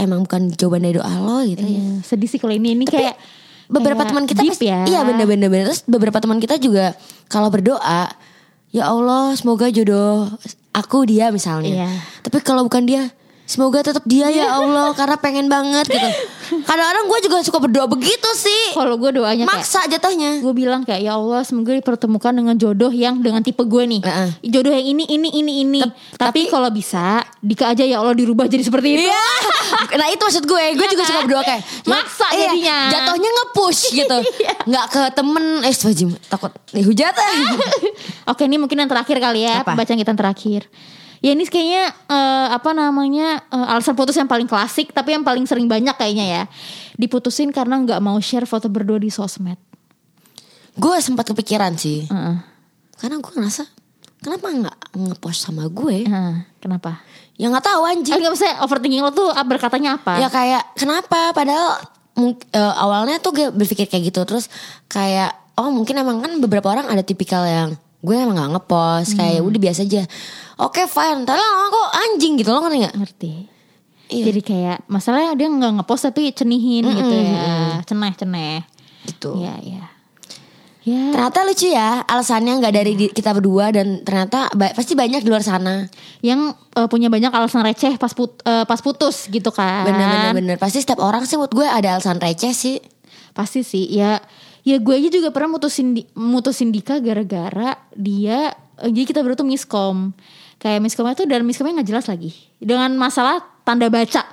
emang 0.00 0.24
bukan 0.24 0.56
jawaban 0.56 0.88
dari 0.88 0.96
doa 0.96 1.12
lo 1.20 1.44
gitu 1.44 1.60
ya. 1.60 1.76
Iya, 1.76 1.92
sedih 2.00 2.28
sih 2.30 2.40
kalau 2.40 2.56
ini 2.56 2.72
ini 2.72 2.88
kayak 2.88 3.20
Beberapa 3.70 4.02
kayak 4.02 4.10
teman 4.10 4.24
kita 4.26 4.42
pasti- 4.42 4.66
ya. 4.66 4.82
iya 4.82 5.00
bener. 5.06 5.26
Terus 5.62 5.86
beberapa 5.86 6.18
teman 6.18 6.42
kita 6.42 6.58
juga 6.58 6.90
kalau 7.30 7.54
berdoa, 7.54 8.10
ya 8.70 8.90
Allah 8.90 9.34
semoga 9.34 9.70
jodoh 9.70 10.30
aku 10.74 11.06
dia 11.06 11.30
misalnya. 11.34 11.86
Iya. 11.86 11.90
Tapi 12.22 12.38
kalau 12.42 12.66
bukan 12.66 12.86
dia, 12.86 13.10
semoga 13.50 13.82
tetap 13.82 14.06
dia 14.06 14.30
ya 14.30 14.54
Allah 14.54 14.94
karena 14.94 15.18
pengen 15.18 15.50
banget 15.50 15.90
gitu. 15.90 16.08
Kadang-kadang 16.62 17.04
gue 17.06 17.18
juga 17.26 17.36
suka 17.42 17.58
berdoa 17.58 17.86
begitu 17.86 18.30
sih. 18.34 18.74
Kalau 18.74 18.94
gue 18.94 19.10
doanya 19.10 19.42
kayak 19.42 19.50
Maksa 19.50 19.80
jatuhnya. 19.86 20.38
gue 20.38 20.54
bilang 20.54 20.82
kayak 20.82 21.02
ya 21.02 21.14
Allah 21.14 21.42
semoga 21.42 21.74
dipertemukan 21.74 22.30
dengan 22.30 22.54
jodoh 22.54 22.90
yang 22.90 23.18
dengan 23.18 23.42
tipe 23.42 23.62
gue 23.62 23.82
nih 23.86 24.00
Heeh. 24.02 24.28
jodoh 24.46 24.70
yang 24.70 24.86
ini 24.86 25.04
ini 25.08 25.28
ini 25.34 25.52
ini 25.62 25.80
tapi, 26.14 26.46
kalau 26.46 26.70
bisa 26.70 27.22
Dika 27.40 27.72
aja 27.72 27.82
ya 27.82 27.98
Allah 27.98 28.14
dirubah 28.14 28.46
jadi 28.46 28.62
seperti 28.62 28.88
itu 28.94 29.02
Iya. 29.08 29.26
Nah 29.96 30.06
itu 30.08 30.20
maksud 30.20 30.44
gue, 30.44 30.64
gue 30.76 30.86
Iya 30.86 30.92
juga 30.92 31.02
kan? 31.02 31.10
suka 31.10 31.20
berdoa 31.24 31.42
kayak 31.42 31.62
Maksa 31.90 32.26
iya, 32.30 32.38
jadinya. 32.46 32.78
Jatuhnya 32.90 33.30
nge-push 33.32 33.82
gitu. 33.90 34.18
Iya. 34.40 34.54
Nggak 34.62 34.86
ke 34.88 35.02
temen, 35.12 35.44
eh 35.60 35.74
wajib 35.74 36.08
takut 36.28 36.52
nih 36.70 36.84
hujat. 36.84 37.14
oke 38.30 38.42
ini 38.44 38.56
mungkin 38.56 38.78
yang 38.78 38.90
terakhir 38.90 39.16
kali 39.18 39.42
ya 39.42 39.62
Apa? 39.62 39.72
pembacaan 39.74 39.98
kita 39.98 40.10
yang 40.12 40.20
terakhir 40.20 40.62
ya 41.20 41.36
ini 41.36 41.44
kayaknya 41.46 41.92
eh, 42.08 42.46
apa 42.52 42.70
namanya 42.72 43.44
eh, 43.48 43.72
alasan 43.76 43.96
putus 43.96 44.16
yang 44.16 44.28
paling 44.28 44.48
klasik 44.48 44.92
tapi 44.92 45.16
yang 45.16 45.24
paling 45.24 45.44
sering 45.44 45.68
banyak 45.68 45.92
kayaknya 45.96 46.26
ya 46.26 46.42
diputusin 46.96 47.52
karena 47.52 47.80
nggak 47.80 48.00
mau 48.00 48.16
share 48.20 48.44
foto 48.44 48.68
berdua 48.68 49.00
di 49.00 49.08
sosmed 49.08 49.60
gue 50.80 50.96
sempat 51.02 51.26
kepikiran 51.28 51.74
sih. 51.74 52.06
Heeh. 52.06 52.36
Karena 53.00 53.16
gue 53.18 53.32
ngerasa 53.32 53.64
kenapa 54.20 54.46
nggak 54.52 54.76
ngepost 54.96 55.48
sama 55.48 55.68
gue? 55.68 56.08
Heeh. 56.08 56.36
kenapa 56.60 57.00
Ya 57.40 57.48
nggak 57.48 57.64
tahu 57.64 57.82
anjing. 57.88 58.12
Ah, 58.12 58.18
nggak 58.20 58.32
maksudnya 58.36 58.56
overthinking 58.64 59.00
lo 59.00 59.12
tuh 59.16 59.32
ah, 59.32 59.44
berkatanya 59.44 59.96
apa 59.96 60.20
Ya 60.20 60.28
kayak 60.28 60.76
kenapa? 60.76 61.32
Padahal 61.32 61.80
eh, 62.52 62.74
awalnya 62.76 63.16
tuh 63.20 63.32
gue 63.32 63.46
berpikir 63.48 63.88
kayak 63.88 64.12
gitu 64.12 64.20
terus 64.28 64.52
kayak 64.92 65.32
oh 65.56 65.72
mungkin 65.72 65.96
emang 66.00 66.20
kan 66.20 66.32
beberapa 66.36 66.68
orang 66.68 66.92
ada 66.92 67.00
tipikal 67.00 67.44
yang 67.48 67.80
gue 68.00 68.14
emang 68.16 68.32
nggak 68.32 68.50
ngepost 68.56 69.10
kayak 69.14 69.40
udah 69.40 69.60
biasa 69.60 69.80
aja. 69.84 70.02
Oke 70.56 70.84
fine, 70.84 71.24
tapi 71.24 71.36
lama 71.36 71.64
kok 71.68 71.88
anjing 71.94 72.32
gitu 72.36 72.48
loh 72.48 72.60
ngerti 72.64 72.78
nggak? 72.80 72.94
ngerti 72.96 73.32
Iya. 74.10 74.24
Jadi 74.26 74.40
kayak 74.42 74.78
masalahnya 74.90 75.38
dia 75.38 75.46
nggak 75.46 75.72
ngepost 75.78 76.02
tapi 76.04 76.34
cenihin 76.34 76.82
gitu 76.82 77.14
ya, 77.14 77.78
ceneh 77.86 78.12
ceneh. 78.18 78.58
Gitu. 79.06 79.30
Iya 79.38 79.54
iya. 79.62 79.84
Ya. 80.80 81.12
Ternyata 81.12 81.44
lucu 81.44 81.68
ya 81.68 82.02
alasannya 82.02 82.58
nggak 82.58 82.74
dari 82.74 82.92
di- 82.96 83.12
kita 83.12 83.30
berdua 83.30 83.68
dan 83.68 84.00
ternyata 84.00 84.48
ba- 84.50 84.72
pasti 84.72 84.96
banyak 84.96 85.20
di 85.20 85.28
luar 85.28 85.44
sana. 85.44 85.84
Yang 86.24 86.56
eh, 86.74 86.88
punya 86.88 87.06
banyak 87.06 87.30
alasan 87.30 87.62
receh 87.62 88.00
pas 88.00 88.10
put, 88.10 88.40
eh, 88.42 88.64
pas 88.64 88.80
putus 88.80 89.28
gitu 89.28 89.52
kan. 89.52 89.84
Bener-bener 89.84 90.32
bener. 90.34 90.56
Pasti 90.56 90.80
setiap 90.80 90.98
orang 90.98 91.22
sih 91.22 91.36
menurut 91.36 91.52
gue 91.52 91.68
ada 91.68 91.94
alasan 91.94 92.16
receh 92.16 92.50
sih. 92.50 92.80
Pasti 93.30 93.60
sih. 93.60 93.86
Ya 93.92 94.18
ya 94.66 94.76
gue 94.76 94.94
aja 94.94 95.08
juga 95.08 95.28
pernah 95.32 95.56
mutusin 95.56 95.96
di, 95.96 96.02
mutusin 96.16 96.70
Dika 96.70 97.00
gara-gara 97.00 97.76
dia 97.96 98.52
eh, 98.80 98.90
jadi 98.90 99.04
kita 99.08 99.20
berdua 99.24 99.38
tuh 99.40 99.48
miskom. 99.48 100.12
Kayak 100.60 100.84
miskomnya 100.84 101.16
tuh 101.16 101.24
dan 101.24 101.40
miskomnya 101.44 101.80
nggak 101.80 101.88
jelas 101.88 102.06
lagi. 102.08 102.36
Dengan 102.60 102.92
masalah 103.00 103.40
tanda 103.64 103.88
baca. 103.88 104.28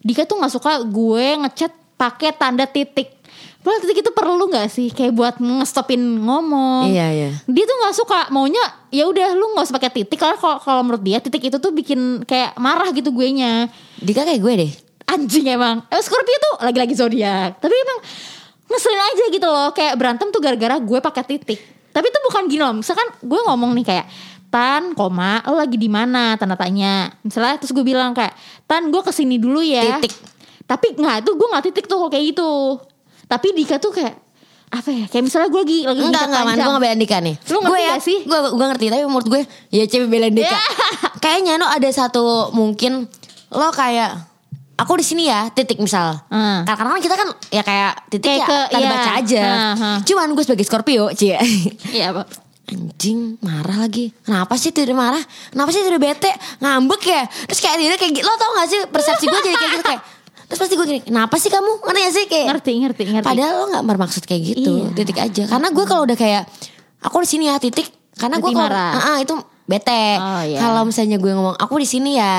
Dika 0.00 0.24
tuh 0.24 0.40
nggak 0.40 0.52
suka 0.52 0.80
gue 0.84 1.26
ngechat 1.44 1.72
pakai 2.00 2.32
tanda 2.32 2.64
titik. 2.64 3.18
Padahal 3.58 3.84
titik 3.84 4.00
itu 4.06 4.12
perlu 4.14 4.48
nggak 4.48 4.68
sih 4.70 4.88
kayak 4.94 5.12
buat 5.12 5.34
ngestopin 5.42 6.00
ngomong. 6.00 6.88
Iya 6.88 7.06
iya. 7.12 7.30
dia 7.44 7.64
tuh 7.68 7.76
nggak 7.84 7.94
suka 8.00 8.18
maunya 8.32 8.64
ya 8.88 9.04
udah 9.04 9.36
lu 9.36 9.52
nggak 9.52 9.68
usah 9.68 9.76
pakai 9.76 9.90
titik 9.92 10.16
karena 10.16 10.36
kalau 10.40 10.56
kalau 10.62 10.80
menurut 10.80 11.04
dia 11.04 11.20
titik 11.20 11.52
itu 11.52 11.58
tuh 11.60 11.72
bikin 11.74 12.24
kayak 12.24 12.56
marah 12.56 12.88
gitu 12.96 13.12
gue 13.12 13.28
nya 13.28 13.68
Dika 14.00 14.24
kayak 14.24 14.40
gue 14.40 14.54
deh. 14.64 14.72
anjing 15.08 15.48
emang 15.48 15.84
eh, 15.88 16.00
Scorpio 16.04 16.36
tuh 16.36 16.54
lagi-lagi 16.68 16.92
zodiak 16.92 17.60
tapi 17.64 17.72
emang 17.72 17.98
ngeselin 18.68 19.02
aja 19.02 19.24
gitu 19.32 19.48
loh 19.48 19.68
kayak 19.72 19.94
berantem 19.96 20.28
tuh 20.28 20.40
gara-gara 20.40 20.76
gue 20.78 20.98
pakai 21.00 21.24
titik 21.24 21.60
tapi 21.92 22.06
itu 22.08 22.18
bukan 22.24 22.42
gini 22.46 22.62
loh 22.62 22.74
misalkan 22.76 23.08
gue 23.20 23.40
ngomong 23.48 23.72
nih 23.80 23.86
kayak 23.86 24.06
Tan, 24.48 24.96
koma, 24.96 25.44
lo 25.44 25.60
lagi 25.60 25.76
di 25.76 25.92
mana? 25.92 26.32
Tanda 26.40 26.56
tanya. 26.56 27.12
Misalnya 27.20 27.60
terus 27.60 27.68
gue 27.68 27.84
bilang 27.84 28.16
kayak, 28.16 28.32
Tan, 28.64 28.88
gue 28.88 29.02
ke 29.04 29.12
sini 29.12 29.36
dulu 29.36 29.60
ya. 29.60 30.00
Titik. 30.00 30.16
Tapi 30.64 30.96
nggak 30.96 31.20
tuh 31.20 31.36
gue 31.36 31.48
nggak 31.52 31.64
titik 31.68 31.84
tuh 31.84 32.08
kayak 32.08 32.32
gitu. 32.32 32.80
Tapi 33.28 33.52
Dika 33.52 33.76
tuh 33.76 33.92
kayak 33.92 34.16
apa 34.72 34.88
ya? 34.88 35.04
Kayak 35.04 35.24
misalnya 35.28 35.48
gue 35.52 35.62
lagi 35.64 35.78
lagi 35.84 36.00
Enggak, 36.00 36.24
enggak 36.28 36.44
man, 36.44 36.56
gue 36.56 36.72
gak 36.72 36.82
belain 36.84 37.00
Dika 37.00 37.18
nih 37.24 37.36
Lu 37.48 37.58
ngerti 37.60 37.72
gue 37.72 37.78
ya, 37.80 37.88
gak 37.88 38.02
sih? 38.04 38.18
Gue, 38.28 38.38
gue 38.52 38.66
ngerti, 38.68 38.86
tapi 38.92 39.02
menurut 39.08 39.28
gue 39.28 39.42
Ya 39.72 39.84
cewek 39.88 40.08
belain 40.12 40.34
Dika 40.36 40.52
Ya. 40.52 40.60
Kayaknya 41.24 41.52
no 41.56 41.66
ada 41.68 41.88
satu 41.88 42.52
mungkin 42.52 43.08
Lo 43.48 43.72
kayak 43.72 44.28
Aku 44.78 44.94
di 44.94 45.02
sini 45.02 45.26
ya, 45.26 45.50
titik 45.50 45.76
misal 45.76 46.22
Hmm. 46.26 46.62
Karena 46.62 46.90
kan 46.92 47.00
kita 47.00 47.14
kan 47.14 47.28
ya 47.50 47.62
kayak 47.62 47.92
titik 48.08 48.28
Kayak 48.28 48.38
ya 48.38 48.46
ke- 48.46 48.68
tanda 48.70 48.78
iya. 48.80 48.90
baca 48.92 49.10
aja 49.16 49.42
Hmm, 49.42 49.74
hmm. 49.76 49.96
Cuman 50.02 50.28
gue 50.30 50.44
sebagai 50.44 50.62
Scorpio 50.62 51.10
Cie 51.12 51.34
Iya, 51.90 52.10
Pak. 52.12 52.26
Anjing 52.68 53.40
marah 53.40 53.80
lagi 53.80 54.12
Kenapa 54.20 54.54
sih 54.54 54.68
tidak 54.68 54.92
marah 54.92 55.18
Kenapa 55.48 55.68
sih 55.68 55.80
tidak 55.80 55.98
bete 55.98 56.30
Ngambek 56.58 57.00
ya 57.02 57.22
Terus 57.48 57.58
kayak 57.58 57.76
dia 57.76 57.96
kayak 57.96 58.12
gitu 58.12 58.22
Lo 58.22 58.36
tau 58.36 58.52
gak 58.54 58.68
sih 58.68 58.80
persepsi 58.86 59.24
gue 59.24 59.40
jadi 59.40 59.56
kayak 59.56 59.72
gitu 59.72 59.84
kayak 59.84 60.02
Terus 60.46 60.58
pasti 60.58 60.74
gue 60.74 60.86
gini 60.86 61.00
Kenapa 61.02 61.34
sih 61.36 61.48
kamu 61.48 61.72
Ngerti 61.80 61.98
gak 61.98 62.12
sih 62.12 62.24
kayak 62.26 62.46
Ngerti, 62.46 62.72
ngerti, 62.78 63.02
ngerti. 63.10 63.26
Padahal 63.26 63.54
lo 63.56 63.64
gak 63.72 63.84
bermaksud 63.84 64.22
kayak 64.22 64.42
gitu 64.46 64.72
Iya. 64.84 64.88
Titik 64.94 65.16
aja 65.18 65.42
Karena 65.48 65.68
gue 65.70 65.84
kalau 65.84 66.02
udah 66.04 66.14
kayak 66.14 66.42
Aku 67.00 67.16
di 67.18 67.28
sini 67.30 67.48
ya 67.48 67.56
titik 67.56 67.88
Karena 68.14 68.36
gue 68.36 68.50
marah. 68.52 68.92
Ah, 68.92 69.06
ah, 69.08 69.18
itu 69.18 69.32
bete 69.68 70.16
Oh, 70.16 70.42
iya. 70.42 70.58
Kalau 70.58 70.82
misalnya 70.82 71.16
gue 71.16 71.28
ngomong 71.28 71.54
Aku 71.54 71.76
di 71.76 71.84
sini 71.84 72.16
ya 72.16 72.36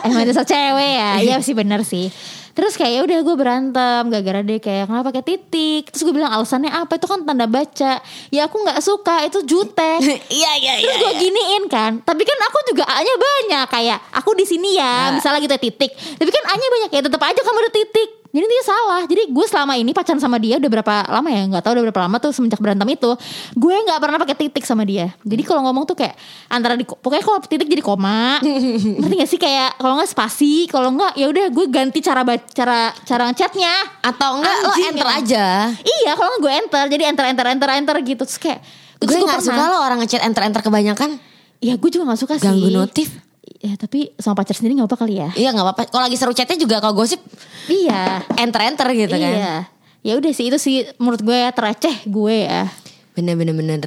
Eh, 0.00 0.08
emang 0.08 0.24
dasar 0.24 0.46
cewek 0.46 0.90
ya 0.94 1.10
Iya 1.20 1.36
sih 1.40 1.52
bener 1.52 1.82
sih 1.82 2.08
Terus 2.56 2.72
kayak 2.72 2.88
ya 2.88 3.00
udah 3.04 3.18
gue 3.20 3.36
berantem 3.36 4.02
gara-gara 4.08 4.40
dia 4.40 4.56
kayak 4.56 4.88
kenapa 4.88 5.12
pakai 5.12 5.28
titik. 5.28 5.92
Terus 5.92 6.08
gue 6.08 6.14
bilang 6.16 6.32
alasannya 6.32 6.72
apa? 6.72 6.96
Itu 6.96 7.04
kan 7.04 7.20
tanda 7.20 7.44
baca. 7.44 8.00
Ya 8.32 8.48
aku 8.48 8.56
nggak 8.56 8.80
suka 8.80 9.28
itu 9.28 9.44
jutek. 9.44 10.00
Iya 10.32 10.52
iya 10.64 10.74
iya 10.80 10.88
Terus 10.88 10.96
gue 10.96 11.12
giniin 11.20 11.68
kan. 11.68 12.00
Tapi 12.00 12.24
kan 12.24 12.38
aku 12.40 12.58
juga 12.72 12.88
A-nya 12.88 13.12
banyak 13.12 13.66
kayak 13.68 13.98
aku 14.08 14.32
di 14.32 14.48
sini 14.48 14.72
ya, 14.72 15.12
Nah. 15.12 15.20
misalnya 15.20 15.44
gitu 15.44 15.52
titik. 15.60 15.92
Tapi 15.92 16.30
kan 16.32 16.44
A-nya 16.48 16.68
banyak 16.72 16.90
ya 16.96 17.00
tetap 17.04 17.20
aja 17.20 17.40
kamu 17.44 17.58
ada 17.60 17.72
titik. 17.76 18.10
Jadi 18.36 18.46
dia 18.52 18.62
salah. 18.68 19.02
Jadi 19.08 19.22
gue 19.32 19.46
selama 19.48 19.72
ini 19.80 19.96
pacaran 19.96 20.20
sama 20.20 20.36
dia 20.36 20.60
udah 20.60 20.68
berapa 20.68 20.94
lama 21.08 21.28
ya? 21.32 21.42
nggak 21.48 21.62
tahu 21.64 21.72
udah 21.80 21.84
berapa 21.88 22.02
lama 22.04 22.16
tuh 22.20 22.30
semenjak 22.36 22.60
berantem 22.60 22.84
itu. 22.92 23.10
Gue 23.56 23.72
nggak 23.72 23.96
pernah 23.96 24.18
pakai 24.20 24.36
titik 24.36 24.68
sama 24.68 24.84
dia. 24.84 25.08
Jadi 25.24 25.40
kalau 25.40 25.64
ngomong 25.64 25.88
tuh 25.88 25.96
kayak 25.96 26.12
antara 26.52 26.76
di 26.76 26.84
pokoknya 26.84 27.24
kalau 27.24 27.38
titik 27.40 27.64
jadi 27.64 27.80
koma. 27.80 28.44
ngerti 29.00 29.14
gak 29.16 29.30
sih 29.32 29.40
kayak 29.40 29.80
kalau 29.80 29.96
nggak 29.96 30.10
spasi, 30.12 30.68
kalau 30.68 30.92
nggak 30.92 31.16
ya 31.16 31.32
udah 31.32 31.48
gue 31.48 31.66
ganti 31.72 32.04
cara 32.04 32.20
cara 32.52 32.92
cara 33.08 33.22
ngechatnya. 33.32 34.04
Atau 34.04 34.36
enggak 34.36 34.54
lo 34.60 34.68
Anjing, 34.76 34.86
enter 34.92 35.08
emang. 35.08 35.20
aja 35.24 35.46
Iya, 35.80 36.12
kalau 36.12 36.28
nggak 36.36 36.42
gue 36.44 36.52
enter. 36.52 36.84
Jadi 36.92 37.02
enter 37.08 37.24
enter 37.32 37.46
enter 37.48 37.70
enter 37.72 37.96
gitu. 38.04 38.22
Terus 38.28 38.36
kayak 38.36 38.60
Gue 38.96 39.12
terus 39.12 39.28
gak 39.28 39.44
suka 39.44 39.64
lo 39.68 39.84
orang 39.84 40.00
ngechat 40.00 40.24
enter-enter 40.24 40.64
kebanyakan 40.64 41.20
Ya 41.60 41.76
gue 41.76 41.90
juga 41.92 42.08
gak 42.12 42.20
suka 42.20 42.34
sih 42.40 42.48
Ganggu 42.48 42.72
notif 42.72 43.25
Ya 43.56 43.74
tapi 43.74 44.12
sama 44.16 44.36
pacar 44.36 44.52
sendiri 44.52 44.76
gak 44.76 44.86
apa 44.86 44.98
kali 44.98 45.16
ya 45.16 45.28
Iya 45.32 45.50
nggak 45.50 45.64
apa-apa. 45.64 45.82
Kalau 45.86 46.02
lagi 46.02 46.14
seru 46.14 46.30
chatnya 46.30 46.56
juga 46.56 46.76
kalau 46.78 46.94
gosip 46.94 47.18
Iya 47.66 48.20
enter 48.36 48.60
enter 48.64 48.86
gitu 48.92 49.12
kan. 49.12 49.32
Iya 49.32 49.54
Ya 50.00 50.12
udah 50.14 50.30
sih 50.30 50.46
itu 50.46 50.56
sih 50.56 50.74
menurut 50.96 51.18
gue 51.18 51.34
ya 51.34 51.50
tereceh 51.50 52.04
gue 52.04 52.36
ya 52.42 52.68
Bener 53.12 53.34
bener 53.34 53.52
bener. 53.52 53.82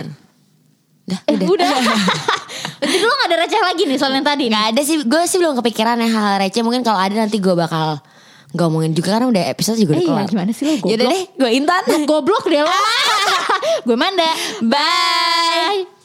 Udah, 1.06 1.20
Eh 1.26 1.36
udah. 1.36 1.48
udah 1.50 1.70
Berarti 2.80 2.98
lu 2.98 3.14
gak 3.14 3.28
ada 3.28 3.38
receh 3.40 3.62
lagi 3.62 3.84
nih 3.84 3.98
soal 3.98 4.12
yang 4.12 4.24
tadi 4.24 4.46
nih 4.46 4.54
Gak 4.54 4.68
ada 4.70 4.82
sih, 4.82 4.96
gue 5.00 5.22
sih 5.26 5.38
belum 5.38 5.54
kepikiran 5.56 5.96
ya 5.98 6.10
hal 6.10 6.34
receh. 6.40 6.60
Mungkin 6.60 6.82
kalau 6.82 6.98
ada 6.98 7.16
nanti 7.16 7.38
gue 7.38 7.54
bakal 7.54 8.00
ngomongin 8.50 8.92
juga 8.92 9.14
karena 9.14 9.30
udah 9.30 9.44
episode 9.48 9.78
juga 9.78 9.94
udah 9.94 10.00
Eh 10.00 10.04
iya 10.04 10.16
kelar. 10.16 10.28
gimana 10.28 10.52
sih 10.52 10.64
lo 10.66 10.74
goblok 10.76 10.90
Yaudah 10.92 11.08
deh, 11.08 11.24
gue 11.36 11.50
Intan. 11.54 11.84
Goblok 12.04 12.44
deh 12.46 12.62
lo 12.62 12.72
Gue 13.88 13.96
Manda 13.96 14.30
Bye. 14.60 15.86
Bye 15.86 15.99